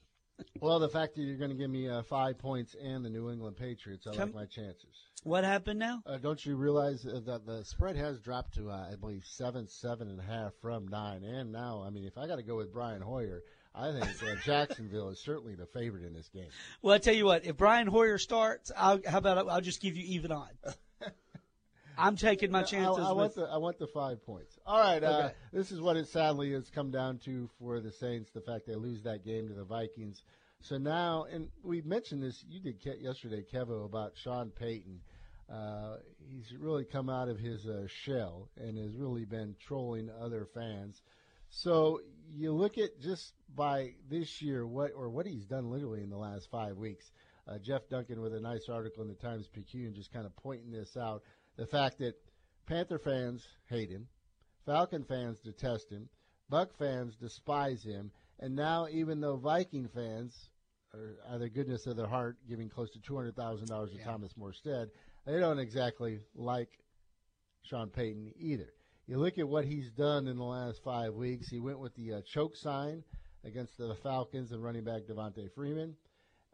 Well, 0.60 0.80
the 0.80 0.88
fact 0.88 1.14
that 1.14 1.22
you're 1.22 1.36
going 1.36 1.50
to 1.50 1.56
give 1.56 1.70
me 1.70 1.88
uh, 1.88 2.02
five 2.02 2.36
points 2.38 2.74
and 2.82 3.04
the 3.04 3.10
New 3.10 3.30
England 3.30 3.56
Patriots, 3.56 4.08
I 4.08 4.16
Come- 4.16 4.30
like 4.30 4.34
my 4.34 4.44
chances. 4.46 4.88
What 5.22 5.44
happened 5.44 5.78
now? 5.78 6.02
Uh, 6.04 6.16
don't 6.18 6.44
you 6.44 6.56
realize 6.56 7.06
uh, 7.06 7.20
that 7.26 7.46
the 7.46 7.64
spread 7.64 7.94
has 7.94 8.18
dropped 8.18 8.54
to, 8.54 8.68
uh, 8.70 8.88
I 8.90 8.96
believe, 8.96 9.22
seven, 9.24 9.68
seven 9.68 10.08
and 10.08 10.18
a 10.18 10.22
half 10.24 10.52
from 10.60 10.88
nine, 10.88 11.22
and 11.22 11.52
now, 11.52 11.84
I 11.86 11.90
mean, 11.90 12.04
if 12.04 12.18
I 12.18 12.26
got 12.26 12.36
to 12.36 12.42
go 12.42 12.56
with 12.56 12.72
Brian 12.72 13.02
Hoyer, 13.02 13.42
I 13.74 13.92
think 13.92 14.04
uh, 14.22 14.34
Jacksonville 14.44 15.08
is 15.10 15.18
certainly 15.18 15.54
the 15.54 15.66
favorite 15.66 16.04
in 16.04 16.12
this 16.12 16.28
game. 16.28 16.48
Well, 16.82 16.94
I 16.94 16.98
tell 16.98 17.14
you 17.14 17.24
what, 17.24 17.46
if 17.46 17.56
Brian 17.56 17.86
Hoyer 17.86 18.18
starts, 18.18 18.70
I'll, 18.76 19.00
how 19.06 19.18
about 19.18 19.48
I'll 19.48 19.60
just 19.60 19.80
give 19.80 19.96
you 19.96 20.04
even 20.06 20.30
odds. 20.32 20.76
I'm 21.98 22.16
taking 22.16 22.50
my 22.50 22.62
chances. 22.62 23.04
I, 23.04 23.12
want 23.12 23.16
with, 23.16 23.34
the 23.34 23.52
I 23.52 23.56
want 23.58 23.78
the 23.78 23.86
five 23.86 24.24
points. 24.24 24.58
All 24.66 24.78
right, 24.78 25.02
uh, 25.02 25.30
this 25.52 25.70
is 25.72 25.80
what 25.80 25.96
it 25.96 26.08
sadly 26.08 26.52
has 26.52 26.70
come 26.70 26.90
down 26.90 27.18
to 27.24 27.48
for 27.58 27.80
the 27.80 27.92
Saints: 27.92 28.30
the 28.30 28.40
fact 28.40 28.66
they 28.66 28.74
lose 28.74 29.02
that 29.02 29.24
game 29.24 29.48
to 29.48 29.54
the 29.54 29.64
Vikings. 29.64 30.22
So 30.60 30.78
now, 30.78 31.26
and 31.30 31.48
we 31.62 31.82
mentioned 31.82 32.22
this. 32.22 32.44
You 32.48 32.60
did 32.60 32.76
yesterday, 33.00 33.44
Kevo, 33.52 33.84
about 33.84 34.12
Sean 34.16 34.50
Payton. 34.50 35.00
Uh, 35.52 35.96
he's 36.30 36.54
really 36.58 36.84
come 36.84 37.10
out 37.10 37.28
of 37.28 37.38
his 37.38 37.66
uh, 37.66 37.86
shell 37.86 38.48
and 38.56 38.78
has 38.78 38.96
really 38.96 39.24
been 39.24 39.54
trolling 39.60 40.08
other 40.20 40.46
fans. 40.54 41.02
So 41.50 42.00
you 42.34 42.52
look 42.52 42.78
at 42.78 43.00
just 43.00 43.32
by 43.54 43.94
this 44.08 44.40
year, 44.40 44.66
what 44.66 44.92
or 44.96 45.10
what 45.10 45.26
he's 45.26 45.46
done 45.46 45.70
literally 45.70 46.02
in 46.02 46.10
the 46.10 46.16
last 46.16 46.50
five 46.50 46.76
weeks. 46.76 47.10
Uh, 47.46 47.58
Jeff 47.58 47.88
Duncan 47.88 48.20
with 48.20 48.34
a 48.34 48.40
nice 48.40 48.68
article 48.68 49.02
in 49.02 49.08
the 49.08 49.14
Times 49.14 49.48
Picayune, 49.48 49.94
just 49.94 50.12
kind 50.12 50.26
of 50.26 50.34
pointing 50.36 50.70
this 50.70 50.96
out: 50.96 51.22
the 51.56 51.66
fact 51.66 51.98
that 51.98 52.14
Panther 52.66 52.98
fans 52.98 53.46
hate 53.68 53.90
him, 53.90 54.06
Falcon 54.64 55.04
fans 55.04 55.40
detest 55.40 55.90
him, 55.90 56.08
Buck 56.48 56.76
fans 56.78 57.16
despise 57.16 57.82
him, 57.82 58.12
and 58.38 58.54
now 58.54 58.86
even 58.90 59.20
though 59.20 59.36
Viking 59.36 59.88
fans 59.88 60.50
are 60.94 61.16
out 61.28 61.34
of 61.34 61.40
the 61.40 61.48
goodness 61.48 61.86
of 61.86 61.96
their 61.96 62.06
heart 62.06 62.36
giving 62.48 62.68
close 62.68 62.90
to 62.90 63.00
two 63.00 63.16
hundred 63.16 63.36
thousand 63.36 63.68
dollars 63.68 63.90
to 63.92 63.98
Thomas 63.98 64.32
Morstead, 64.34 64.90
they 65.26 65.38
don't 65.38 65.58
exactly 65.58 66.20
like 66.34 66.78
Sean 67.62 67.88
Payton 67.88 68.32
either. 68.38 68.72
You 69.06 69.18
look 69.18 69.38
at 69.38 69.48
what 69.48 69.64
he's 69.64 69.90
done 69.90 70.26
in 70.28 70.36
the 70.36 70.44
last 70.44 70.82
five 70.82 71.14
weeks. 71.14 71.48
He 71.48 71.58
went 71.60 71.78
with 71.80 71.94
the 71.96 72.14
uh, 72.14 72.20
choke 72.22 72.56
sign 72.56 73.02
against 73.44 73.76
the 73.76 73.94
Falcons 74.02 74.52
and 74.52 74.62
running 74.62 74.84
back 74.84 75.02
Devonta 75.02 75.50
Freeman. 75.54 75.96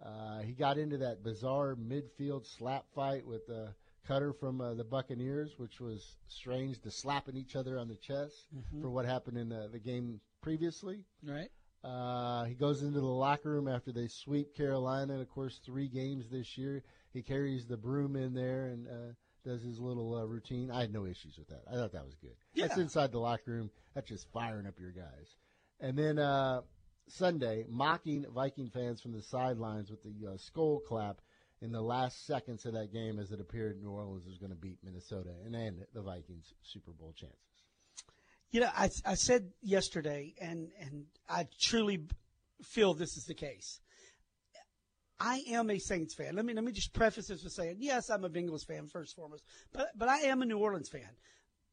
Uh, 0.05 0.41
he 0.41 0.53
got 0.53 0.79
into 0.79 0.97
that 0.99 1.23
bizarre 1.23 1.77
midfield 1.77 2.47
slap 2.47 2.85
fight 2.95 3.27
with 3.27 3.47
the 3.47 3.75
cutter 4.07 4.33
from 4.33 4.61
uh, 4.61 4.73
the 4.75 4.85
Buccaneers, 4.85 5.59
which 5.59 5.81
was 5.81 6.17
strange 6.29 6.81
to 6.81 6.91
slapping 6.91 7.37
each 7.37 7.55
other 7.57 7.79
on 7.79 7.89
the 7.89 7.97
chest 7.97 8.47
Mhm. 8.57 8.81
for 8.81 8.91
what 8.91 9.05
happened 9.05 9.37
in 9.37 9.49
the, 9.51 9.69
the 9.71 9.79
game 9.79 10.21
previously. 10.41 11.05
right? 11.23 11.51
Uh, 11.85 12.45
he 12.45 12.55
goes 12.55 12.83
into 12.83 12.99
the 13.01 13.07
locker 13.07 13.51
room 13.51 13.69
after 13.69 13.93
they 13.93 14.09
sweep 14.09 14.55
Carolina. 14.55 15.13
And 15.13 15.23
of 15.23 15.29
course, 15.29 15.61
three 15.65 15.89
games 15.89 16.29
this 16.31 16.57
year. 16.57 16.83
He 17.13 17.23
carries 17.23 17.67
the 17.67 17.77
broom 17.77 18.17
in 18.17 18.33
there 18.35 18.67
and 18.69 18.89
uh, 18.89 19.13
does 19.45 19.63
his 19.63 19.79
little 19.79 20.15
uh, 20.15 20.25
routine. 20.25 20.71
I 20.71 20.81
had 20.81 20.93
no 20.93 21.07
issues 21.07 21.37
with 21.39 21.49
that. 21.49 21.63
I 21.71 21.75
thought 21.75 21.93
that 21.93 22.05
was 22.05 22.17
good. 22.17 22.35
Yeah. 22.55 22.67
That's 22.67 22.79
inside 22.79 23.13
the 23.13 23.19
locker 23.19 23.51
room. 23.53 23.71
That's 23.95 24.09
just 24.09 24.27
firing 24.33 24.67
up 24.67 24.75
your 24.79 24.93
guys. 24.93 25.35
And 25.81 25.97
then 25.97 26.19
uh, 26.19 26.63
Sunday, 27.09 27.65
mocking 27.69 28.27
Viking 28.35 28.71
fans 28.71 29.01
from 29.01 29.13
the 29.13 29.23
sidelines 29.23 29.91
with 29.91 30.03
the 30.03 30.33
uh, 30.33 30.37
skull 30.37 30.81
clap 30.87 31.21
in 31.61 31.73
the 31.73 31.81
last 31.81 32.27
seconds 32.27 32.65
of 32.67 32.75
that 32.75 32.93
game 32.93 33.19
as 33.19 33.33
it 33.33 33.41
appeared 33.41 33.81
New 33.81 33.91
Orleans 33.91 34.27
was 34.27 34.39
going 34.39 34.51
to 34.51 34.57
beat 34.57 34.79
Minnesota 34.85 35.31
and 35.45 35.57
end 35.57 35.85
the 35.95 36.03
Vikings' 36.03 36.55
Super 36.63 36.93
Bowl 36.93 37.15
chances. 37.17 37.39
You 38.51 38.61
know, 38.61 38.71
I, 38.75 38.91
I 39.05 39.15
said 39.15 39.51
yesterday, 39.61 40.35
and, 40.41 40.71
and 40.81 41.05
I 41.29 41.47
truly 41.61 42.05
feel 42.63 42.95
this 42.95 43.17
is 43.17 43.25
the 43.25 43.35
case. 43.35 43.81
I 45.21 45.43
am 45.49 45.71
a 45.71 45.79
Saints 45.79 46.15
fan. 46.15 46.37
Let 46.37 46.45
me 46.45 46.55
let 46.55 46.65
me 46.65 46.73
just 46.73 46.93
preface 46.93 47.27
this 47.27 47.43
with 47.43 47.53
saying, 47.53 47.77
yes, 47.81 48.09
I'm 48.09 48.25
a 48.25 48.31
Bengals 48.31 48.65
fan 48.65 48.87
first 48.87 49.17
and 49.17 49.23
foremost, 49.23 49.45
but 49.73 49.89
but 49.97 50.09
I 50.09 50.19
am 50.21 50.43
a 50.43 50.47
New 50.47 50.59
Orleans 50.59 50.89
fan. 50.89 51.11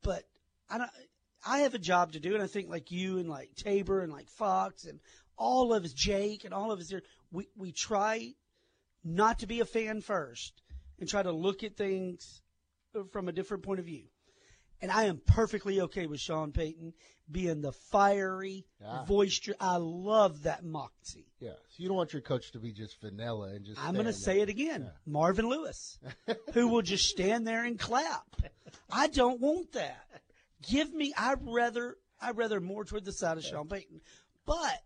But 0.01 0.23
I 0.69 0.79
don't, 0.79 0.89
I 1.45 1.59
have 1.59 1.75
a 1.75 1.79
job 1.79 2.13
to 2.13 2.19
do, 2.19 2.33
and 2.33 2.41
I 2.41 2.47
think 2.47 2.69
like 2.69 2.91
you 2.91 3.19
and 3.19 3.29
like 3.29 3.51
Tabor 3.55 4.01
and 4.01 4.11
like 4.11 4.29
Fox 4.29 4.85
and 4.85 4.99
all 5.37 5.73
of 5.73 5.85
us, 5.85 5.93
Jake 5.93 6.43
and 6.43 6.53
all 6.53 6.71
of 6.71 6.79
us 6.79 6.89
here, 6.89 7.03
we 7.31 7.47
we 7.55 7.71
try 7.71 8.33
not 9.03 9.39
to 9.39 9.47
be 9.47 9.59
a 9.59 9.65
fan 9.65 10.01
first 10.01 10.63
and 10.99 11.07
try 11.07 11.21
to 11.21 11.31
look 11.31 11.63
at 11.63 11.77
things 11.77 12.41
from 13.11 13.27
a 13.27 13.31
different 13.31 13.63
point 13.63 13.79
of 13.79 13.85
view. 13.85 14.05
And 14.85 14.91
I 14.91 15.05
am 15.05 15.17
perfectly 15.25 15.81
okay 15.81 16.05
with 16.05 16.19
Sean 16.19 16.51
Payton 16.51 16.93
being 17.31 17.61
the 17.61 17.71
fiery 17.71 18.67
Yeah. 18.79 19.03
voice. 19.05 19.41
I 19.59 19.77
love 19.77 20.43
that 20.43 20.63
moxie. 20.63 21.25
Yeah, 21.39 21.53
so 21.53 21.77
you 21.77 21.87
don't 21.87 21.97
want 21.97 22.13
your 22.13 22.21
coach 22.21 22.51
to 22.51 22.59
be 22.59 22.71
just 22.71 23.01
vanilla 23.01 23.47
and 23.47 23.65
just. 23.65 23.83
I'm 23.83 23.95
going 23.95 24.05
to 24.05 24.13
say 24.13 24.41
it 24.41 24.49
again. 24.49 24.91
Marvin 25.07 25.49
Lewis, 25.49 25.97
who 26.53 26.67
will 26.67 26.83
just 26.83 27.05
stand 27.05 27.47
there 27.47 27.65
and 27.65 27.79
clap. 27.79 28.27
I 28.91 29.07
don't 29.07 29.41
want 29.41 29.71
that. 29.71 30.05
Give 30.69 30.93
me. 30.93 31.15
I'd 31.17 31.39
rather. 31.41 31.97
I'd 32.21 32.37
rather 32.37 32.61
more 32.61 32.85
toward 32.85 33.05
the 33.05 33.11
side 33.11 33.39
of 33.39 33.43
Sean 33.43 33.67
Payton. 33.67 34.01
But 34.45 34.83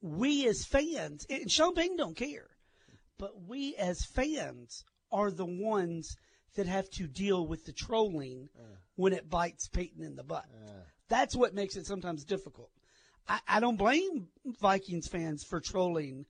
we 0.00 0.48
as 0.48 0.64
fans, 0.64 1.26
and 1.28 1.52
Sean 1.52 1.74
Payton 1.74 1.98
don't 1.98 2.16
care, 2.16 2.48
but 3.18 3.42
we 3.46 3.76
as 3.76 4.06
fans 4.06 4.84
are 5.10 5.30
the 5.30 5.44
ones 5.44 6.16
that 6.54 6.66
have 6.66 6.88
to 6.90 7.06
deal 7.06 7.46
with 7.46 7.64
the 7.64 7.72
trolling 7.72 8.48
when 8.96 9.12
it 9.12 9.28
bites 9.28 9.68
Payton 9.68 10.02
in 10.02 10.16
the 10.16 10.22
butt. 10.24 10.46
That's 11.08 11.36
what 11.36 11.54
makes 11.54 11.76
it 11.76 11.86
sometimes 11.86 12.24
difficult. 12.24 12.70
I, 13.28 13.40
I 13.46 13.60
don't 13.60 13.76
blame 13.76 14.28
Vikings 14.60 15.08
fans 15.08 15.44
for 15.44 15.60
trolling 15.60 16.26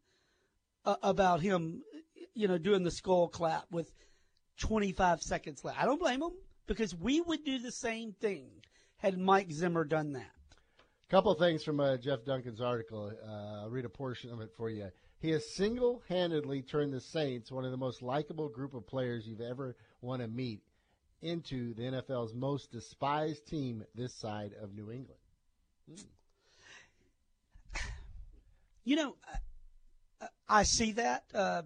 uh, 0.85 0.97
about 1.03 1.41
him, 1.41 1.83
you 2.35 2.49
know, 2.49 2.59
doing 2.59 2.83
the 2.83 2.91
skull 2.91 3.29
clap 3.29 3.65
with 3.71 3.93
25 4.59 5.21
seconds 5.23 5.65
left. 5.65 5.81
I 5.81 5.85
don't 5.85 6.01
blame 6.01 6.21
them 6.21 6.33
because 6.67 6.95
we 6.95 7.21
would 7.21 7.45
do 7.45 7.59
the 7.59 7.73
same 7.73 8.13
thing 8.13 8.49
had 8.99 9.19
Mike 9.19 9.51
Zimmer 9.51 9.85
done 9.85 10.13
that. 10.13 10.31
A 10.81 11.11
Couple 11.11 11.35
things 11.35 11.65
from 11.65 11.81
uh, 11.81 11.97
Jeff 11.97 12.25
Duncan's 12.25 12.61
article. 12.61 13.13
Uh, 13.27 13.63
I'll 13.63 13.71
read 13.71 13.85
a 13.85 13.91
portion 13.91 14.31
of 14.31 14.41
it 14.41 14.51
for 14.57 14.71
you. 14.71 14.89
He 15.19 15.31
has 15.31 15.55
single-handedly 15.55 16.63
turned 16.63 16.93
the 16.93 17.01
Saints, 17.01 17.53
one 17.53 17.65
of 17.65 17.71
the 17.71 17.77
most 17.77 18.03
likable 18.03 18.49
group 18.49 18.75
of 18.75 18.87
players 18.87 19.27
you've 19.27 19.41
ever 19.41 19.77
want 20.03 20.21
to 20.21 20.29
meet, 20.29 20.61
into 21.23 21.73
the 21.75 21.83
NFL's 21.83 22.35
most 22.35 22.73
despised 22.73 23.47
team 23.47 23.85
this 23.95 24.13
side 24.13 24.53
of 24.61 24.75
New 24.75 24.91
England. 24.91 25.21
Hmm. 25.89 25.97
You 28.85 28.97
know, 28.97 29.17
I, 30.21 30.27
I 30.49 30.63
see 30.65 30.93
that. 30.93 31.25
Uh, 31.33 31.63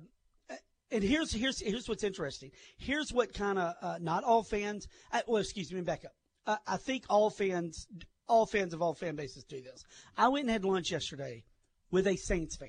and 0.91 1.03
here's 1.03 1.33
here's 1.33 1.61
here's 1.61 1.89
what's 1.89 2.05
interesting. 2.05 2.51
Here's 2.77 3.13
what 3.13 3.33
kind 3.35 3.59
of 3.59 3.75
uh, 3.81 3.99
not 4.01 4.23
all 4.23 4.43
fans. 4.43 4.87
Uh, 5.11 5.23
well, 5.27 5.41
excuse 5.41 5.73
me, 5.73 5.81
back 5.81 6.05
up. 6.05 6.13
Uh, 6.47 6.57
I 6.67 6.77
think 6.77 7.05
all 7.09 7.31
fans, 7.31 7.89
all 8.29 8.47
fans 8.47 8.73
of 8.73 8.83
all 8.83 8.95
fan 8.95 9.17
bases 9.17 9.43
do 9.45 9.61
this. 9.61 9.85
I 10.17 10.29
went 10.29 10.43
and 10.43 10.51
had 10.51 10.65
lunch 10.65 10.93
yesterday 10.93 11.45
with 11.91 12.07
a 12.07 12.17
Saints 12.17 12.57
fan. 12.57 12.69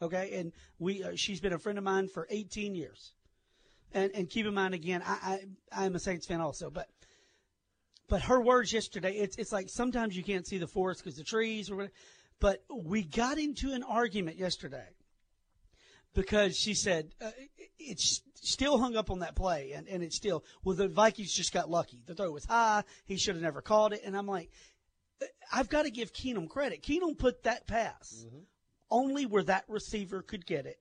Okay, 0.00 0.38
and 0.38 0.52
we 0.78 1.02
uh, 1.02 1.12
she's 1.16 1.40
been 1.40 1.52
a 1.52 1.58
friend 1.58 1.78
of 1.78 1.82
mine 1.84 2.08
for 2.08 2.28
18 2.30 2.76
years. 2.76 3.14
And 3.92 4.12
and 4.14 4.28
keep 4.28 4.46
in 4.46 4.54
mind 4.54 4.74
again, 4.74 5.02
I, 5.04 5.40
I 5.72 5.84
I'm 5.84 5.94
a 5.94 5.98
Saints 5.98 6.26
fan 6.26 6.40
also, 6.40 6.70
but 6.70 6.88
but 8.08 8.22
her 8.22 8.40
words 8.40 8.72
yesterday, 8.72 9.12
it's 9.12 9.36
it's 9.36 9.52
like 9.52 9.68
sometimes 9.68 10.16
you 10.16 10.22
can't 10.22 10.46
see 10.46 10.58
the 10.58 10.66
forest 10.66 11.02
because 11.02 11.16
the 11.16 11.24
trees 11.24 11.70
or 11.70 11.76
whatever. 11.76 11.92
But 12.40 12.62
we 12.72 13.02
got 13.02 13.38
into 13.38 13.72
an 13.72 13.82
argument 13.82 14.36
yesterday 14.36 14.86
because 16.14 16.56
she 16.56 16.74
said 16.74 17.10
uh, 17.20 17.30
it's 17.78 18.22
still 18.34 18.78
hung 18.78 18.96
up 18.96 19.10
on 19.10 19.20
that 19.20 19.34
play, 19.34 19.72
and, 19.72 19.88
and 19.88 20.02
it's 20.02 20.16
still 20.16 20.44
well 20.62 20.76
the 20.76 20.88
Vikings 20.88 21.32
just 21.32 21.52
got 21.52 21.70
lucky. 21.70 22.02
The 22.06 22.14
throw 22.14 22.30
was 22.30 22.44
high; 22.44 22.84
he 23.06 23.16
should 23.16 23.34
have 23.34 23.42
never 23.42 23.62
called 23.62 23.92
it. 23.92 24.02
And 24.04 24.16
I'm 24.16 24.26
like, 24.26 24.50
I've 25.52 25.68
got 25.68 25.84
to 25.84 25.90
give 25.90 26.12
Keenum 26.12 26.48
credit. 26.48 26.82
Keenum 26.82 27.18
put 27.18 27.42
that 27.44 27.66
pass 27.66 28.26
only 28.90 29.26
where 29.26 29.42
that 29.44 29.64
receiver 29.68 30.22
could 30.22 30.46
get 30.46 30.66
it. 30.66 30.78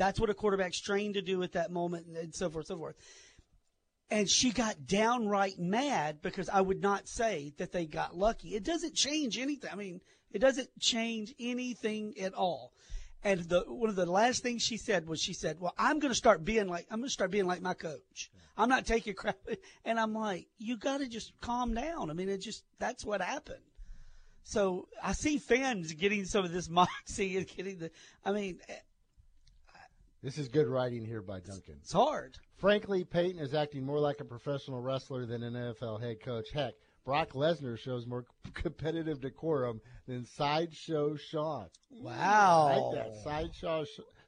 That's 0.00 0.18
what 0.18 0.30
a 0.30 0.34
quarterback's 0.34 0.80
trained 0.80 1.12
to 1.14 1.20
do 1.20 1.42
at 1.42 1.52
that 1.52 1.70
moment, 1.70 2.06
and, 2.06 2.34
so 2.34 2.48
forth, 2.48 2.70
and 2.70 2.78
so 2.78 2.78
forth. 2.78 2.96
And 4.10 4.30
she 4.30 4.50
got 4.50 4.86
downright 4.86 5.58
mad 5.58 6.22
because 6.22 6.48
I 6.48 6.62
would 6.62 6.80
not 6.80 7.06
say 7.06 7.52
that 7.58 7.70
they 7.70 7.84
got 7.84 8.16
lucky. 8.16 8.54
It 8.54 8.64
doesn't 8.64 8.94
change 8.94 9.36
anything. 9.36 9.68
I 9.70 9.76
mean, 9.76 10.00
it 10.32 10.38
doesn't 10.38 10.70
change 10.80 11.34
anything 11.38 12.14
at 12.18 12.32
all. 12.32 12.72
And 13.22 13.40
the 13.40 13.60
one 13.68 13.90
of 13.90 13.96
the 13.96 14.06
last 14.06 14.42
things 14.42 14.62
she 14.62 14.78
said 14.78 15.06
was 15.06 15.20
she 15.20 15.34
said, 15.34 15.60
"Well, 15.60 15.74
I'm 15.76 15.98
going 15.98 16.12
to 16.12 16.18
start 16.18 16.46
being 16.46 16.66
like 16.66 16.86
I'm 16.90 17.00
going 17.00 17.08
to 17.08 17.12
start 17.12 17.30
being 17.30 17.46
like 17.46 17.60
my 17.60 17.74
coach. 17.74 18.30
I'm 18.56 18.70
not 18.70 18.86
taking 18.86 19.12
crap." 19.12 19.36
And 19.84 20.00
I'm 20.00 20.14
like, 20.14 20.46
"You 20.56 20.78
got 20.78 21.00
to 21.00 21.08
just 21.08 21.38
calm 21.42 21.74
down." 21.74 22.08
I 22.08 22.14
mean, 22.14 22.30
it 22.30 22.38
just 22.38 22.64
that's 22.78 23.04
what 23.04 23.20
happened. 23.20 23.60
So 24.44 24.88
I 25.02 25.12
see 25.12 25.36
fans 25.36 25.92
getting 25.92 26.24
some 26.24 26.46
of 26.46 26.52
this 26.52 26.70
moxie 26.70 27.36
and 27.36 27.46
getting 27.46 27.80
the. 27.80 27.90
I 28.24 28.32
mean, 28.32 28.60
This 30.22 30.36
is 30.36 30.48
good 30.48 30.66
writing 30.66 31.06
here 31.06 31.22
by 31.22 31.40
Duncan. 31.40 31.76
it's 31.80 31.92
hard. 31.92 32.36
Frankly, 32.58 33.04
Payton 33.04 33.40
is 33.40 33.54
acting 33.54 33.86
more 33.86 33.98
like 33.98 34.20
a 34.20 34.24
professional 34.24 34.82
wrestler 34.82 35.24
than 35.24 35.42
an 35.42 35.54
NFL 35.54 35.98
head 36.02 36.20
coach. 36.22 36.50
Heck, 36.52 36.74
Brock 37.06 37.30
Lesnar 37.30 37.78
shows 37.78 38.06
more 38.06 38.26
competitive 38.54 39.22
decorum 39.22 39.80
than 40.06 40.26
Sideshow 40.26 41.16
Sean. 41.16 41.68
Wow. 41.90 42.68
I 42.70 42.76
like 42.76 42.94
that. 42.96 43.16
Sideshow, 43.24 43.86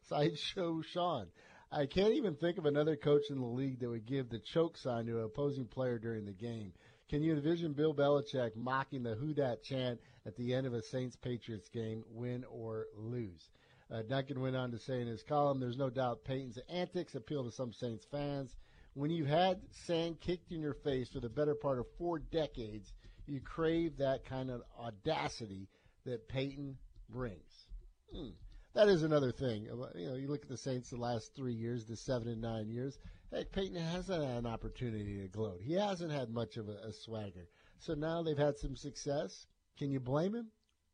Sideshow 0.09 0.81
Sean. 0.81 1.27
I 1.71 1.85
can't 1.85 2.15
even 2.15 2.37
think 2.37 2.57
of 2.57 2.65
another 2.65 2.97
coach 2.97 3.25
in 3.29 3.39
the 3.39 3.47
league 3.47 3.81
that 3.81 3.91
would 3.91 4.07
give 4.07 4.31
the 4.31 4.39
choke 4.39 4.79
sign 4.79 5.05
to 5.07 5.19
an 5.19 5.25
opposing 5.25 5.67
player 5.67 5.99
during 5.99 6.25
the 6.25 6.33
game. 6.33 6.73
Can 7.11 7.23
you 7.23 7.35
envision 7.35 7.75
Bill 7.75 7.95
Belichick 7.95 8.57
mocking 8.57 9.03
the 9.03 9.15
Who 9.15 9.35
Dat 9.35 9.63
chant 9.63 10.01
at 10.25 10.37
the 10.37 10.55
end 10.55 10.67
of 10.67 10.73
a 10.73 10.83
Saints 10.83 11.17
Patriots 11.17 11.69
game, 11.69 12.03
win 12.11 12.45
or 12.51 12.87
lose? 12.97 13.51
Uh, 13.93 14.01
Duncan 14.03 14.41
went 14.41 14.57
on 14.57 14.71
to 14.71 14.79
say 14.79 15.01
in 15.03 15.07
his 15.07 15.23
column, 15.23 15.61
there's 15.61 15.77
no 15.77 15.91
doubt 15.91 16.25
Payton's 16.25 16.59
antics 16.71 17.15
appeal 17.15 17.45
to 17.45 17.53
some 17.53 17.73
Saints 17.75 18.07
fans. 18.11 18.55
When 18.95 19.11
you've 19.11 19.27
had 19.27 19.61
sand 19.87 20.21
kicked 20.21 20.51
in 20.51 20.63
your 20.63 20.75
face 20.75 21.11
for 21.11 21.21
the 21.21 21.29
better 21.29 21.55
part 21.55 21.79
of 21.79 21.87
four 21.99 22.19
decades, 22.19 22.93
you 23.27 23.41
crave 23.41 23.99
that 23.99 24.25
kind 24.25 24.51
of 24.51 24.63
audacity 24.79 25.69
that 26.05 26.29
Payton 26.29 26.79
brings. 27.11 27.67
Hmm. 28.15 28.31
That 28.75 28.89
is 28.89 29.03
another 29.03 29.33
thing. 29.33 29.65
You 29.65 30.09
know, 30.09 30.15
you 30.15 30.29
look 30.29 30.43
at 30.43 30.49
the 30.49 30.57
Saints 30.57 30.89
the 30.89 30.97
last 30.97 31.33
three 31.37 31.55
years, 31.55 31.85
the 31.85 31.97
seven 31.97 32.29
and 32.29 32.41
nine 32.41 32.69
years. 32.69 32.99
Heck, 33.31 33.53
Payton 33.53 33.77
hasn't 33.77 34.25
had 34.25 34.39
an 34.39 34.47
opportunity 34.47 35.21
to 35.21 35.29
gloat. 35.29 35.61
He 35.63 35.75
hasn't 35.75 36.13
had 36.13 36.31
much 36.31 36.57
of 36.57 36.69
a, 36.69 36.89
a 36.89 36.93
swagger. 36.93 37.47
So 37.81 37.93
now 37.93 38.23
they've 38.23 38.39
had 38.39 38.57
some 38.57 38.77
success. 38.77 39.47
Can 39.79 39.91
you 39.91 40.01
blame 40.01 40.35
him? 40.35 40.51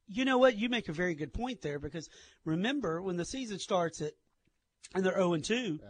You 0.08 0.24
know 0.24 0.38
what? 0.38 0.56
You 0.56 0.68
make 0.68 0.88
a 0.88 0.92
very 0.92 1.14
good 1.14 1.32
point 1.32 1.60
there 1.60 1.78
because 1.78 2.08
remember 2.44 3.02
when 3.02 3.16
the 3.16 3.24
season 3.24 3.58
starts 3.58 4.00
at 4.00 4.12
and 4.94 5.04
they're 5.04 5.14
zero 5.14 5.34
and 5.34 5.44
two. 5.44 5.80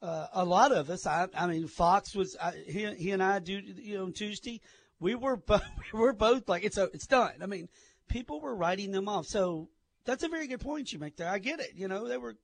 Uh, 0.00 0.26
a 0.32 0.44
lot 0.44 0.72
of 0.72 0.90
us, 0.90 1.06
I, 1.06 1.28
I 1.32 1.46
mean, 1.46 1.68
Fox 1.68 2.14
was 2.14 2.36
I, 2.42 2.52
he, 2.66 2.92
he 2.94 3.10
and 3.12 3.22
I 3.22 3.38
do 3.38 3.52
you 3.52 3.98
know 3.98 4.04
on 4.04 4.12
Tuesday. 4.12 4.60
We 4.98 5.14
were 5.14 5.36
both, 5.36 5.62
we 5.92 6.00
were 6.00 6.12
both 6.12 6.48
like 6.48 6.64
it's 6.64 6.76
a, 6.76 6.84
it's 6.92 7.06
done. 7.06 7.34
I 7.40 7.46
mean, 7.46 7.68
people 8.08 8.40
were 8.40 8.54
writing 8.54 8.90
them 8.90 9.08
off. 9.08 9.26
So 9.26 9.68
that's 10.04 10.24
a 10.24 10.28
very 10.28 10.48
good 10.48 10.60
point 10.60 10.92
you 10.92 10.98
make 10.98 11.16
there. 11.16 11.28
I 11.28 11.38
get 11.38 11.60
it. 11.60 11.72
You 11.76 11.86
know, 11.86 12.08
they 12.08 12.18
were 12.18 12.34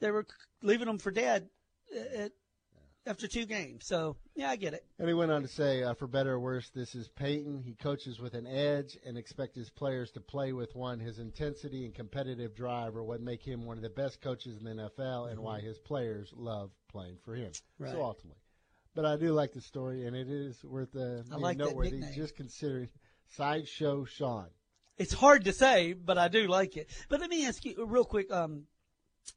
they 0.00 0.10
were 0.10 0.26
leaving 0.62 0.86
them 0.86 0.98
for 0.98 1.10
dead 1.10 1.48
at, 2.14 2.32
after 3.06 3.26
two 3.26 3.46
games. 3.46 3.86
So 3.86 4.16
yeah, 4.34 4.50
I 4.50 4.56
get 4.56 4.74
it. 4.74 4.84
And 4.98 5.08
he 5.08 5.14
went 5.14 5.32
on 5.32 5.42
to 5.42 5.48
say, 5.48 5.82
uh, 5.82 5.94
for 5.94 6.06
better 6.06 6.32
or 6.32 6.40
worse, 6.40 6.70
this 6.70 6.94
is 6.94 7.08
Payton. 7.08 7.62
He 7.64 7.74
coaches 7.74 8.20
with 8.20 8.34
an 8.34 8.46
edge 8.46 8.96
and 9.04 9.16
expects 9.16 9.56
his 9.56 9.70
players 9.70 10.10
to 10.12 10.20
play 10.20 10.52
with 10.52 10.74
one. 10.74 11.00
His 11.00 11.18
intensity 11.18 11.84
and 11.84 11.94
competitive 11.94 12.54
drive 12.54 12.96
are 12.96 13.04
what 13.04 13.20
make 13.20 13.42
him 13.42 13.64
one 13.64 13.76
of 13.76 13.82
the 13.82 13.90
best 13.90 14.20
coaches 14.20 14.56
in 14.58 14.64
the 14.64 14.90
NFL 14.90 15.30
and 15.30 15.40
why 15.40 15.60
his 15.60 15.78
players 15.78 16.32
love 16.36 16.70
playing 16.90 17.18
for 17.24 17.34
him. 17.34 17.52
Right. 17.78 17.92
So 17.92 18.02
ultimately. 18.02 18.38
But 18.94 19.06
I 19.06 19.16
do 19.16 19.32
like 19.32 19.52
the 19.52 19.60
story, 19.62 20.06
and 20.06 20.14
it 20.14 20.28
is 20.28 20.62
worth 20.62 20.94
uh, 20.94 21.22
I 21.32 21.36
like 21.36 21.56
noteworthy. 21.56 21.92
nickname. 21.92 22.14
Just 22.14 22.36
considering 22.36 22.90
Sideshow 23.36 24.04
Sean. 24.04 24.48
It's 24.98 25.14
hard 25.14 25.46
to 25.46 25.52
say, 25.52 25.94
but 25.94 26.18
I 26.18 26.28
do 26.28 26.46
like 26.46 26.76
it. 26.76 26.90
But 27.08 27.20
let 27.20 27.30
me 27.30 27.46
ask 27.46 27.64
you 27.64 27.86
real 27.86 28.04
quick, 28.04 28.30
um, 28.30 28.64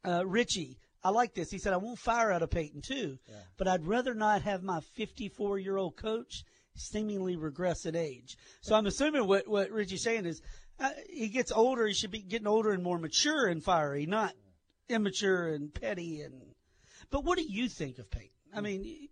uh, 0.06 0.26
Richie. 0.26 0.78
I 1.06 1.10
like 1.10 1.34
this. 1.34 1.52
He 1.52 1.58
said, 1.58 1.72
I 1.72 1.76
won't 1.76 2.00
fire 2.00 2.32
out 2.32 2.42
of 2.42 2.50
Payton 2.50 2.82
too, 2.82 3.18
but 3.56 3.68
I'd 3.68 3.86
rather 3.86 4.12
not 4.12 4.42
have 4.42 4.64
my 4.64 4.80
54 4.96 5.60
year 5.60 5.76
old 5.76 5.96
coach 5.96 6.42
seemingly 6.74 7.36
regress 7.36 7.86
in 7.86 7.94
age. 7.94 8.36
So 8.60 8.74
I'm 8.74 8.86
assuming 8.86 9.26
what, 9.28 9.46
what 9.46 9.70
Richie's 9.70 10.02
saying 10.02 10.26
is 10.26 10.42
uh, 10.80 10.90
he 11.08 11.28
gets 11.28 11.52
older. 11.52 11.86
He 11.86 11.94
should 11.94 12.10
be 12.10 12.18
getting 12.22 12.48
older 12.48 12.72
and 12.72 12.82
more 12.82 12.98
mature 12.98 13.46
and 13.46 13.62
fiery, 13.62 14.04
not 14.06 14.32
immature 14.88 15.46
and 15.54 15.72
petty. 15.72 16.22
And 16.22 16.42
But 17.10 17.24
what 17.24 17.38
do 17.38 17.44
you 17.46 17.68
think 17.68 17.98
of 17.98 18.10
Payton? 18.10 18.30
I 18.52 18.60
mean, 18.60 19.08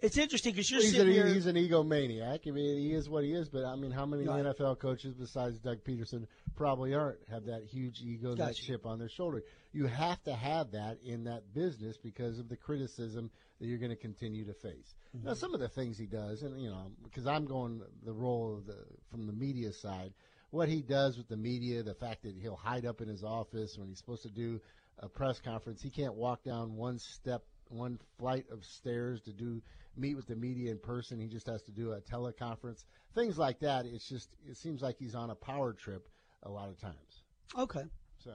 it's 0.00 0.16
interesting 0.18 0.52
because 0.52 0.70
you're 0.70 0.80
He's, 0.82 0.92
sitting 0.92 1.08
an, 1.08 1.12
here. 1.12 1.26
he's 1.26 1.46
an 1.46 1.56
egomaniac. 1.56 2.46
I 2.46 2.50
mean, 2.50 2.78
he 2.78 2.92
is 2.92 3.08
what 3.08 3.24
he 3.24 3.32
is. 3.32 3.48
But 3.48 3.64
I 3.64 3.74
mean, 3.74 3.90
how 3.90 4.06
many 4.06 4.26
Right. 4.26 4.44
NFL 4.44 4.78
coaches 4.78 5.14
besides 5.14 5.58
Doug 5.58 5.82
Pederson 5.82 6.26
probably 6.56 6.94
aren't 6.94 7.18
have 7.30 7.46
that 7.46 7.64
huge 7.64 8.00
ego, 8.02 8.34
that 8.34 8.54
chip 8.54 8.86
on 8.86 8.98
their 8.98 9.08
shoulder? 9.08 9.42
You 9.72 9.86
have 9.86 10.22
to 10.24 10.34
have 10.34 10.72
that 10.72 10.98
in 11.04 11.24
that 11.24 11.54
business 11.54 11.96
because 11.96 12.38
of 12.38 12.48
the 12.48 12.56
criticism 12.56 13.30
that 13.60 13.66
you're 13.66 13.78
going 13.78 13.90
to 13.90 13.96
continue 13.96 14.44
to 14.46 14.54
face. 14.54 14.94
Now, 15.12 15.30
mm-hmm. 15.30 15.38
some 15.38 15.54
of 15.54 15.60
the 15.60 15.68
things 15.68 15.98
he 15.98 16.06
does, 16.06 16.42
and 16.42 16.60
you 16.60 16.70
know, 16.70 16.90
because 17.04 17.26
I'm 17.26 17.44
going 17.44 17.82
the 18.04 18.12
role 18.12 18.56
of 18.56 18.66
the 18.66 18.78
from 19.10 19.26
the 19.26 19.32
media 19.32 19.72
side, 19.72 20.12
what 20.50 20.68
he 20.68 20.80
does 20.80 21.18
with 21.18 21.28
the 21.28 21.36
media, 21.36 21.82
the 21.82 21.94
fact 21.94 22.22
that 22.22 22.34
he'll 22.36 22.56
hide 22.56 22.86
up 22.86 23.00
in 23.00 23.08
his 23.08 23.22
office 23.22 23.76
when 23.76 23.88
he's 23.88 23.98
supposed 23.98 24.22
to 24.22 24.30
do 24.30 24.60
a 25.00 25.08
press 25.08 25.40
conference, 25.40 25.82
he 25.82 25.90
can't 25.90 26.14
walk 26.14 26.42
down 26.42 26.74
one 26.74 26.98
step, 26.98 27.44
one 27.68 27.98
flight 28.18 28.46
of 28.50 28.64
stairs 28.64 29.20
to 29.22 29.32
do 29.32 29.62
meet 29.96 30.14
with 30.14 30.26
the 30.26 30.36
media 30.36 30.70
in 30.70 30.78
person. 30.78 31.18
He 31.18 31.28
just 31.28 31.46
has 31.46 31.62
to 31.62 31.72
do 31.72 31.92
a 31.92 32.00
teleconference, 32.00 32.84
things 33.14 33.36
like 33.36 33.60
that. 33.60 33.84
It's 33.86 34.08
just 34.08 34.28
it 34.48 34.56
seems 34.56 34.82
like 34.82 34.96
he's 34.98 35.14
on 35.14 35.30
a 35.30 35.34
power 35.34 35.72
trip 35.72 36.08
a 36.42 36.50
lot 36.50 36.68
of 36.68 36.80
times. 36.80 37.22
Okay. 37.56 37.84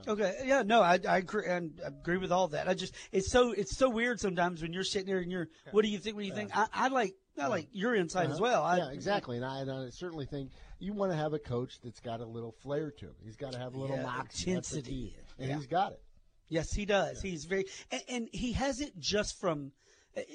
So. 0.04 0.12
Okay. 0.12 0.34
Yeah. 0.44 0.62
No, 0.62 0.80
I, 0.82 0.98
I 1.08 1.18
agree 1.18 1.46
and 1.46 1.80
I 1.84 1.88
agree 1.88 2.16
with 2.18 2.32
all 2.32 2.48
that. 2.48 2.68
I 2.68 2.74
just 2.74 2.94
it's 3.12 3.30
so 3.30 3.52
it's 3.52 3.76
so 3.76 3.88
weird 3.88 4.20
sometimes 4.20 4.62
when 4.62 4.72
you're 4.72 4.84
sitting 4.84 5.06
there 5.06 5.18
and 5.18 5.30
you're 5.30 5.48
what 5.70 5.82
do 5.82 5.88
you 5.88 5.98
think? 5.98 6.16
What 6.16 6.22
do 6.22 6.28
you 6.28 6.34
think? 6.34 6.56
I, 6.56 6.66
I 6.72 6.88
like 6.88 7.14
I 7.38 7.46
like 7.48 7.68
your 7.72 7.94
insight 7.94 8.26
as 8.26 8.32
Uh-huh. 8.34 8.42
well. 8.42 8.62
I, 8.62 8.76
yeah, 8.78 8.90
exactly. 8.90 9.36
And 9.36 9.44
I, 9.44 9.60
and 9.60 9.70
I 9.70 9.90
certainly 9.90 10.26
think 10.26 10.50
you 10.78 10.92
want 10.92 11.10
to 11.12 11.16
have 11.16 11.32
a 11.32 11.38
coach 11.38 11.80
that's 11.82 12.00
got 12.00 12.20
a 12.20 12.24
little 12.26 12.52
flair 12.62 12.90
to 12.92 13.06
him. 13.06 13.14
He's 13.24 13.36
got 13.36 13.52
to 13.52 13.58
have 13.58 13.74
a 13.74 13.78
little 13.78 13.96
Yeah, 13.96 14.02
moxie. 14.04 14.50
Intensity. 14.50 15.16
And 15.38 15.48
Yeah. 15.48 15.56
he's 15.56 15.66
got 15.66 15.92
it. 15.92 16.00
Yes, 16.48 16.72
he 16.72 16.84
does. 16.84 17.20
He's 17.22 17.44
very 17.46 17.64
and, 17.90 18.02
and 18.08 18.28
he 18.32 18.52
has 18.52 18.80
it 18.80 18.98
just 18.98 19.40
from 19.40 19.72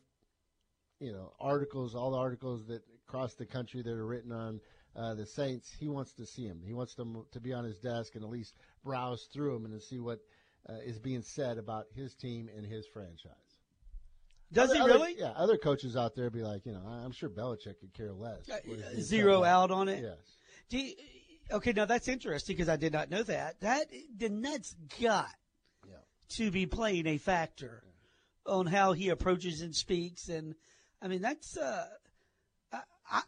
you 0.99 1.13
know, 1.13 1.33
articles, 1.41 1.95
all 1.95 2.11
the 2.11 2.19
articles 2.19 2.67
that 2.67 2.83
across 3.11 3.35
the 3.35 3.47
country 3.47 3.83
that 3.83 3.93
are 3.93 4.07
written 4.07 4.31
on 4.31 4.61
uh, 4.95 5.15
the 5.15 5.27
Saints. 5.27 5.73
He 5.79 5.89
wants 5.89 6.13
to 6.15 6.27
see 6.27 6.47
them. 6.47 6.61
He 6.65 6.73
wants 6.73 6.95
them 6.95 7.25
to 7.33 7.41
be 7.41 7.53
on 7.53 7.65
his 7.65 7.79
desk 7.79 8.15
and 8.15 8.23
at 8.23 8.31
least 8.31 8.55
browse 8.85 9.29
through 9.33 9.55
them 9.55 9.65
and 9.65 9.83
see 9.83 9.99
what 9.99 10.21
uh, 10.69 10.75
is 10.85 11.01
being 11.01 11.23
said 11.23 11.59
about 11.59 11.87
his 11.93 12.15
team 12.15 12.49
and 12.57 12.65
his 12.65 12.87
franchise. 12.87 13.50
Does 14.53 14.71
other, 14.71 14.81
he 14.81 14.85
really? 14.85 15.13
Other, 15.13 15.21
yeah, 15.21 15.33
other 15.37 15.57
coaches 15.57 15.97
out 15.97 16.15
there 16.15 16.31
be 16.31 16.43
like, 16.43 16.67
you 16.67 16.73
know, 16.73 16.83
I'm 16.87 17.13
sure 17.13 17.29
Belichick 17.29 17.79
could 17.81 17.95
care 17.95 18.13
less. 18.13 18.49
Uh, 18.51 18.59
zero 18.99 19.45
out 19.45 19.71
on 19.71 19.89
it. 19.89 20.03
Yes. 20.03 20.19
Do 20.69 20.79
you, 20.79 20.95
okay, 21.53 21.73
now 21.73 21.85
that's 21.85 22.09
interesting 22.09 22.57
because 22.57 22.69
I 22.69 22.77
did 22.77 22.93
not 22.93 23.11
know 23.11 23.23
that. 23.23 23.61
That 23.61 23.87
then 24.17 24.43
that's 24.43 24.75
got 25.01 25.29
yeah. 25.87 25.95
to 26.31 26.51
be 26.51 26.67
playing 26.67 27.07
a 27.07 27.19
factor 27.19 27.83
yeah. 28.47 28.53
on 28.53 28.67
how 28.67 28.93
he 28.93 29.09
approaches 29.11 29.61
and 29.61 29.75
speaks, 29.75 30.29
and 30.29 30.55
I 31.01 31.09
mean 31.09 31.23
that's. 31.23 31.57
Uh, 31.57 31.87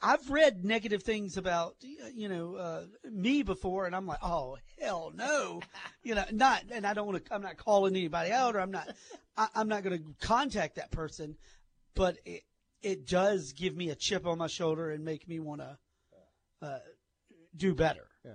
I've 0.01 0.31
read 0.31 0.65
negative 0.65 1.03
things 1.03 1.37
about 1.37 1.77
you 2.15 2.29
know 2.29 2.55
uh, 2.55 2.83
me 3.11 3.43
before, 3.43 3.87
and 3.87 3.97
I'm 3.97 4.07
like, 4.07 4.21
oh 4.23 4.59
hell 4.81 5.13
no, 5.15 5.61
you 6.03 6.15
know, 6.15 6.25
not, 6.31 6.65
and 6.71 6.87
I 6.87 6.95
don't 6.95 7.07
want 7.07 7.25
to. 7.25 7.35
I'm 7.35 7.43
not 7.43 7.57
calling 7.57 7.97
anybody 7.97 8.31
out, 8.31 8.55
or 8.55 8.61
I'm 8.61 8.71
not. 8.71 8.89
I, 9.37 9.49
I'm 9.55 9.69
not 9.69 9.83
going 9.83 9.99
to 9.99 10.27
contact 10.27 10.77
that 10.77 10.91
person, 10.91 11.37
but 11.95 12.19
it 12.25 12.43
it 12.83 13.07
does 13.07 13.53
give 13.53 13.77
me 13.77 13.91
a 13.91 13.95
chip 13.95 14.27
on 14.27 14.39
my 14.39 14.47
shoulder 14.47 14.91
and 14.91 15.05
make 15.05 15.29
me 15.29 15.41
want 15.41 15.61
to 15.61 15.79
uh, 16.61 16.79
do 17.57 17.75
better. 17.75 18.07
Yeah. 18.25 18.33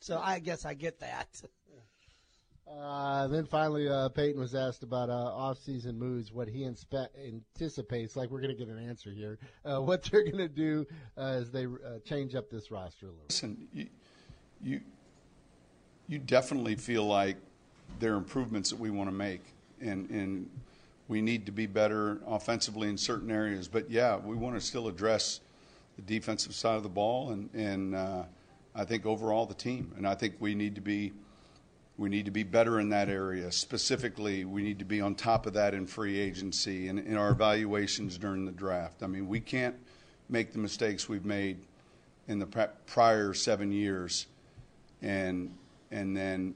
So 0.00 0.20
I 0.22 0.38
guess 0.38 0.64
I 0.64 0.74
get 0.74 1.00
that. 1.00 1.28
Uh, 2.66 3.26
then 3.28 3.44
finally, 3.44 3.88
uh, 3.88 4.08
Payton 4.08 4.40
was 4.40 4.54
asked 4.54 4.82
about 4.82 5.10
uh, 5.10 5.12
off-season 5.12 5.98
moves, 5.98 6.32
what 6.32 6.48
he 6.48 6.60
inspe- 6.60 7.08
anticipates. 7.26 8.16
Like 8.16 8.30
we're 8.30 8.40
going 8.40 8.56
to 8.56 8.58
get 8.58 8.68
an 8.68 8.78
answer 8.78 9.10
here. 9.10 9.38
Uh, 9.64 9.80
what 9.80 10.02
they're 10.04 10.24
going 10.24 10.38
to 10.38 10.48
do 10.48 10.86
uh, 11.16 11.22
as 11.22 11.50
they 11.50 11.66
uh, 11.66 11.98
change 12.04 12.34
up 12.34 12.50
this 12.50 12.70
roster 12.70 13.06
a 13.06 13.10
little. 13.10 13.24
Listen, 13.28 13.68
you, 13.72 13.86
you, 14.62 14.80
you 16.08 16.18
definitely 16.18 16.74
feel 16.74 17.06
like 17.06 17.36
there 17.98 18.14
are 18.14 18.16
improvements 18.16 18.70
that 18.70 18.78
we 18.78 18.90
want 18.90 19.10
to 19.10 19.14
make, 19.14 19.42
and 19.80 20.08
and 20.10 20.48
we 21.06 21.20
need 21.20 21.44
to 21.46 21.52
be 21.52 21.66
better 21.66 22.18
offensively 22.26 22.88
in 22.88 22.96
certain 22.96 23.30
areas. 23.30 23.68
But 23.68 23.90
yeah, 23.90 24.16
we 24.16 24.36
want 24.36 24.54
to 24.54 24.60
still 24.60 24.88
address 24.88 25.40
the 25.96 26.02
defensive 26.02 26.54
side 26.54 26.76
of 26.76 26.82
the 26.82 26.88
ball, 26.88 27.30
and 27.30 27.50
and 27.54 27.94
I 28.74 28.84
think 28.84 29.04
overall 29.04 29.44
the 29.44 29.54
team, 29.54 29.92
and 29.96 30.08
I 30.08 30.14
think 30.14 30.36
we 30.40 30.54
need 30.54 30.74
to 30.76 30.80
be 30.80 31.12
we 31.96 32.08
need 32.08 32.24
to 32.24 32.30
be 32.30 32.42
better 32.42 32.80
in 32.80 32.88
that 32.88 33.08
area. 33.08 33.52
Specifically, 33.52 34.44
we 34.44 34.62
need 34.62 34.80
to 34.80 34.84
be 34.84 35.00
on 35.00 35.14
top 35.14 35.46
of 35.46 35.52
that 35.54 35.74
in 35.74 35.86
free 35.86 36.18
agency 36.18 36.88
and 36.88 36.98
in 36.98 37.16
our 37.16 37.30
evaluations 37.30 38.18
during 38.18 38.44
the 38.44 38.52
draft. 38.52 39.02
I 39.02 39.06
mean, 39.06 39.28
we 39.28 39.40
can't 39.40 39.76
make 40.28 40.52
the 40.52 40.58
mistakes 40.58 41.08
we've 41.08 41.24
made 41.24 41.58
in 42.26 42.38
the 42.38 42.46
prior 42.86 43.34
seven 43.34 43.70
years 43.70 44.26
and 45.02 45.54
and 45.90 46.16
then 46.16 46.54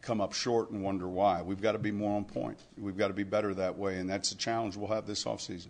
come 0.00 0.20
up 0.20 0.32
short 0.32 0.70
and 0.70 0.82
wonder 0.82 1.08
why. 1.08 1.42
We've 1.42 1.60
got 1.60 1.72
to 1.72 1.78
be 1.78 1.90
more 1.90 2.16
on 2.16 2.24
point. 2.24 2.58
We've 2.78 2.96
got 2.96 3.08
to 3.08 3.14
be 3.14 3.24
better 3.24 3.52
that 3.54 3.76
way, 3.76 3.98
and 3.98 4.08
that's 4.08 4.32
a 4.32 4.36
challenge 4.36 4.76
we'll 4.76 4.88
have 4.88 5.06
this 5.06 5.24
offseason. 5.24 5.68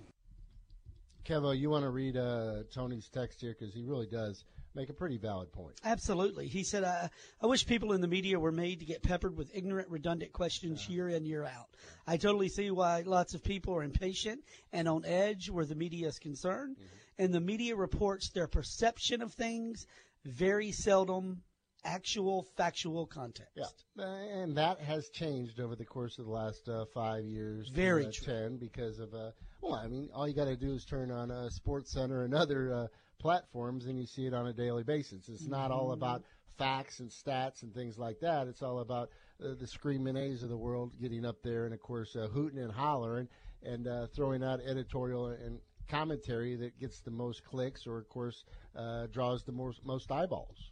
Kevo, 1.25 1.59
you 1.59 1.71
want 1.71 1.85
to 1.85 1.91
read 1.91 2.17
uh, 2.17 2.63
Tony's 2.73 3.09
text 3.09 3.41
here 3.41 3.57
because 3.59 3.75
he 3.75 3.83
really 3.83 4.07
does– 4.07 4.45
make 4.75 4.89
a 4.89 4.93
pretty 4.93 5.17
valid 5.17 5.53
point. 5.53 5.75
Absolutely. 5.85 6.47
He 6.49 6.63
said, 6.63 6.85
uh, 6.85 7.09
I 7.43 7.47
wish 7.47 7.67
people 7.67 7.93
in 7.93 8.01
the 8.01 8.09
media 8.09 8.39
were 8.39 8.53
made 8.53 8.81
to 8.81 8.87
get 8.87 9.03
peppered 9.03 9.37
with 9.37 9.51
ignorant, 9.55 9.89
redundant 9.89 10.33
questions 10.33 10.89
year 10.89 11.09
in, 11.09 11.25
year 11.25 11.45
out. 11.45 11.69
I 12.07 12.17
totally 12.17 12.49
see 12.49 12.71
why 12.71 13.03
lots 13.07 13.35
of 13.35 13.43
people 13.43 13.75
are 13.75 13.83
impatient 13.83 14.41
and 14.73 14.89
on 14.89 15.05
edge 15.05 15.51
where 15.51 15.65
the 15.65 15.75
media 15.75 16.09
is 16.09 16.19
concerned. 16.19 16.77
Mm-hmm. 16.77 17.25
And 17.25 17.35
the 17.35 17.41
media 17.41 17.75
reports 17.75 18.31
their 18.31 18.47
perception 18.47 19.23
of 19.23 19.33
things, 19.35 19.87
very 20.25 20.71
seldom 20.71 21.43
actual 21.85 22.45
factual 22.57 23.07
context. 23.07 23.53
Yeah, 23.97 24.05
and 24.05 24.57
that 24.57 24.81
has 24.81 25.09
changed 25.11 25.61
over 25.61 25.77
the 25.77 25.85
course 25.85 26.19
of 26.19 26.27
the 26.27 26.31
last 26.31 26.69
uh, 26.69 26.85
five 26.93 27.25
years. 27.25 27.69
Very 27.69 28.07
uh, 28.07 28.11
true. 28.13 28.35
Ten 28.35 28.57
because 28.57 28.99
of 28.99 29.15
uh, 29.15 29.31
well, 29.61 29.75
I 29.75 29.87
mean, 29.87 30.09
all 30.15 30.29
you 30.29 30.35
got 30.35 30.47
to 30.47 30.57
do 30.57 30.75
is 30.75 30.85
turn 30.85 31.11
on 31.11 31.31
uh, 31.31 31.49
Sports 31.51 31.93
Center 31.93 32.25
and 32.25 32.35
other 32.35 32.73
uh, 32.73 32.87
platforms 33.19 33.87
and 33.87 33.99
you 33.99 34.07
see 34.07 34.27
it 34.27 34.35
on 34.35 34.47
a 34.47 34.53
daily 34.53 34.83
basis. 34.85 35.29
It's 35.29 35.47
not 35.47 35.71
all 35.71 35.87
Mm-hmm. 35.87 36.03
about 36.03 36.23
facts 36.57 37.01
and 37.01 37.11
stats 37.11 37.63
and 37.63 37.73
things 37.73 37.99
like 37.99 38.19
that. 38.21 38.49
It's 38.49 38.63
all 38.63 38.81
about 38.81 39.11
uh, 39.45 39.55
the 39.59 39.67
screaming 39.67 40.17
A's 40.17 40.43
of 40.43 40.49
the 40.49 40.57
world 40.57 40.93
getting 41.01 41.25
up 41.25 41.37
there 41.43 41.65
and, 41.67 41.75
of 41.75 41.81
course, 41.81 42.17
uh, 42.17 42.27
hooting 42.29 42.59
and 42.59 42.73
hollering 42.73 43.29
and 43.63 43.87
uh, 43.87 44.07
throwing 44.09 44.43
out 44.43 44.61
editorial 44.67 45.27
and 45.29 45.61
commentary 45.89 46.57
that 46.57 46.79
gets 46.79 47.01
the 47.01 47.11
most 47.11 47.45
clicks 47.45 47.87
or, 47.87 47.99
of 47.99 48.09
course, 48.09 48.45
uh, 48.77 49.07
draws 49.07 49.45
the 49.45 49.53
most, 49.53 49.85
most 49.85 50.11
eyeballs. 50.11 50.71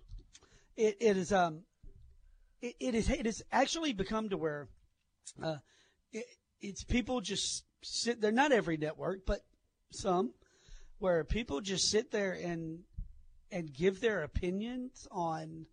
It, 0.76 0.96
it 1.00 1.16
is 1.16 1.32
um, 1.32 1.62
it, 2.60 2.74
it 2.80 2.94
is 2.94 3.08
it 3.08 3.24
has 3.26 3.42
actually 3.52 3.92
become 3.92 4.28
to 4.28 4.36
where, 4.36 4.68
uh, 5.42 5.56
it, 6.12 6.26
it's 6.60 6.84
people 6.84 7.20
just 7.20 7.64
sit. 7.82 8.20
They're 8.20 8.32
not 8.32 8.52
every 8.52 8.76
network, 8.76 9.24
but 9.24 9.40
some 9.90 10.32
where 10.98 11.24
people 11.24 11.60
just 11.60 11.90
sit 11.90 12.10
there 12.10 12.32
and 12.32 12.80
and 13.50 13.72
give 13.72 14.00
their 14.00 14.22
opinions 14.22 15.06
on 15.10 15.66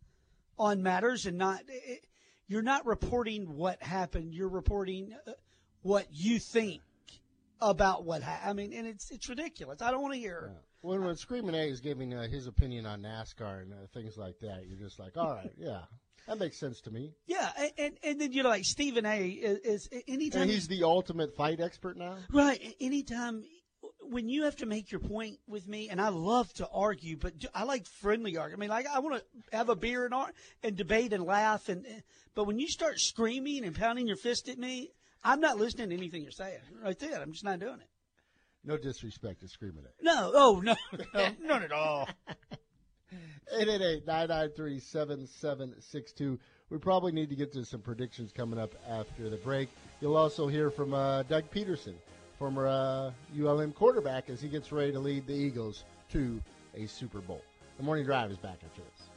on 0.58 0.84
matters 0.84 1.26
and 1.26 1.38
not 1.38 1.62
it, 1.68 2.06
you're 2.48 2.62
not 2.62 2.86
reporting 2.86 3.56
what 3.56 3.82
happened 3.82 4.34
you're 4.34 4.50
reporting 4.50 5.14
uh, 5.28 5.32
what 5.82 6.08
you 6.12 6.40
think 6.40 6.82
about 7.62 8.06
what 8.06 8.22
happened 8.22 8.50
i 8.50 8.54
mean 8.54 8.74
and 8.74 8.88
it's 8.88 9.10
it's 9.12 9.28
ridiculous 9.28 9.82
i 9.82 9.90
don't 9.90 10.02
want 10.02 10.14
to 10.14 10.20
hear 10.20 10.52
yeah. 10.52 10.60
when 10.82 11.04
when 11.04 11.16
screaming 11.16 11.56
a 11.56 11.70
is 11.70 11.80
giving 11.80 12.14
uh, 12.14 12.28
his 12.28 12.46
opinion 12.48 12.86
on 12.86 13.02
nascar 13.02 13.62
and 13.64 13.74
uh, 13.74 13.78
things 13.94 14.18
like 14.18 14.40
that 14.40 14.66
you're 14.68 14.80
just 14.80 15.00
like 15.00 15.18
all 15.18 15.34
right 15.34 15.54
yeah 15.58 15.82
that 16.28 16.40
makes 16.40 16.58
sense 16.58 16.80
to 16.82 16.92
me. 16.92 17.12
Yeah, 17.26 17.50
and 17.58 17.72
and, 17.78 17.98
and 18.02 18.22
then 18.22 18.32
you 18.32 18.44
know, 18.44 18.50
like 18.50 18.64
Stephen 18.64 19.06
A. 19.06 19.28
is, 19.28 19.90
is 19.90 20.04
anytime 20.08 20.44
and 20.44 20.52
he's 20.52 20.68
the 20.68 20.84
ultimate 20.84 21.36
fight 21.36 21.60
expert 21.60 21.98
now. 21.98 22.16
Right. 22.32 22.76
Anytime 22.80 23.44
when 24.14 24.30
you 24.30 24.44
have 24.44 24.56
to 24.58 24.66
make 24.66 24.92
your 24.92 25.00
point 25.00 25.40
with 25.48 25.68
me, 25.68 25.90
and 25.90 26.00
I 26.00 26.10
love 26.10 26.52
to 26.54 26.68
argue, 26.68 27.18
but 27.18 27.34
I 27.54 27.64
like 27.64 27.86
friendly 27.86 28.38
argument. 28.38 28.72
I 28.72 28.78
mean, 28.78 28.86
like 28.86 28.96
I 28.96 29.00
want 29.00 29.22
to 29.22 29.56
have 29.56 29.70
a 29.70 29.76
beer 29.76 30.06
and 30.06 30.14
and 30.64 30.76
debate 30.76 31.14
and 31.14 31.24
laugh, 31.24 31.70
and 31.70 31.86
but 32.36 32.46
when 32.46 32.60
you 32.60 32.68
start 32.68 33.00
screaming 33.00 33.66
and 33.66 33.76
pounding 33.76 34.08
your 34.08 34.18
fist 34.18 34.50
at 34.50 34.58
me, 34.58 34.92
I'm 35.24 35.40
not 35.40 35.58
listening 35.58 35.90
to 35.90 35.96
anything 35.96 36.24
you're 36.24 36.32
saying. 36.32 36.60
Right 36.84 36.98
there, 37.00 37.22
I'm 37.22 37.32
just 37.32 37.44
not 37.44 37.60
doing 37.60 37.80
it. 37.80 37.90
No 38.64 38.78
disrespect 38.78 39.42
to 39.42 39.48
screaming 39.48 39.84
at. 39.86 39.94
No, 40.02 40.32
oh 40.34 40.62
no, 40.64 40.76
no 41.14 41.30
none 41.42 41.64
at 41.64 41.72
all. 41.72 42.08
888-993-7762. 43.60 46.40
We 46.70 46.78
probably 46.80 47.12
need 47.12 47.30
to 47.30 47.36
get 47.36 47.54
to 47.54 47.64
some 47.66 47.82
predictions 47.82 48.32
coming 48.32 48.58
up 48.58 48.74
after 48.90 49.30
the 49.30 49.38
break. 49.38 49.70
You'll 50.02 50.18
also 50.18 50.48
hear 50.48 50.72
from 50.72 50.94
uh, 50.94 51.22
Doug 51.24 51.52
Pederson, 51.52 51.94
former 52.44 52.68
uh, 52.68 53.10
ULM 53.42 53.72
quarterback, 53.72 54.30
as 54.30 54.42
he 54.42 54.50
gets 54.50 54.74
ready 54.74 54.92
to 54.92 55.00
lead 55.00 55.26
the 55.26 55.34
Eagles 55.34 55.86
to 56.12 56.42
a 56.76 56.86
Super 56.86 57.22
Bowl. 57.22 57.42
The 57.78 57.84
Morning 57.84 58.04
Drive 58.04 58.32
is 58.32 58.38
back 58.38 58.58
after 58.66 58.82
this. 58.82 59.08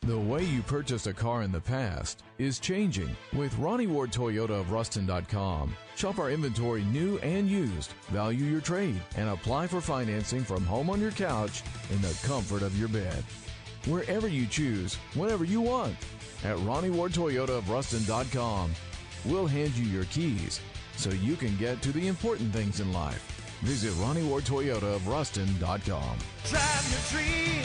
The 0.00 0.18
way 0.18 0.42
you 0.42 0.62
purchased 0.62 1.06
a 1.06 1.12
car 1.12 1.42
in 1.42 1.52
the 1.52 1.60
past 1.60 2.22
is 2.38 2.58
changing 2.58 3.14
with 3.34 3.54
Ronnie 3.58 3.86
Ward 3.88 4.10
Toyota 4.10 4.58
of 4.58 4.72
Ruston.com. 4.72 5.76
Shop 5.94 6.18
our 6.18 6.30
inventory 6.30 6.84
new 6.84 7.18
and 7.18 7.46
used, 7.46 7.92
value 8.08 8.46
your 8.46 8.62
trade, 8.62 9.02
and 9.18 9.28
apply 9.28 9.66
for 9.66 9.82
financing 9.82 10.44
from 10.44 10.64
home 10.64 10.88
on 10.88 10.98
your 10.98 11.10
couch 11.10 11.62
in 11.90 12.00
the 12.00 12.18
comfort 12.24 12.62
of 12.62 12.78
your 12.78 12.88
bed. 12.88 13.22
Wherever 13.86 14.28
you 14.28 14.46
choose, 14.46 14.94
whenever 15.14 15.44
you 15.44 15.60
want. 15.60 15.96
At 16.44 16.56
Ronnie 16.60 16.90
Ward 16.90 17.10
Toyota 17.10 17.58
of 17.58 17.68
Ruston.com, 17.68 18.72
we'll 19.24 19.48
hand 19.48 19.74
you 19.74 19.84
your 19.86 20.04
keys 20.04 20.60
so 20.96 21.10
you 21.10 21.34
can 21.34 21.56
get 21.56 21.82
to 21.82 21.90
the 21.90 22.06
important 22.06 22.52
things 22.52 22.78
in 22.78 22.92
life. 22.92 23.20
Visit 23.62 23.92
Ronnie 24.00 24.22
Ward 24.22 24.44
Toyota 24.44 24.94
of 24.94 25.08
Ruston.com. 25.08 26.18
Drive 26.44 27.10
your 27.12 27.20
dream. 27.20 27.62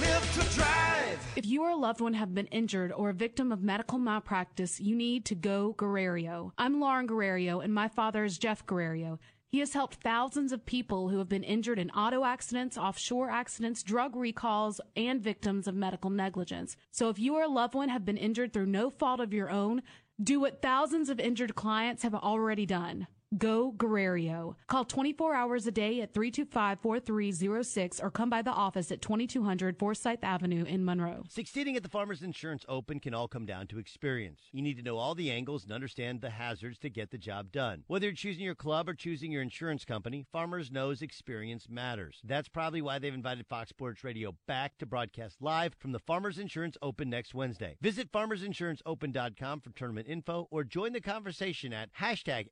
Live 0.00 0.32
to 0.34 0.56
drive. 0.56 1.32
If 1.36 1.46
you 1.46 1.62
or 1.62 1.70
a 1.70 1.76
loved 1.76 2.00
one 2.00 2.14
have 2.14 2.34
been 2.34 2.46
injured 2.46 2.90
or 2.92 3.10
a 3.10 3.14
victim 3.14 3.52
of 3.52 3.62
medical 3.62 3.98
malpractice, 3.98 4.80
you 4.80 4.96
need 4.96 5.24
to 5.26 5.36
go 5.36 5.74
Guerrero. 5.76 6.52
I'm 6.58 6.80
Lauren 6.80 7.06
Guerrero, 7.06 7.60
and 7.60 7.72
my 7.72 7.86
father 7.86 8.24
is 8.24 8.36
Jeff 8.36 8.66
Guerrero. 8.66 9.20
He 9.54 9.60
has 9.60 9.72
helped 9.72 10.02
thousands 10.02 10.50
of 10.50 10.66
people 10.66 11.10
who 11.10 11.18
have 11.18 11.28
been 11.28 11.44
injured 11.44 11.78
in 11.78 11.92
auto 11.92 12.24
accidents, 12.24 12.76
offshore 12.76 13.30
accidents, 13.30 13.84
drug 13.84 14.16
recalls, 14.16 14.80
and 14.96 15.22
victims 15.22 15.68
of 15.68 15.76
medical 15.76 16.10
negligence. 16.10 16.76
So 16.90 17.08
if 17.08 17.20
you 17.20 17.36
or 17.36 17.44
a 17.44 17.48
loved 17.48 17.76
one 17.76 17.88
have 17.88 18.04
been 18.04 18.16
injured 18.16 18.52
through 18.52 18.66
no 18.66 18.90
fault 18.90 19.20
of 19.20 19.32
your 19.32 19.50
own, 19.50 19.82
do 20.20 20.40
what 20.40 20.60
thousands 20.60 21.08
of 21.08 21.20
injured 21.20 21.54
clients 21.54 22.02
have 22.02 22.16
already 22.16 22.66
done. 22.66 23.06
Go 23.38 23.72
Guerrero. 23.72 24.56
Call 24.66 24.84
24 24.84 25.34
hours 25.34 25.66
a 25.66 25.70
day 25.72 26.00
at 26.00 26.12
325-4306 26.12 28.02
or 28.02 28.10
come 28.10 28.30
by 28.30 28.42
the 28.42 28.50
office 28.50 28.92
at 28.92 29.02
2200 29.02 29.78
Forsyth 29.78 30.22
Avenue 30.22 30.64
in 30.64 30.84
Monroe. 30.84 31.24
Succeeding 31.28 31.76
at 31.76 31.82
the 31.82 31.88
Farmers 31.88 32.22
Insurance 32.22 32.64
Open 32.68 33.00
can 33.00 33.14
all 33.14 33.28
come 33.28 33.46
down 33.46 33.66
to 33.68 33.78
experience. 33.78 34.42
You 34.52 34.62
need 34.62 34.76
to 34.76 34.82
know 34.82 34.98
all 34.98 35.14
the 35.14 35.30
angles 35.30 35.64
and 35.64 35.72
understand 35.72 36.20
the 36.20 36.30
hazards 36.30 36.78
to 36.80 36.90
get 36.90 37.10
the 37.10 37.18
job 37.18 37.50
done. 37.52 37.84
Whether 37.86 38.06
you're 38.06 38.14
choosing 38.14 38.44
your 38.44 38.54
club 38.54 38.88
or 38.88 38.94
choosing 38.94 39.32
your 39.32 39.42
insurance 39.42 39.84
company, 39.84 40.26
Farmers 40.30 40.70
knows 40.70 41.02
experience 41.02 41.68
matters. 41.68 42.20
That's 42.24 42.48
probably 42.48 42.82
why 42.82 42.98
they've 42.98 43.14
invited 43.14 43.46
Fox 43.46 43.70
Sports 43.70 44.04
Radio 44.04 44.34
back 44.46 44.78
to 44.78 44.86
broadcast 44.86 45.36
live 45.40 45.74
from 45.78 45.92
the 45.92 45.98
Farmers 45.98 46.38
Insurance 46.38 46.76
Open 46.82 47.10
next 47.10 47.34
Wednesday. 47.34 47.76
Visit 47.80 48.12
farmersinsuranceopen.com 48.12 49.60
for 49.60 49.70
tournament 49.70 50.08
info 50.08 50.48
or 50.50 50.64
join 50.64 50.92
the 50.92 51.00
conversation 51.00 51.72
at 51.72 51.90
hashtag 52.00 52.48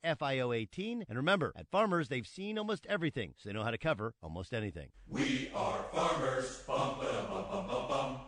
FIO18. 0.72 1.04
And 1.08 1.16
remember, 1.16 1.52
at 1.56 1.68
Farmers, 1.70 2.08
they've 2.08 2.26
seen 2.26 2.58
almost 2.58 2.86
everything, 2.88 3.34
so 3.36 3.48
they 3.48 3.52
know 3.52 3.64
how 3.64 3.70
to 3.70 3.78
cover 3.78 4.14
almost 4.22 4.52
anything. 4.52 4.88
We 5.08 5.50
are 5.54 5.84
farmers. 5.92 6.62
Bum, 6.66 6.96
ba, 6.98 7.26
bum, 7.28 7.44
bum, 7.50 7.66
bum, 7.66 7.88
bum. 7.88 8.20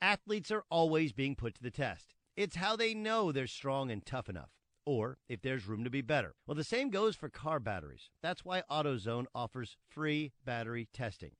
Athletes 0.00 0.50
are 0.50 0.64
always 0.70 1.12
being 1.12 1.34
put 1.34 1.54
to 1.54 1.62
the 1.62 1.70
test. 1.70 2.14
It's 2.36 2.56
how 2.56 2.76
they 2.76 2.94
know 2.94 3.32
they're 3.32 3.46
strong 3.46 3.90
and 3.90 4.04
tough 4.04 4.28
enough, 4.28 4.50
or 4.84 5.18
if 5.28 5.40
there's 5.40 5.66
room 5.66 5.84
to 5.84 5.90
be 5.90 6.02
better. 6.02 6.34
Well, 6.46 6.56
the 6.56 6.64
same 6.64 6.90
goes 6.90 7.16
for 7.16 7.28
car 7.28 7.60
batteries. 7.60 8.10
That's 8.22 8.44
why 8.44 8.62
AutoZone 8.70 9.26
offers 9.34 9.76
free 9.88 10.32
battery 10.44 10.88
testing. 10.92 11.32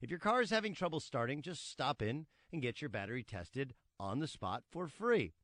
If 0.00 0.10
your 0.10 0.18
car 0.18 0.40
is 0.40 0.50
having 0.50 0.74
trouble 0.74 1.00
starting, 1.00 1.42
just 1.42 1.70
stop 1.70 2.02
in 2.02 2.26
and 2.52 2.62
get 2.62 2.80
your 2.80 2.88
battery 2.88 3.22
tested 3.22 3.74
on 3.98 4.18
the 4.18 4.26
spot 4.26 4.64
for 4.70 4.88
free. 4.88 5.34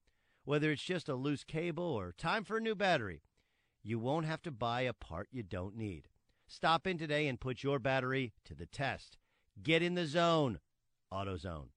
Whether 0.45 0.71
it's 0.71 0.83
just 0.83 1.09
a 1.09 1.15
loose 1.15 1.45
cable 1.45 1.85
or 1.85 2.13
time 2.13 2.45
for 2.45 2.57
a 2.57 2.61
new 2.61 2.75
battery, 2.75 3.23
you 3.87 4.01
won't 4.01 4.27
have 4.27 4.43
to 4.43 4.51
buy 4.51 4.81
a 4.81 4.93
part 4.93 5.29
you 5.31 5.45
don't 5.45 5.77
need. 5.77 6.09
Stop 6.49 6.89
in 6.89 6.99
today 6.99 7.29
and 7.29 7.39
put 7.39 7.63
your 7.63 7.79
battery 7.79 8.33
to 8.45 8.53
the 8.53 8.67
test. 8.67 9.17
Get 9.63 9.81
in 9.81 9.95
the 9.95 10.07
zone. 10.07 10.59
AutoZone. 11.13 11.69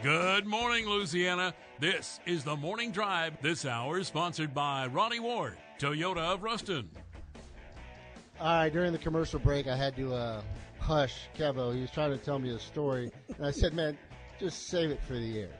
Good 0.00 0.46
morning, 0.46 0.88
Louisiana. 0.88 1.54
This 1.80 2.20
is 2.24 2.44
the 2.44 2.54
Morning 2.54 2.92
Drive. 2.92 3.42
This 3.42 3.66
hour 3.66 3.98
is 3.98 4.06
sponsored 4.06 4.54
by 4.54 4.86
Ronnie 4.86 5.18
Ward, 5.18 5.56
Toyota 5.80 6.34
of 6.34 6.44
Ruston. 6.44 6.88
All 8.40 8.46
right, 8.46 8.72
during 8.72 8.92
the 8.92 8.98
commercial 8.98 9.40
break, 9.40 9.66
I 9.66 9.74
had 9.74 9.96
to 9.96 10.14
uh, 10.14 10.42
hush 10.78 11.28
Kevo. 11.36 11.74
He 11.74 11.80
was 11.80 11.90
trying 11.90 12.12
to 12.12 12.18
tell 12.18 12.38
me 12.38 12.50
a 12.50 12.60
story, 12.60 13.10
and 13.36 13.44
I 13.44 13.50
said, 13.50 13.74
"Man, 13.74 13.98
just 14.38 14.68
save 14.68 14.92
it 14.92 15.02
for 15.02 15.14
the 15.14 15.40
air." 15.40 15.50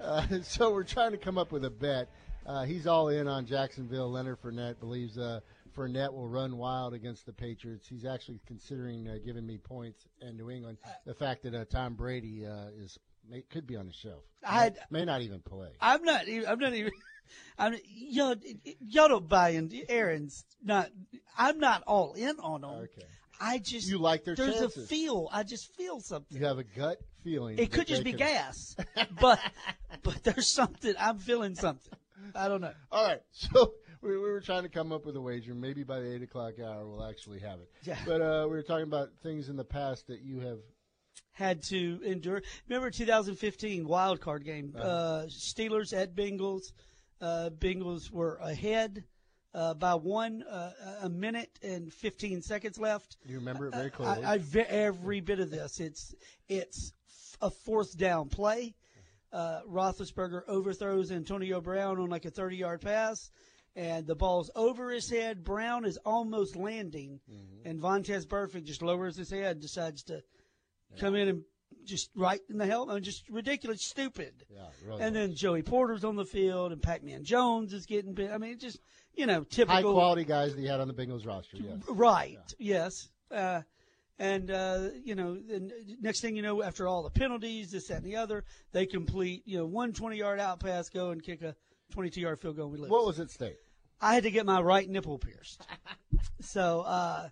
Uh, 0.00 0.26
so 0.42 0.72
we're 0.72 0.84
trying 0.84 1.12
to 1.12 1.18
come 1.18 1.38
up 1.38 1.52
with 1.52 1.64
a 1.64 1.70
bet. 1.70 2.08
Uh, 2.46 2.64
he's 2.64 2.86
all 2.86 3.08
in 3.08 3.28
on 3.28 3.46
Jacksonville. 3.46 4.10
Leonard 4.10 4.40
Fournette 4.42 4.80
believes 4.80 5.18
uh, 5.18 5.40
Fournette 5.76 6.12
will 6.12 6.28
run 6.28 6.56
wild 6.56 6.94
against 6.94 7.26
the 7.26 7.32
Patriots. 7.32 7.86
He's 7.86 8.04
actually 8.04 8.40
considering 8.46 9.08
uh, 9.08 9.18
giving 9.24 9.46
me 9.46 9.58
points 9.58 10.06
in 10.20 10.36
New 10.36 10.50
England. 10.50 10.78
The 11.06 11.14
fact 11.14 11.42
that 11.44 11.54
uh, 11.54 11.64
Tom 11.66 11.94
Brady 11.94 12.46
uh, 12.46 12.68
is 12.82 12.98
may, 13.28 13.42
could 13.42 13.66
be 13.66 13.76
on 13.76 13.86
the 13.86 13.92
shelf. 13.92 14.22
I- 14.44 14.72
may 14.90 15.04
not 15.04 15.22
even 15.22 15.40
play. 15.40 15.68
I'm 15.80 16.02
not. 16.02 16.26
even- 16.28 16.48
I'm 16.48 16.58
not 16.58 16.74
even. 16.74 16.92
I'm 17.58 17.76
y'all. 17.84 18.34
Y'all 18.80 19.08
don't 19.08 19.28
buy 19.28 19.50
in. 19.50 19.70
Aaron's 19.88 20.44
not. 20.64 20.90
I'm 21.38 21.60
not 21.60 21.84
all 21.86 22.14
in 22.14 22.40
on 22.40 22.62
them. 22.62 22.70
Okay. 22.70 23.06
I 23.40 23.58
just 23.58 23.88
You 23.88 23.98
like 23.98 24.24
their 24.24 24.34
There's 24.34 24.58
chances. 24.58 24.84
a 24.84 24.86
feel. 24.86 25.28
I 25.32 25.42
just 25.42 25.74
feel 25.74 26.00
something. 26.00 26.36
You 26.38 26.44
have 26.44 26.58
a 26.58 26.64
gut 26.64 26.98
feeling. 27.24 27.58
It 27.58 27.72
could 27.72 27.86
just 27.86 28.04
be 28.04 28.12
can- 28.12 28.18
gas, 28.18 28.76
but 29.20 29.40
but 30.02 30.22
there's 30.22 30.46
something. 30.46 30.94
I'm 30.98 31.18
feeling 31.18 31.54
something. 31.54 31.92
I 32.34 32.48
don't 32.48 32.60
know. 32.60 32.74
All 32.92 33.06
right, 33.06 33.22
so 33.32 33.72
we, 34.02 34.10
we 34.10 34.18
were 34.18 34.40
trying 34.40 34.64
to 34.64 34.68
come 34.68 34.92
up 34.92 35.06
with 35.06 35.16
a 35.16 35.20
wager. 35.20 35.54
Maybe 35.54 35.82
by 35.84 36.00
the 36.00 36.14
eight 36.14 36.22
o'clock 36.22 36.54
hour, 36.60 36.86
we'll 36.86 37.04
actually 37.04 37.40
have 37.40 37.60
it. 37.60 37.70
Yeah. 37.82 37.96
But 38.06 38.20
uh, 38.20 38.44
we 38.44 38.56
were 38.56 38.62
talking 38.62 38.84
about 38.84 39.08
things 39.22 39.48
in 39.48 39.56
the 39.56 39.64
past 39.64 40.06
that 40.08 40.20
you 40.20 40.40
have. 40.40 40.58
Had 41.32 41.62
to 41.64 42.00
endure. 42.04 42.42
Remember 42.68 42.90
2015 42.90 43.86
wild 43.88 44.20
card 44.20 44.44
game. 44.44 44.74
Uh-huh. 44.76 44.86
Uh, 44.86 45.26
Steelers 45.26 45.96
at 45.96 46.14
Bengals. 46.14 46.72
Uh, 47.20 47.48
Bengals 47.58 48.10
were 48.10 48.36
ahead 48.36 49.04
uh, 49.54 49.74
by 49.74 49.94
one, 49.94 50.42
uh, 50.42 50.72
a 51.02 51.08
minute 51.08 51.50
and 51.62 51.92
15 51.92 52.42
seconds 52.42 52.78
left. 52.78 53.16
You 53.26 53.36
remember 53.36 53.66
it 53.66 53.74
very 53.74 53.90
clearly. 53.90 54.24
I, 54.24 54.34
I 54.34 54.38
ve- 54.38 54.60
every 54.60 55.20
bit 55.20 55.40
of 55.40 55.50
this. 55.50 55.80
It's 55.80 56.14
it's 56.48 56.92
a 57.40 57.50
fourth 57.50 57.96
down 57.96 58.28
play. 58.28 58.74
Uh, 59.32 59.60
Roethlisberger 59.68 60.42
overthrows 60.48 61.12
Antonio 61.12 61.60
Brown 61.60 61.98
on 62.00 62.08
like 62.10 62.24
a 62.24 62.30
30 62.30 62.56
yard 62.56 62.80
pass, 62.80 63.30
and 63.76 64.06
the 64.06 64.16
ball's 64.16 64.50
over 64.56 64.90
his 64.90 65.08
head. 65.08 65.44
Brown 65.44 65.84
is 65.84 65.96
almost 66.04 66.56
landing, 66.56 67.20
Mm-hmm. 67.30 67.68
and 67.68 67.80
Vontaze 67.80 68.26
Burfict 68.26 68.64
just 68.64 68.82
lowers 68.82 69.16
his 69.16 69.30
head, 69.30 69.60
decides 69.60 70.02
to 70.04 70.22
come 70.98 71.14
in 71.14 71.28
and 71.28 71.42
just 71.84 72.10
right 72.16 72.40
in 72.50 72.58
the 72.58 72.66
helmet, 72.66 72.90
I 72.92 72.94
mean, 72.96 73.04
just 73.04 73.28
ridiculous, 73.30 73.82
stupid. 73.82 74.32
Yeah, 74.52 74.62
really 74.86 75.02
and 75.02 75.14
then 75.14 75.34
Joey 75.36 75.62
Porter's 75.62 76.02
on 76.04 76.16
the 76.16 76.24
field, 76.24 76.72
and 76.72 76.82
Pac-Man 76.82 77.22
Jones 77.24 77.72
is 77.72 77.86
getting 77.86 78.12
bit. 78.12 78.32
I 78.32 78.38
mean, 78.38 78.52
it 78.52 78.60
just 78.60 78.80
you 79.14 79.26
know 79.26 79.44
typical 79.44 79.74
high 79.74 79.82
quality 79.82 80.24
guys 80.24 80.54
that 80.54 80.60
you 80.60 80.68
had 80.68 80.80
on 80.80 80.88
the 80.88 80.94
Bengals 80.94 81.26
roster. 81.26 81.56
Yes. 81.56 81.78
Right. 81.88 82.38
Yes. 82.58 83.08
Uh, 83.30 83.62
and 84.18 84.50
uh, 84.50 84.88
you 85.02 85.14
know, 85.14 85.34
the 85.34 85.72
next 86.00 86.20
thing 86.20 86.36
you 86.36 86.42
know, 86.42 86.62
after 86.62 86.86
all 86.86 87.02
the 87.02 87.10
penalties, 87.10 87.70
this, 87.70 87.88
that, 87.88 87.96
and 87.96 88.04
the 88.04 88.16
other, 88.16 88.44
they 88.72 88.86
complete 88.86 89.42
you 89.46 89.58
know 89.58 89.66
one 89.66 89.92
20 89.92 90.16
yard 90.16 90.38
out 90.38 90.60
pass, 90.60 90.88
go 90.88 91.10
and 91.10 91.22
kick 91.22 91.42
a 91.42 91.56
22 91.92 92.20
yard 92.20 92.38
field 92.38 92.56
goal. 92.56 92.68
We 92.68 92.78
lose. 92.78 92.90
What 92.90 93.06
was 93.06 93.18
at 93.18 93.30
stake? 93.30 93.58
I 94.00 94.14
had 94.14 94.22
to 94.22 94.30
get 94.30 94.46
my 94.46 94.60
right 94.60 94.88
nipple 94.88 95.18
pierced. 95.18 95.66
so. 96.40 96.82
Uh, 96.82 97.28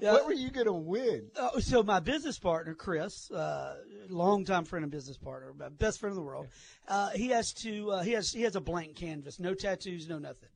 what 0.00 0.26
were 0.26 0.32
you 0.32 0.50
going 0.50 0.66
to 0.66 0.72
win? 0.72 1.28
Uh, 1.36 1.58
so 1.58 1.82
my 1.82 1.98
business 1.98 2.38
partner, 2.38 2.74
Chris, 2.74 3.30
uh, 3.32 3.78
longtime 4.08 4.64
friend 4.64 4.84
and 4.84 4.92
business 4.92 5.16
partner, 5.16 5.52
my 5.58 5.70
best 5.70 5.98
friend 5.98 6.12
in 6.12 6.16
the 6.16 6.24
world, 6.24 6.46
uh, 6.86 7.10
he 7.10 7.28
has 7.28 7.52
to 7.54 7.90
uh, 7.90 8.02
he 8.02 8.12
has 8.12 8.32
he 8.32 8.42
has 8.42 8.54
a 8.54 8.60
blank 8.60 8.94
canvas, 8.94 9.40
no 9.40 9.54
tattoos, 9.54 10.08
no 10.08 10.18
nothing. 10.18 10.48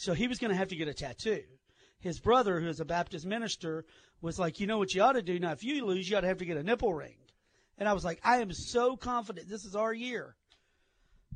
So 0.00 0.14
he 0.14 0.28
was 0.28 0.38
going 0.38 0.50
to 0.50 0.56
have 0.56 0.68
to 0.68 0.76
get 0.76 0.88
a 0.88 0.94
tattoo. 0.94 1.42
His 1.98 2.20
brother, 2.20 2.58
who 2.58 2.68
is 2.68 2.80
a 2.80 2.86
Baptist 2.86 3.26
minister, 3.26 3.84
was 4.22 4.38
like, 4.38 4.58
you 4.58 4.66
know 4.66 4.78
what 4.78 4.94
you 4.94 5.02
ought 5.02 5.12
to 5.12 5.20
do 5.20 5.38
now? 5.38 5.52
If 5.52 5.62
you 5.62 5.84
lose, 5.84 6.08
you 6.08 6.16
ought 6.16 6.22
to 6.22 6.26
have 6.26 6.38
to 6.38 6.46
get 6.46 6.56
a 6.56 6.62
nipple 6.62 6.94
ring. 6.94 7.16
And 7.76 7.86
I 7.86 7.92
was 7.92 8.02
like, 8.02 8.18
I 8.24 8.38
am 8.38 8.50
so 8.50 8.96
confident 8.96 9.46
this 9.46 9.66
is 9.66 9.76
our 9.76 9.92
year. 9.92 10.36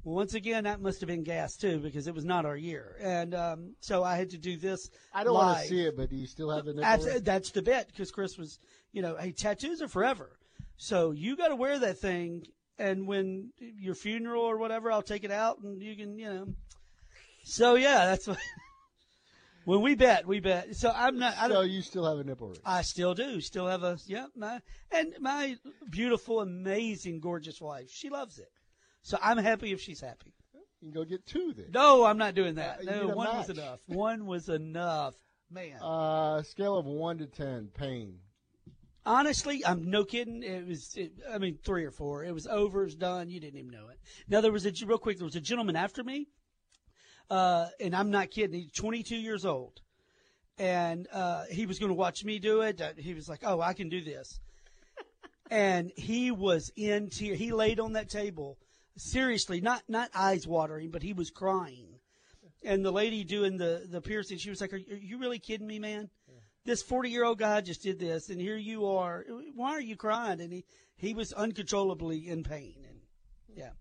Well, 0.03 0.15
once 0.15 0.33
again, 0.33 0.65
that 0.65 0.81
must 0.81 1.01
have 1.01 1.09
been 1.09 1.25
gas 1.25 1.57
too 1.59 1.79
because 1.79 2.07
it 2.07 2.15
was 2.15 2.25
not 2.25 2.47
our 2.47 2.57
year, 2.57 2.97
and 3.01 3.35
um, 3.35 3.75
so 3.81 4.03
I 4.03 4.17
had 4.17 4.31
to 4.31 4.39
do 4.39 4.59
this. 4.59 4.91
I 5.15 5.25
don't 5.25 5.33
want 5.33 5.63
to 5.63 5.67
see 5.67 5.85
it, 5.85 5.97
but 5.97 6.11
do 6.11 6.17
you 6.17 6.27
still 6.27 6.51
have 6.51 6.67
the 6.67 6.75
nipple? 6.75 7.07
Ring? 7.07 7.23
that's 7.23 7.51
the 7.53 7.63
bet 7.63 7.87
because 7.87 8.11
Chris 8.11 8.37
was, 8.37 8.59
you 8.93 9.01
know, 9.01 9.17
hey, 9.17 9.33
tattoos 9.33 9.81
are 9.81 9.89
forever, 9.89 10.39
so 10.77 11.13
you 11.13 11.37
got 11.37 11.49
to 11.49 11.57
wear 11.57 11.79
that 11.79 11.99
thing, 11.99 12.45
and 12.79 13.07
when 13.07 13.51
your 13.59 13.95
funeral 13.95 14.43
or 14.43 14.59
whatever, 14.59 14.93
I'll 14.93 15.01
take 15.01 15.25
it 15.25 15.31
out 15.31 15.61
and 15.63 15.83
you 15.83 15.97
can, 15.97 16.19
you 16.19 16.29
know. 16.29 16.47
So 17.45 17.77
yeah, 17.77 18.07
that's 18.07 18.27
what. 18.27 18.39
when 19.65 19.83
we 19.83 19.95
bet, 19.95 20.27
we 20.27 20.41
bet. 20.41 20.75
So 20.75 20.91
I'm 20.95 21.19
not. 21.19 21.35
I 21.39 21.49
so 21.49 21.61
you 21.61 21.83
still 21.83 22.05
have 22.07 22.19
a 22.19 22.25
nipple 22.25 22.49
ring? 22.49 22.59
I 22.65 22.83
still 22.83 23.15
do. 23.15 23.41
Still 23.41 23.67
have 23.67 23.83
a 23.83 23.99
yeah. 24.07 24.27
My 24.35 24.61
and 24.91 25.15
my 25.21 25.57
beautiful, 25.91 26.41
amazing, 26.41 27.21
gorgeous 27.21 27.61
wife. 27.61 27.91
She 27.91 28.09
loves 28.09 28.39
it. 28.39 28.51
So 29.03 29.19
I'm 29.23 29.37
happy 29.37 29.73
if 29.73 29.81
she's 29.81 30.01
happy. 30.01 30.33
You 30.81 30.91
can 30.91 31.01
go 31.01 31.05
get 31.05 31.27
two 31.27 31.53
then. 31.55 31.67
No, 31.73 32.05
I'm 32.05 32.19
not 32.19 32.35
doing 32.35 32.55
that. 32.57 32.81
Uh, 32.81 32.97
no, 32.97 33.09
one 33.09 33.37
was 33.37 33.51
enough. 33.51 33.81
One 33.87 34.27
was 34.27 34.49
enough. 34.49 35.15
Man. 35.51 35.79
Uh, 35.81 36.43
scale 36.43 36.77
of 36.77 36.87
one 36.87 37.19
to 37.19 37.27
ten, 37.27 37.69
pain. 37.75 38.19
Honestly, 39.07 39.65
I'm 39.67 39.91
no 39.91 40.05
kidding. 40.05 40.43
It 40.43 40.67
was, 40.67 40.95
it, 40.97 41.13
I 41.31 41.37
mean, 41.37 41.59
three 41.63 41.85
or 41.85 41.91
four. 41.91 42.25
It 42.25 42.33
was 42.33 42.47
over. 42.47 42.81
It 42.83 42.87
was 42.87 42.95
done. 42.95 43.29
You 43.29 43.39
didn't 43.39 43.59
even 43.59 43.71
know 43.71 43.89
it. 43.89 43.99
Now 44.29 44.41
there 44.41 44.51
was 44.53 44.65
a 44.65 44.73
real 44.87 44.97
quick. 44.97 45.19
There 45.19 45.27
was 45.27 45.37
a 45.37 45.41
gentleman 45.43 45.77
after 45.77 46.03
me, 46.03 46.29
uh, 47.31 47.67
and 47.81 47.95
I'm 47.95 48.11
not 48.11 48.31
kidding. 48.31 48.61
He's 48.61 48.73
22 48.73 49.17
years 49.17 49.45
old, 49.45 49.81
and 50.59 51.07
uh, 51.13 51.45
he 51.51 51.67
was 51.67 51.79
going 51.79 51.91
to 51.91 51.95
watch 51.95 52.25
me 52.25 52.39
do 52.39 52.61
it. 52.63 52.81
Uh, 52.81 52.93
He 52.97 53.15
was 53.15 53.29
like, 53.29 53.41
"Oh, 53.45 53.61
I 53.61 53.73
can 53.75 53.89
do 53.89 54.03
this," 54.03 54.39
and 55.51 55.91
he 55.97 56.31
was 56.31 56.71
in 56.77 57.09
tears. 57.11 57.39
He 57.39 57.53
laid 57.53 57.81
on 57.81 57.93
that 57.95 58.09
table, 58.09 58.59
seriously, 58.97 59.61
not 59.61 59.83
not 59.89 60.11
eyes 60.15 60.47
watering, 60.47 60.91
but 60.91 61.03
he 61.03 61.13
was 61.13 61.31
crying. 61.31 62.01
And 62.63 62.85
the 62.85 62.93
lady 62.93 63.25
doing 63.25 63.59
the 63.59 63.87
the 63.91 64.01
piercing, 64.01 64.39
she 64.39 64.51
was 64.51 64.61
like, 64.61 64.73
"Are, 64.73 64.77
you- 64.79 64.95
are 64.95 64.99
you 64.99 65.19
really 65.19 65.39
kidding 65.39 65.67
me, 65.67 65.79
man?" 65.79 66.11
This 66.67 66.83
40 66.83 67.11
year 67.11 67.25
old 67.25 67.39
guy 67.39 67.61
just 67.61 67.83
did 67.83 67.99
this, 67.99 68.31
and 68.31 68.41
here 68.41 68.57
you 68.57 68.87
are. 68.87 69.23
Why 69.55 69.73
are 69.73 69.81
you 69.83 69.97
crying? 69.97 70.41
And 70.41 70.51
he, 70.51 70.65
he 70.97 71.13
was 71.13 71.31
uncontrollably 71.35 72.27
in 72.27 72.43
pain. 72.43 72.87
And 72.89 73.01
yeah. 73.55 73.73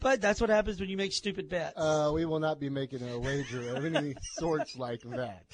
But 0.00 0.20
that's 0.20 0.40
what 0.40 0.50
happens 0.50 0.80
when 0.80 0.88
you 0.88 0.96
make 0.96 1.12
stupid 1.12 1.48
bets. 1.48 1.74
Uh, 1.76 2.10
we 2.14 2.24
will 2.24 2.40
not 2.40 2.60
be 2.60 2.68
making 2.68 3.08
a 3.08 3.18
wager 3.18 3.74
of 3.76 3.84
any 3.84 4.14
sorts 4.38 4.76
like 4.76 5.00
that. 5.02 5.44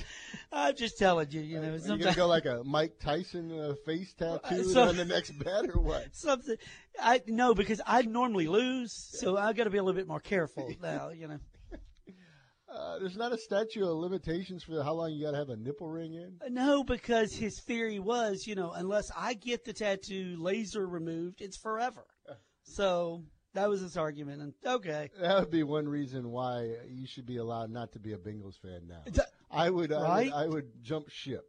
I'm 0.53 0.77
just 0.77 0.99
telling 0.99 1.31
you, 1.31 1.41
you 1.41 1.61
know. 1.61 1.75
Are 1.75 1.97
you 1.97 1.99
gonna 1.99 2.15
go 2.15 2.27
like 2.27 2.47
a 2.47 2.63
Mike 2.65 2.99
Tyson 3.01 3.53
uh, 3.53 3.75
face 3.87 4.13
tattoo 4.15 4.65
so- 4.65 4.89
on 4.89 4.97
the 4.97 5.05
next 5.05 5.33
bet 5.39 5.69
or 5.69 5.81
what? 5.81 6.09
something. 6.13 6.57
I 6.99 7.23
no, 7.27 7.55
because 7.55 7.81
I 7.87 8.03
normally 8.03 8.49
lose, 8.49 8.93
so 8.93 9.37
I've 9.37 9.57
got 9.57 9.65
to 9.65 9.71
be 9.71 9.79
a 9.79 9.83
little 9.83 9.99
bit 9.99 10.09
more 10.09 10.21
careful 10.21 10.71
now. 10.83 11.11
You 11.11 11.29
know. 11.29 11.39
Uh, 12.73 13.01
there's 13.01 13.17
not 13.17 13.33
a 13.33 13.37
statute 13.37 13.83
of 13.83 13.97
limitations 13.97 14.63
for 14.63 14.81
how 14.85 14.93
long 14.93 15.11
you 15.13 15.25
got 15.25 15.33
to 15.33 15.37
have 15.37 15.49
a 15.49 15.57
nipple 15.57 15.89
ring 15.89 16.15
in. 16.15 16.39
No, 16.55 16.85
because 16.85 17.35
his 17.35 17.61
theory 17.61 17.99
was, 17.99 18.47
you 18.47 18.55
know, 18.55 18.71
unless 18.71 19.11
I 19.17 19.35
get 19.35 19.65
the 19.65 19.73
tattoo 19.73 20.37
laser 20.39 20.87
removed, 20.87 21.41
it's 21.41 21.57
forever. 21.57 22.07
So 22.63 23.25
that 23.55 23.69
was 23.69 23.81
his 23.81 23.97
argument, 23.97 24.43
and 24.43 24.55
okay. 24.65 25.11
That 25.21 25.41
would 25.41 25.51
be 25.51 25.63
one 25.63 25.89
reason 25.89 26.31
why 26.31 26.71
you 26.89 27.07
should 27.07 27.27
be 27.27 27.39
allowed 27.39 27.71
not 27.71 27.93
to 27.93 27.99
be 27.99 28.13
a 28.13 28.17
Bengals 28.19 28.61
fan 28.61 28.83
now. 28.89 29.03
A- 29.07 29.27
I 29.51 29.71
would, 29.71 29.93
I 29.93 30.25
would, 30.25 30.33
I 30.33 30.47
would 30.47 30.83
jump 30.83 31.09
ship. 31.09 31.45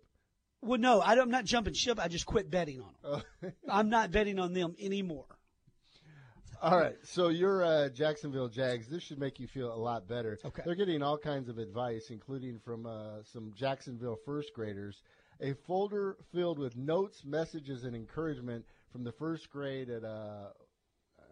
Well, 0.62 0.80
no, 0.80 1.02
I 1.02 1.16
don't, 1.16 1.26
I'm 1.26 1.32
not 1.32 1.46
jumping 1.46 1.74
ship. 1.74 2.00
I 2.00 2.08
just 2.08 2.26
quit 2.26 2.50
betting 2.50 2.82
on 2.82 2.94
them. 3.02 3.24
Oh. 3.44 3.50
I'm 3.70 3.90
not 3.90 4.12
betting 4.12 4.40
on 4.40 4.54
them 4.54 4.76
anymore. 4.80 5.26
All 6.64 6.78
right, 6.78 6.96
so 7.04 7.30
your 7.30 7.64
uh, 7.64 7.90
Jacksonville 7.90 8.48
Jags. 8.48 8.88
This 8.88 9.02
should 9.02 9.18
make 9.18 9.40
you 9.40 9.48
feel 9.48 9.74
a 9.74 9.76
lot 9.76 10.08
better. 10.08 10.38
Okay. 10.46 10.62
They're 10.64 10.76
getting 10.76 11.02
all 11.02 11.18
kinds 11.18 11.50
of 11.50 11.58
advice, 11.58 12.12
including 12.12 12.60
from 12.60 12.86
uh, 12.86 13.24
some 13.24 13.52
Jacksonville 13.56 14.20
first 14.26 14.54
graders. 14.54 15.02
A 15.42 15.54
folder 15.54 16.18
filled 16.32 16.60
with 16.60 16.78
notes, 16.78 17.24
messages, 17.26 17.84
and 17.84 17.96
encouragement 17.96 18.64
from 18.92 19.04
the 19.04 19.12
first 19.12 19.50
grade 19.50 19.90
at 19.90 20.04
uh, 20.04 20.50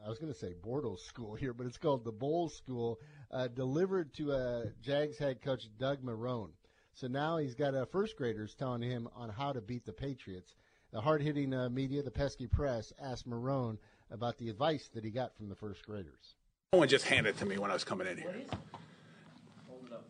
I 0.06 0.10
was 0.10 0.20
going 0.20 0.32
to 0.32 0.38
say 0.38 0.54
Bortles 0.66 1.00
School 1.00 1.36
here, 1.36 1.54
but 1.54 1.68
it's 1.68 1.78
called 1.78 2.04
the 2.04 2.12
Bolles 2.12 2.56
School, 2.56 3.00
uh, 3.32 3.48
delivered 3.48 4.14
to 4.16 4.32
uh, 4.32 4.66
Jags 4.82 5.18
head 5.18 5.42
coach 5.42 5.68
Doug 5.78 6.04
Marrone. 6.04 6.52
So 6.94 7.08
now 7.08 7.38
he's 7.38 7.56
got 7.56 7.76
uh, 7.76 7.86
first 7.86 8.18
graders 8.18 8.54
telling 8.54 8.82
him 8.82 9.08
on 9.16 9.30
how 9.30 9.52
to 9.54 9.62
beat 9.62 9.86
the 9.86 9.94
Patriots. 9.94 10.56
The 10.92 11.02
hard 11.02 11.22
hitting 11.22 11.54
uh, 11.54 11.70
media, 11.70 12.02
the 12.02 12.12
pesky 12.12 12.48
press, 12.48 12.92
asked 13.00 13.30
Marrone 13.30 13.78
about 14.12 14.38
the 14.38 14.50
advice 14.50 14.90
that 14.94 15.04
he 15.04 15.12
got 15.12 15.36
from 15.36 15.50
the 15.50 15.56
first 15.56 15.86
graders. 15.86 16.36
Someone 16.74 16.90
just 16.90 17.06
handed 17.06 17.36
it 17.36 17.40
to 17.40 17.46
me 17.46 17.58
when 17.58 17.70
I 17.70 17.74
was 17.74 17.84
coming 17.84 18.08
in 18.08 18.18
here. 18.18 18.34
Hold 19.68 19.86
it 19.86 19.94
up, 19.94 20.06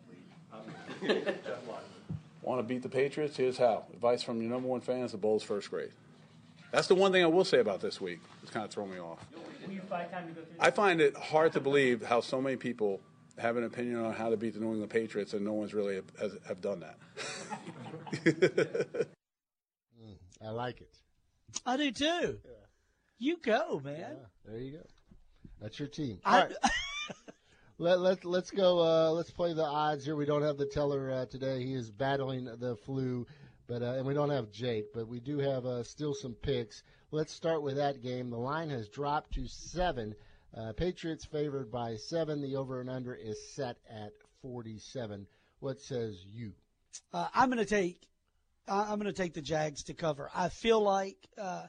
please. 1.01 1.33
Want 2.41 2.59
to 2.59 2.63
beat 2.63 2.81
the 2.81 2.89
Patriots? 2.89 3.35
Here's 3.35 3.57
how. 3.57 3.85
Advice 3.93 4.23
from 4.23 4.41
your 4.41 4.49
number 4.49 4.67
one 4.67 4.81
fan 4.81 5.01
is 5.01 5.11
the 5.11 5.17
Bolles 5.17 5.43
first 5.43 5.69
grade. 5.69 5.91
That's 6.72 6.88
the 6.88 6.95
one 6.95 7.11
thing 7.11 7.24
I 7.24 7.28
will 7.28 7.45
say 7.45 7.59
about 7.59 7.82
this 7.82 7.99
week. 7.99 8.20
It's 8.43 8.51
kind 8.51 8.63
of 8.65 8.72
thrown 8.72 8.91
me 8.91 8.99
off. 8.99 9.26
I 10.59 10.72
find 10.72 11.01
it 11.01 11.15
hard 11.17 11.53
to 11.53 11.59
believe 11.59 12.03
how 12.03 12.22
so 12.22 12.41
many 12.41 12.55
people 12.57 13.01
have 13.38 13.57
an 13.57 13.63
opinion 13.63 14.03
on 14.03 14.13
how 14.13 14.30
to 14.30 14.38
beat 14.38 14.53
the 14.53 14.59
New 14.59 14.72
England 14.72 14.91
Patriots 14.91 15.34
and 15.34 15.43
no 15.45 15.53
one's 15.53 15.74
really 15.74 16.01
has, 16.20 16.38
have 16.47 16.61
done 16.61 16.82
that. 16.82 16.97
I 20.41 20.49
like 20.51 20.82
it. 20.82 20.93
I 21.65 21.78
do 21.78 21.91
too. 21.91 22.38
You 23.17 23.38
go, 23.43 23.82
man. 23.84 24.17
There 24.45 24.57
you 24.57 24.72
go. 24.78 24.84
That's 25.61 25.78
your 25.80 25.88
team. 25.89 26.20
I- 26.24 26.36
All 26.41 26.45
right. 26.47 26.55
let, 27.78 27.99
let, 27.99 28.26
let's 28.26 28.51
go. 28.51 28.80
Uh, 28.80 29.11
let's 29.11 29.32
play 29.32 29.53
the 29.53 29.65
odds 29.65 30.05
here. 30.05 30.15
We 30.15 30.26
don't 30.26 30.43
have 30.43 30.57
the 30.57 30.65
teller 30.65 31.11
uh, 31.11 31.26
today. 31.26 31.63
He 31.65 31.74
is 31.74 31.91
battling 31.91 32.45
the 32.45 32.78
flu, 32.86 33.26
but 33.70 33.84
uh, 33.84 33.93
and 33.93 34.05
we 34.05 34.15
don't 34.15 34.32
have 34.32 34.51
Jake, 34.51 34.91
but 34.93 35.07
we 35.07 35.20
do 35.20 35.38
have 35.38 35.65
uh, 35.65 35.84
still 35.84 36.15
some 36.15 36.34
picks. 36.34 36.82
Let's 37.11 37.32
start 37.32 37.61
with 37.61 37.76
that 37.76 38.01
game. 38.01 38.32
The 38.32 38.38
line 38.38 38.72
has 38.72 38.89
dropped 38.89 39.36
to 39.36 39.47
seven. 39.47 40.15
Uh, 40.57 40.74
Patriots 40.74 41.24
favored 41.24 41.72
by 41.72 41.95
seven. 41.95 42.41
The 42.41 42.55
over 42.55 42.82
and 42.82 42.89
under 42.89 43.13
is 43.13 43.38
set 43.53 43.78
at 43.88 44.11
47. 44.41 45.28
What 45.59 45.80
says 45.80 46.20
you? 46.26 46.53
Uh, 47.13 47.28
I'm 47.34 47.49
going 47.49 47.59
to 47.59 47.65
take. 47.65 48.01
I'm 48.67 48.99
going 48.99 49.13
to 49.13 49.13
take 49.13 49.34
the 49.36 49.41
Jags 49.41 49.84
to 49.84 49.93
cover. 49.93 50.30
I 50.34 50.49
feel 50.49 50.82
like 50.82 51.17
uh, 51.38 51.65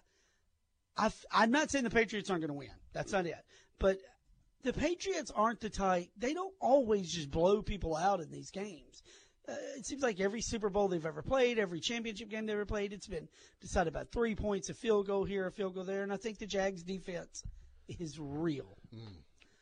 i 0.97 1.11
I'm 1.31 1.51
not 1.51 1.71
saying 1.71 1.85
the 1.85 1.91
Patriots 1.91 2.31
aren't 2.31 2.43
going 2.43 2.49
to 2.49 2.55
win. 2.55 2.71
That's 2.93 3.13
not 3.13 3.27
it. 3.27 3.35
But 3.79 3.99
the 4.63 4.73
Patriots 4.73 5.31
aren't 5.35 5.61
the 5.61 5.71
type. 5.71 6.09
They 6.17 6.35
don't 6.35 6.55
always 6.61 7.11
just 7.11 7.31
blow 7.31 7.63
people 7.63 7.97
out 7.97 8.21
in 8.21 8.31
these 8.31 8.51
games. 8.51 9.03
Uh, 9.51 9.55
it 9.77 9.87
seems 9.87 10.03
like 10.03 10.21
every 10.21 10.41
Super 10.41 10.69
Bowl 10.71 10.87
they've 10.89 11.05
ever 11.05 11.23
played, 11.23 11.59
every 11.59 11.81
championship 11.81 12.29
game 12.29 12.47
they've 12.47 12.55
ever 12.55 12.65
played, 12.67 12.93
it's 12.93 13.07
been 13.09 13.29
decided 13.61 13.93
by 13.93 14.05
three 14.05 14.35
points, 14.35 14.69
a 14.69 14.75
field 14.75 15.07
goal 15.07 15.25
here, 15.25 15.47
a 15.47 15.53
field 15.53 15.75
goal 15.75 15.85
there, 15.85 16.03
and 16.03 16.13
I 16.13 16.17
think 16.17 16.39
the 16.39 16.47
Jags 16.47 16.83
defense 16.83 17.43
is 17.99 18.19
real. 18.21 18.77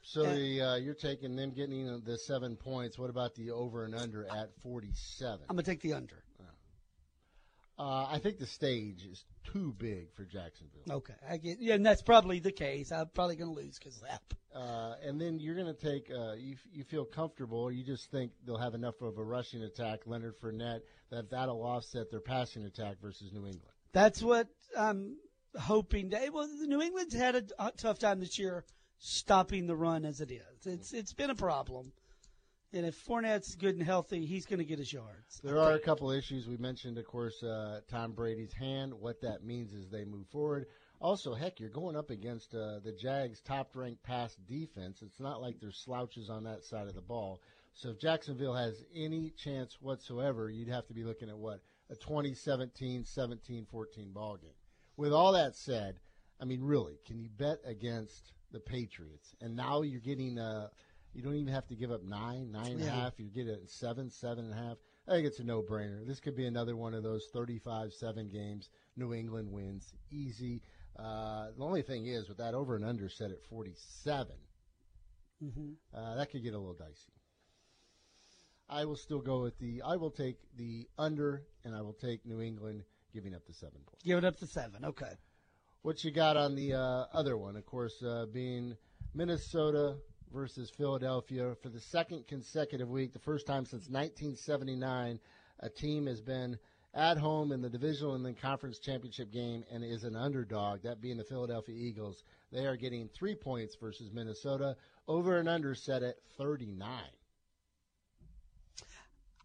So 0.03 0.25
Uh, 0.25 0.35
the 0.35 0.61
uh, 0.63 0.75
you're 0.77 0.95
taking 0.95 1.37
them 1.37 1.51
getting 1.51 2.01
the 2.05 2.19
seven 2.19 2.57
points. 2.57 2.99
What 2.99 3.11
about 3.11 3.35
the 3.35 3.51
over 3.51 3.85
and 3.85 3.95
under 3.95 4.27
at 4.27 4.51
47? 4.63 5.41
I'm 5.49 5.57
going 5.57 5.65
to 5.65 5.71
take 5.71 5.81
the 5.81 5.93
under. 5.95 6.23
Uh, 7.79 8.09
I 8.11 8.19
think 8.19 8.39
the 8.39 8.47
stage 8.47 9.07
is 9.07 9.25
too 9.45 9.73
big 9.79 10.13
for 10.15 10.25
Jacksonville. 10.25 10.83
Okay, 10.91 11.15
I 11.29 11.37
get. 11.37 11.59
Yeah, 11.61 11.75
and 11.75 11.87
that's 11.87 12.03
probably 12.03 12.41
the 12.41 12.51
case. 12.51 12.91
I'm 12.91 13.09
probably 13.15 13.37
going 13.37 13.55
to 13.55 13.61
lose 13.61 13.79
because 13.79 13.97
of 13.97 14.03
that. 14.03 14.23
Uh, 14.53 14.95
and 15.05 15.21
then 15.21 15.39
you're 15.39 15.55
going 15.55 15.73
to 15.73 15.81
take. 15.81 16.11
Uh, 16.11 16.33
you 16.33 16.57
you 16.73 16.83
feel 16.83 17.05
comfortable. 17.05 17.59
Or 17.59 17.71
you 17.71 17.85
just 17.85 18.11
think 18.11 18.33
they'll 18.45 18.59
have 18.59 18.75
enough 18.75 19.01
of 19.01 19.17
a 19.19 19.23
rushing 19.23 19.63
attack, 19.63 20.01
Leonard 20.07 20.41
Fournette, 20.41 20.81
that 21.11 21.31
that'll 21.31 21.63
offset 21.63 22.11
their 22.11 22.21
passing 22.21 22.65
attack 22.65 22.97
versus 23.01 23.33
New 23.33 23.47
England. 23.47 23.63
That's 23.93 24.23
what 24.23 24.49
I'm 24.77 25.17
hoping. 25.59 26.11
To, 26.11 26.31
well, 26.33 26.49
New 26.67 26.83
England's 26.83 27.15
had 27.15 27.37
a, 27.37 27.45
a 27.59 27.73
tough 27.77 28.01
time 28.01 28.19
this 28.21 28.39
year 28.39 28.65
stopping 28.99 29.67
the 29.67 29.77
run 29.77 30.05
as 30.05 30.21
it 30.21 30.33
is. 30.33 30.67
It's 30.67 30.93
it's 30.93 31.13
been 31.13 31.31
a 31.31 31.37
problem. 31.37 31.93
And 32.73 32.85
if 32.85 33.03
Fournette's 33.07 33.55
good 33.55 33.77
and 33.77 33.83
healthy, 33.83 34.27
he's 34.27 34.45
going 34.45 34.59
to 34.59 34.65
get 34.65 34.79
his 34.79 34.93
yards. 34.93 35.41
There 35.43 35.59
are 35.59 35.73
a 35.73 35.81
couple 35.81 36.11
issues 36.11 36.47
we 36.47 36.59
mentioned, 36.59 36.99
of 36.99 37.07
course, 37.07 37.43
uh, 37.43 37.81
Tom 37.89 38.13
Brady's 38.13 38.53
hand. 38.53 38.93
What 38.93 39.23
that 39.23 39.43
means 39.43 39.73
as 39.73 39.89
they 39.89 40.05
move 40.05 40.27
forward. 40.29 40.67
Also, 41.01 41.33
heck, 41.33 41.61
you're 41.61 41.71
going 41.71 41.97
up 41.97 42.11
against 42.11 42.55
uh, 42.55 42.81
the 42.81 42.93
Jags' 42.93 43.41
top-ranked 43.41 44.03
pass 44.03 44.37
defense. 44.47 45.01
It's 45.01 45.21
not 45.21 45.41
like 45.41 45.61
there's 45.61 45.79
slouches 45.79 46.29
on 46.29 46.45
that 46.45 46.63
side 46.65 46.89
of 46.89 46.95
the 46.95 47.01
ball. 47.01 47.41
So 47.73 47.91
if 47.91 48.01
Jacksonville 48.01 48.55
has 48.55 48.85
any 48.95 49.31
chance 49.31 49.79
whatsoever, 49.81 50.51
you'd 50.51 50.69
have 50.69 50.87
to 50.89 50.95
be 50.95 51.05
looking 51.05 51.31
at 51.31 51.39
what 51.39 51.63
a 51.89 51.95
2017, 51.95 53.05
17, 53.05 53.67
14 53.71 54.13
ball 54.13 54.37
game. 54.37 54.51
With 54.97 55.13
all 55.13 55.33
that 55.33 55.55
said, 55.55 56.01
I 56.41 56.45
mean, 56.45 56.63
really, 56.63 56.99
can 57.07 57.19
you 57.19 57.29
bet 57.31 57.61
against 57.65 58.33
the 58.51 58.61
Patriots? 58.61 59.35
And 59.41 59.57
now 59.57 59.81
you're 59.81 60.01
getting. 60.01 60.39
Uh, 60.39 60.69
you 61.19 61.25
don't 61.25 61.35
even 61.35 61.53
have 61.53 61.67
to 61.67 61.75
give 61.75 61.91
up 61.91 62.05
nine, 62.05 62.53
nine 62.53 62.75
and 62.75 62.81
a 62.83 62.85
half. 62.89 63.15
Yeah. 63.19 63.25
You 63.25 63.31
get 63.33 63.49
it 63.49 63.69
seven, 63.69 64.09
seven 64.09 64.45
and 64.45 64.55
a 64.55 64.57
half. 64.57 64.77
I 65.09 65.11
think 65.11 65.27
it's 65.27 65.41
a 65.41 65.45
no-brainer. 65.45 66.07
This 66.07 66.21
could 66.21 66.37
be 66.37 66.47
another 66.47 66.77
one 66.77 66.95
of 66.95 67.03
those 67.03 67.27
35-7 67.35 68.31
games. 68.33 68.71
New 68.97 69.13
England 69.13 69.51
wins 69.51 69.93
easy. 70.13 70.63
Uh, 70.97 71.49
the 71.59 71.65
only 71.65 71.83
thing 71.83 72.07
is, 72.07 72.29
with 72.29 72.39
that 72.39 72.55
over 72.55 72.77
and 72.77 72.85
under 72.85 73.09
set 73.09 73.33
at 73.33 73.43
47, 73.51 74.29
Mm-hmm. 75.43 75.71
uh, 75.93 76.15
that 76.17 76.31
could 76.31 76.43
get 76.45 76.55
a 76.55 76.59
little 76.59 76.75
dicey. 76.75 77.13
I 78.69 78.85
will 78.85 78.97
still 78.97 79.21
go 79.21 79.43
with 79.43 79.59
the. 79.59 79.83
I 79.85 79.97
will 79.97 80.11
take 80.11 80.37
the 80.57 80.87
under, 80.99 81.43
and 81.65 81.75
I 81.75 81.81
will 81.81 81.95
take 81.95 82.25
New 82.27 82.41
England 82.41 82.83
giving 83.13 83.35
up 83.35 83.45
the 83.47 83.55
seven 83.55 83.79
points. 83.87 84.05
Give 84.05 84.19
it 84.19 84.25
up 84.25 84.37
to 84.39 84.47
seven. 84.47 84.85
Okay. 84.85 85.13
What 85.83 86.05
you 86.05 86.11
got 86.13 86.37
on 86.37 86.55
the 86.55 86.75
uh, 86.75 87.05
other 87.13 87.37
one? 87.37 87.57
Of 87.57 87.65
course, 87.67 88.03
uh, 88.03 88.27
being 88.33 88.77
Minnesota 89.15 89.97
versus 90.33 90.71
Philadelphia 90.71 91.55
for 91.63 91.69
the 91.69 91.81
second 91.81 92.27
consecutive 92.27 92.89
week, 92.89 93.13
the 93.13 93.19
first 93.19 93.47
time 93.47 93.65
since 93.65 93.89
1979, 93.89 95.19
a 95.61 95.69
team 95.69 96.07
has 96.07 96.21
been 96.21 96.59
at 96.95 97.19
home 97.19 97.53
in 97.53 97.61
the 97.61 97.69
divisional 97.69 98.15
and 98.15 98.25
then 98.25 98.35
conference 98.35 98.79
championship 98.79 99.31
game 99.31 99.65
and 99.71 99.85
is 99.85 100.05
an 100.05 100.17
underdog. 100.17 100.83
That 100.83 101.01
being 101.01 101.17
the 101.17 101.25
Philadelphia 101.25 101.75
Eagles. 101.77 102.23
They 102.51 102.67
are 102.67 102.77
getting 102.77 103.09
three 103.09 103.35
points 103.35 103.77
versus 103.77 104.11
Minnesota. 104.13 104.77
Over 105.07 105.39
and 105.39 105.49
under 105.49 105.75
set 105.75 106.03
at 106.03 106.17
39. 106.37 106.89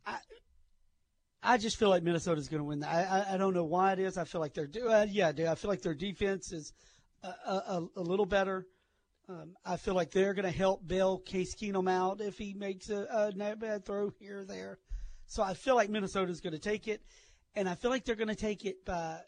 I 0.05 0.17
I 1.41 1.57
just 1.57 1.77
feel 1.77 1.89
like 1.89 2.03
Minnesota's 2.03 2.47
going 2.47 2.59
to 2.59 2.65
win. 2.65 2.83
I, 2.83 3.03
I 3.03 3.33
I 3.33 3.37
don't 3.37 3.53
know 3.53 3.63
why 3.65 3.93
it 3.93 3.99
is. 3.99 4.17
I 4.17 4.23
feel 4.23 4.41
like 4.41 4.53
they're 4.53 4.69
uh, 4.89 5.05
yeah, 5.09 5.31
I 5.49 5.55
feel 5.55 5.69
like 5.69 5.81
their 5.81 5.93
defense 5.93 6.51
is 6.51 6.73
a, 7.23 7.27
a, 7.27 7.87
a 7.97 8.01
little 8.01 8.25
better. 8.25 8.65
Um, 9.33 9.55
I 9.65 9.77
feel 9.77 9.93
like 9.93 10.11
they're 10.11 10.33
going 10.33 10.45
to 10.45 10.55
help 10.55 10.87
bail 10.87 11.17
Case 11.17 11.55
Keenum 11.55 11.89
out 11.89 12.21
if 12.21 12.37
he 12.37 12.53
makes 12.53 12.89
a, 12.89 13.07
a 13.09 13.31
not 13.35 13.59
bad 13.59 13.85
throw 13.85 14.11
here 14.19 14.39
or 14.39 14.45
there. 14.45 14.79
So 15.25 15.41
I 15.41 15.53
feel 15.53 15.75
like 15.75 15.89
Minnesota's 15.89 16.41
going 16.41 16.53
to 16.53 16.59
take 16.59 16.87
it, 16.87 17.01
and 17.55 17.67
I 17.67 17.75
feel 17.75 17.89
like 17.89 18.05
they're 18.05 18.15
going 18.15 18.27
to 18.27 18.35
take 18.35 18.65
it 18.65 18.85
by. 18.85 19.19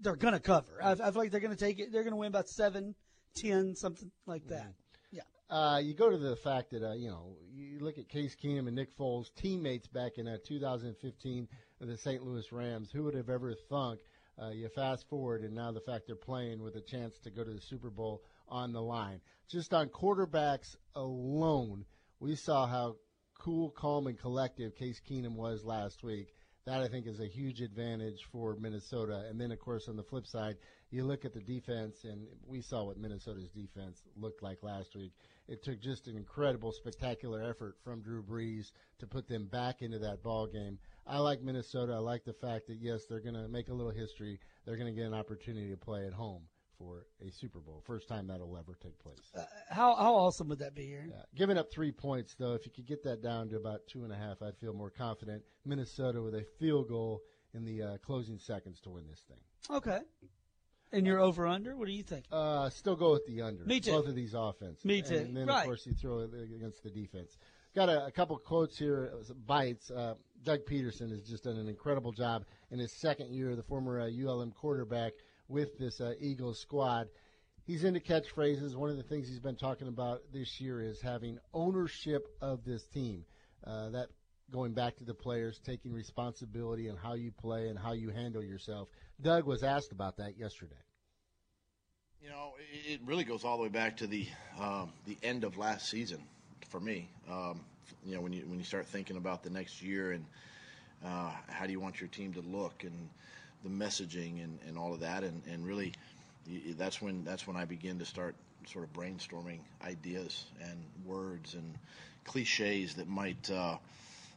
They're 0.00 0.16
going 0.16 0.34
to 0.34 0.40
cover. 0.40 0.80
I, 0.82 0.92
I 0.92 0.96
feel 0.96 1.14
like 1.14 1.30
they're 1.30 1.40
going 1.40 1.56
to 1.56 1.64
take 1.64 1.78
it. 1.78 1.92
They're 1.92 2.02
going 2.02 2.12
to 2.12 2.18
win 2.18 2.28
about 2.28 2.48
seven, 2.48 2.94
ten, 3.34 3.74
something 3.74 4.10
like 4.26 4.46
that. 4.48 4.74
Yeah. 5.10 5.22
Uh, 5.48 5.78
you 5.78 5.94
go 5.94 6.10
to 6.10 6.18
the 6.18 6.36
fact 6.36 6.70
that 6.72 6.82
uh, 6.82 6.92
you 6.92 7.08
know 7.08 7.36
you 7.50 7.78
look 7.80 7.96
at 7.98 8.08
Case 8.08 8.36
Keenum 8.36 8.66
and 8.66 8.76
Nick 8.76 8.96
Foles, 8.96 9.34
teammates 9.34 9.86
back 9.86 10.18
in 10.18 10.28
uh, 10.28 10.36
2015 10.46 11.48
with 11.78 11.88
the 11.88 11.96
St. 11.96 12.22
Louis 12.22 12.50
Rams. 12.52 12.90
Who 12.92 13.04
would 13.04 13.14
have 13.14 13.30
ever 13.30 13.54
thunk? 13.54 14.00
Uh, 14.40 14.50
you 14.50 14.68
fast 14.68 15.08
forward, 15.08 15.42
and 15.42 15.54
now 15.54 15.72
the 15.72 15.80
fact 15.80 16.06
they're 16.06 16.14
playing 16.16 16.62
with 16.62 16.76
a 16.76 16.80
chance 16.80 17.18
to 17.18 17.30
go 17.30 17.42
to 17.42 17.50
the 17.50 17.60
Super 17.60 17.90
Bowl 17.90 18.22
on 18.48 18.72
the 18.72 18.82
line. 18.82 19.20
Just 19.48 19.72
on 19.72 19.88
quarterbacks 19.88 20.76
alone, 20.94 21.84
we 22.20 22.34
saw 22.34 22.66
how 22.66 22.96
cool, 23.38 23.70
calm, 23.70 24.06
and 24.06 24.18
collective 24.18 24.74
Case 24.74 25.00
Keenum 25.08 25.36
was 25.36 25.64
last 25.64 26.02
week. 26.02 26.34
That 26.66 26.82
I 26.82 26.88
think 26.88 27.06
is 27.06 27.20
a 27.20 27.26
huge 27.26 27.62
advantage 27.62 28.26
for 28.30 28.54
Minnesota. 28.56 29.24
And 29.30 29.40
then, 29.40 29.52
of 29.52 29.58
course, 29.58 29.88
on 29.88 29.96
the 29.96 30.02
flip 30.02 30.26
side, 30.26 30.56
you 30.90 31.04
look 31.04 31.24
at 31.24 31.32
the 31.32 31.40
defense, 31.40 32.04
and 32.04 32.26
we 32.46 32.60
saw 32.60 32.84
what 32.84 32.98
Minnesota's 32.98 33.48
defense 33.48 34.02
looked 34.16 34.42
like 34.42 34.62
last 34.62 34.94
week. 34.94 35.12
It 35.46 35.62
took 35.64 35.80
just 35.80 36.08
an 36.08 36.16
incredible, 36.16 36.72
spectacular 36.72 37.42
effort 37.42 37.76
from 37.82 38.02
Drew 38.02 38.22
Brees 38.22 38.72
to 38.98 39.06
put 39.06 39.28
them 39.28 39.46
back 39.46 39.80
into 39.80 39.98
that 40.00 40.22
ball 40.22 40.46
game. 40.46 40.78
I 41.06 41.20
like 41.20 41.40
Minnesota. 41.40 41.94
I 41.94 41.98
like 41.98 42.24
the 42.24 42.34
fact 42.34 42.66
that 42.66 42.82
yes, 42.82 43.06
they're 43.08 43.20
going 43.20 43.34
to 43.34 43.48
make 43.48 43.68
a 43.68 43.74
little 43.74 43.92
history. 43.92 44.38
They're 44.66 44.76
going 44.76 44.94
to 44.94 45.00
get 45.00 45.06
an 45.06 45.14
opportunity 45.14 45.70
to 45.70 45.76
play 45.78 46.06
at 46.06 46.12
home 46.12 46.42
for 46.78 47.06
a 47.26 47.30
Super 47.30 47.58
Bowl. 47.58 47.82
First 47.84 48.08
time 48.08 48.26
that'll 48.28 48.56
ever 48.56 48.76
take 48.82 48.98
place. 48.98 49.18
Uh, 49.36 49.44
how 49.70 49.94
how 49.96 50.14
awesome 50.14 50.48
would 50.48 50.60
that 50.60 50.74
be, 50.74 50.92
Aaron? 50.92 51.10
Yeah. 51.10 51.22
Giving 51.34 51.58
up 51.58 51.70
three 51.72 51.92
points 51.92 52.34
though, 52.38 52.54
if 52.54 52.64
you 52.66 52.72
could 52.72 52.86
get 52.86 53.02
that 53.04 53.22
down 53.22 53.48
to 53.50 53.56
about 53.56 53.80
two 53.88 54.04
and 54.04 54.12
a 54.12 54.16
half, 54.16 54.40
I'd 54.42 54.56
feel 54.58 54.72
more 54.72 54.90
confident. 54.90 55.42
Minnesota 55.64 56.22
with 56.22 56.34
a 56.34 56.44
field 56.58 56.88
goal 56.88 57.20
in 57.54 57.64
the 57.64 57.82
uh, 57.82 57.96
closing 57.98 58.38
seconds 58.38 58.80
to 58.82 58.90
win 58.90 59.04
this 59.08 59.20
thing. 59.28 59.76
Okay. 59.76 59.98
And 60.90 61.06
you're 61.06 61.20
over 61.20 61.46
under. 61.46 61.76
What 61.76 61.86
do 61.86 61.92
you 61.92 62.02
think? 62.02 62.24
Uh, 62.32 62.70
still 62.70 62.96
go 62.96 63.12
with 63.12 63.26
the 63.26 63.42
under. 63.42 63.64
Me 63.64 63.78
too. 63.80 63.90
Both 63.90 64.06
of 64.08 64.14
these 64.14 64.34
offenses. 64.34 64.84
Me 64.84 65.02
too. 65.02 65.16
And 65.16 65.36
then 65.36 65.46
Right. 65.46 65.60
of 65.60 65.64
course 65.66 65.84
you 65.86 65.92
throw 65.92 66.20
it 66.20 66.30
against 66.54 66.82
the 66.82 66.90
defense. 66.90 67.36
Got 67.74 67.90
a, 67.90 68.06
a 68.06 68.10
couple 68.10 68.38
quotes 68.38 68.78
here, 68.78 69.12
uh, 69.14 69.34
bites. 69.46 69.90
Uh, 69.90 70.14
Doug 70.42 70.60
Pederson 70.64 71.10
has 71.10 71.22
just 71.28 71.44
done 71.44 71.58
an 71.58 71.68
incredible 71.68 72.12
job 72.12 72.46
in 72.70 72.78
his 72.78 72.92
second 72.92 73.34
year, 73.34 73.54
the 73.54 73.62
former 73.62 74.00
uh, 74.00 74.08
ULM 74.08 74.52
quarterback 74.52 75.12
with 75.48 75.78
this 75.78 76.00
uh, 76.00 76.14
Eagles 76.20 76.58
squad. 76.58 77.08
He's 77.66 77.84
into 77.84 78.00
catchphrases. 78.00 78.74
One 78.74 78.90
of 78.90 78.96
the 78.96 79.02
things 79.02 79.28
he's 79.28 79.40
been 79.40 79.56
talking 79.56 79.88
about 79.88 80.22
this 80.32 80.60
year 80.60 80.80
is 80.80 81.00
having 81.00 81.38
ownership 81.52 82.26
of 82.40 82.64
this 82.64 82.86
team. 82.86 83.24
Uh, 83.66 83.90
that 83.90 84.08
going 84.50 84.72
back 84.72 84.96
to 84.96 85.04
the 85.04 85.14
players, 85.14 85.60
taking 85.64 85.92
responsibility 85.92 86.88
and 86.88 86.98
how 86.98 87.14
you 87.14 87.30
play 87.30 87.68
and 87.68 87.78
how 87.78 87.92
you 87.92 88.10
handle 88.10 88.42
yourself. 88.42 88.88
Doug 89.20 89.44
was 89.44 89.62
asked 89.62 89.92
about 89.92 90.16
that 90.16 90.38
yesterday. 90.38 90.74
You 92.22 92.30
know, 92.30 92.52
it 92.86 93.00
really 93.04 93.24
goes 93.24 93.44
all 93.44 93.56
the 93.56 93.62
way 93.62 93.68
back 93.68 93.96
to 93.98 94.06
the 94.06 94.26
um, 94.60 94.92
the 95.06 95.16
end 95.22 95.44
of 95.44 95.56
last 95.56 95.88
season 95.88 96.22
for 96.68 96.80
me. 96.80 97.08
Um, 97.30 97.60
you 98.04 98.14
know, 98.14 98.20
when 98.20 98.32
you 98.32 98.42
when 98.46 98.58
you 98.58 98.64
start 98.64 98.86
thinking 98.86 99.16
about 99.16 99.42
the 99.42 99.50
next 99.50 99.82
year 99.82 100.12
and 100.12 100.24
uh, 101.04 101.30
how 101.48 101.66
do 101.66 101.72
you 101.72 101.80
want 101.80 102.00
your 102.00 102.08
team 102.08 102.32
to 102.34 102.40
look 102.40 102.82
and 102.82 103.08
the 103.64 103.68
messaging 103.68 104.42
and, 104.42 104.58
and 104.66 104.78
all 104.78 104.92
of 104.92 105.00
that, 105.00 105.24
and, 105.24 105.42
and 105.50 105.66
really 105.66 105.92
that's 106.76 107.02
when 107.02 107.24
that's 107.24 107.46
when 107.46 107.56
I 107.56 107.64
begin 107.64 107.98
to 107.98 108.04
start 108.04 108.34
sort 108.66 108.84
of 108.84 108.92
brainstorming 108.92 109.60
ideas 109.84 110.46
and 110.60 110.78
words 111.06 111.54
and 111.54 111.74
cliches 112.24 112.94
that 112.94 113.08
might 113.08 113.50
uh, 113.50 113.76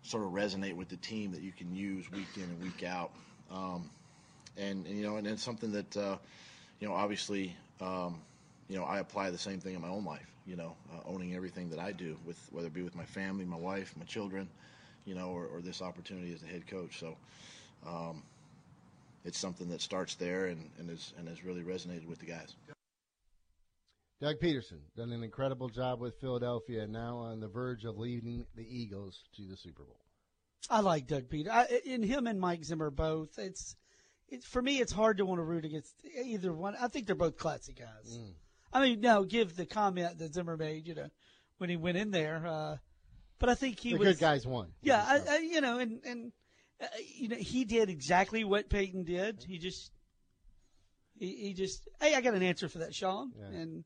sort 0.03 0.23
of 0.23 0.31
resonate 0.31 0.75
with 0.75 0.89
the 0.89 0.97
team 0.97 1.31
that 1.31 1.41
you 1.41 1.51
can 1.51 1.75
use 1.75 2.09
week 2.11 2.27
in 2.37 2.43
and 2.43 2.61
week 2.61 2.83
out. 2.83 3.11
Um, 3.51 3.89
and, 4.57 4.85
and 4.85 4.97
you 4.97 5.03
know, 5.03 5.17
and 5.17 5.27
it's 5.27 5.43
something 5.43 5.71
that 5.73 5.97
uh, 5.97 6.17
you 6.79 6.87
know, 6.87 6.93
obviously, 6.93 7.55
um, 7.79 8.19
you 8.67 8.77
know, 8.77 8.83
I 8.83 8.99
apply 8.99 9.29
the 9.29 9.37
same 9.37 9.59
thing 9.59 9.75
in 9.75 9.81
my 9.81 9.89
own 9.89 10.05
life. 10.05 10.27
You 10.47 10.55
know, 10.55 10.75
uh, 10.91 11.01
owning 11.05 11.35
everything 11.35 11.69
that 11.69 11.79
I 11.79 11.91
do, 11.91 12.17
with 12.25 12.37
whether 12.51 12.67
it 12.67 12.73
be 12.73 12.81
with 12.81 12.95
my 12.95 13.05
family, 13.05 13.45
my 13.45 13.57
wife, 13.57 13.93
my 13.97 14.05
children, 14.05 14.49
you 15.05 15.13
know, 15.13 15.29
or, 15.29 15.45
or 15.45 15.61
this 15.61 15.81
opportunity 15.81 16.33
as 16.33 16.41
a 16.41 16.47
head 16.47 16.65
coach. 16.65 16.99
So, 16.99 17.15
um, 17.85 18.23
it's 19.23 19.37
something 19.37 19.69
that 19.69 19.81
starts 19.81 20.15
there 20.15 20.45
and, 20.45 20.69
and 20.79 20.89
is 20.89 21.13
and 21.17 21.27
has 21.27 21.43
really 21.43 21.61
resonated 21.61 22.07
with 22.07 22.19
the 22.19 22.25
guys. 22.25 22.55
Doug 24.21 24.39
Pederson 24.39 24.79
done 24.95 25.11
an 25.11 25.23
incredible 25.23 25.67
job 25.67 25.99
with 25.99 26.19
Philadelphia, 26.19 26.83
and 26.83 26.93
now 26.93 27.17
on 27.17 27.39
the 27.39 27.47
verge 27.47 27.85
of 27.85 27.97
leading 27.97 28.45
the 28.55 28.63
Eagles 28.63 29.23
to 29.35 29.47
the 29.47 29.57
Super 29.57 29.83
Bowl. 29.83 29.99
I 30.69 30.81
like 30.81 31.07
Doug 31.07 31.27
Peter. 31.27 31.51
I, 31.51 31.81
and 31.89 32.05
him 32.05 32.27
and 32.27 32.39
Mike 32.39 32.63
Zimmer 32.63 32.91
both. 32.91 33.39
It's 33.39 33.75
it's 34.29 34.45
for 34.45 34.61
me. 34.61 34.79
It's 34.79 34.91
hard 34.91 35.17
to 35.17 35.25
want 35.25 35.39
to 35.39 35.43
root 35.43 35.65
against 35.65 35.93
either 36.23 36.53
one. 36.53 36.75
I 36.79 36.87
think 36.87 37.07
they're 37.07 37.15
both 37.15 37.37
classy 37.37 37.73
guys. 37.73 38.17
Mm. 38.17 38.33
I 38.73 38.81
mean, 38.81 39.01
no, 39.01 39.23
give 39.23 39.55
the 39.55 39.65
comment 39.65 40.19
that 40.19 40.33
Zimmer 40.33 40.55
made, 40.55 40.87
you 40.87 40.95
know, 40.95 41.09
when 41.57 41.69
he 41.69 41.75
went 41.75 41.97
in 41.97 42.11
there. 42.11 42.45
Uh, 42.45 42.77
but 43.39 43.49
I 43.49 43.55
think 43.55 43.79
he 43.79 43.93
The 43.93 43.97
was 43.97 44.07
good 44.09 44.19
guys 44.19 44.45
won. 44.45 44.67
Yeah, 44.81 45.03
I, 45.05 45.21
I, 45.27 45.37
you 45.39 45.61
know, 45.61 45.79
and 45.79 45.99
and 46.05 46.31
you 47.15 47.29
know, 47.29 47.35
he 47.35 47.65
did 47.65 47.89
exactly 47.89 48.43
what 48.43 48.69
Payton 48.69 49.03
did. 49.03 49.43
He 49.47 49.57
just 49.57 49.91
he, 51.17 51.35
he 51.35 51.53
just 51.53 51.87
hey, 51.99 52.15
I 52.15 52.21
got 52.21 52.33
an 52.33 52.43
answer 52.43 52.67
for 52.67 52.79
that, 52.79 52.93
Sean. 52.93 53.31
Yeah. 53.37 53.59
And 53.59 53.83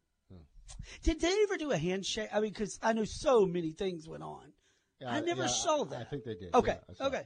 did 1.04 1.22
they 1.22 1.36
ever 1.44 1.58
do 1.58 1.72
a 1.72 1.78
handshake? 1.78 2.30
I 2.34 2.40
mean, 2.40 2.52
because 2.52 2.80
I 2.82 2.94
know 2.94 3.06
so 3.06 3.46
many 3.46 3.72
things 3.72 4.08
went 4.08 4.24
on. 4.24 4.54
I 5.06 5.20
never 5.22 5.44
yeah, 5.44 5.48
saw 5.48 5.84
that. 5.86 6.02
I 6.02 6.04
think 6.06 6.24
they 6.24 6.36
did. 6.36 6.56
Okay, 6.56 6.78
Yeah, 7.00 7.08
okay. 7.08 7.24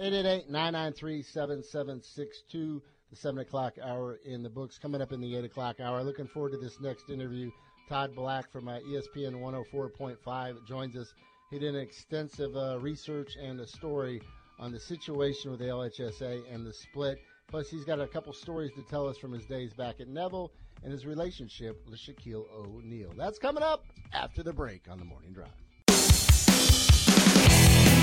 888-993-7762, 0.00 2.80
the 3.10 3.16
7 3.16 3.40
o'clock 3.40 3.74
hour 3.82 4.20
in 4.24 4.44
the 4.44 4.48
books. 4.48 4.78
Coming 4.78 5.02
up 5.02 5.12
in 5.12 5.20
the 5.20 5.36
8 5.36 5.44
o'clock 5.44 5.80
hour. 5.80 6.04
Looking 6.04 6.28
forward 6.28 6.52
to 6.52 6.58
this 6.58 6.80
next 6.80 7.10
interview. 7.10 7.50
Todd 7.88 8.14
Black 8.14 8.48
from 8.52 8.68
uh, 8.68 8.78
ESPN 8.88 9.34
104.5 9.34 10.64
joins 10.66 10.96
us. 10.96 11.12
He 11.50 11.58
did 11.58 11.74
an 11.74 11.80
extensive 11.80 12.56
uh, 12.56 12.78
research 12.78 13.36
and 13.42 13.58
a 13.60 13.66
story 13.66 14.22
on 14.58 14.72
the 14.72 14.80
situation 14.80 15.50
with 15.50 15.60
LHSAA 15.60 16.42
and 16.52 16.66
the 16.66 16.72
split. 16.72 17.20
Plus, 17.48 17.70
he's 17.70 17.84
got 17.84 18.00
a 18.00 18.06
couple 18.06 18.32
stories 18.32 18.72
to 18.74 18.82
tell 18.82 19.08
us 19.08 19.16
from 19.16 19.32
his 19.32 19.46
days 19.46 19.72
back 19.72 20.00
at 20.00 20.08
Neville 20.08 20.52
and 20.82 20.92
his 20.92 21.06
relationship 21.06 21.82
with 21.88 21.98
Shaquille 21.98 22.44
O'Neal. 22.54 23.12
That's 23.16 23.38
coming 23.38 23.62
up 23.62 23.84
after 24.12 24.42
the 24.42 24.52
break 24.52 24.82
on 24.90 24.98
the 24.98 25.04
Morning 25.04 25.32
Drive. 25.32 25.48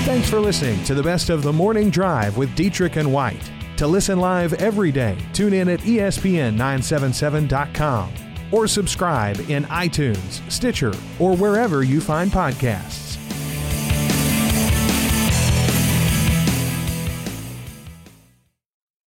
Thanks 0.04 0.30
for 0.30 0.40
listening 0.40 0.82
to 0.84 0.94
the 0.94 1.02
best 1.02 1.30
of 1.30 1.42
the 1.42 1.52
morning 1.52 1.90
drive 1.90 2.36
with 2.36 2.54
Dietrich 2.54 2.94
and 2.96 3.12
White. 3.12 3.50
To 3.76 3.88
listen 3.88 4.20
live 4.20 4.52
every 4.54 4.92
day, 4.92 5.18
tune 5.32 5.52
in 5.52 5.68
at 5.68 5.84
E 5.84 5.96
ESPN977.com 5.98 8.12
or 8.52 8.68
subscribe 8.68 9.40
in 9.50 9.64
iTunes, 9.64 10.40
Stitcher, 10.50 10.94
or 11.18 11.36
wherever 11.36 11.82
you 11.82 12.00
find 12.00 12.30
podcasts. 12.30 13.05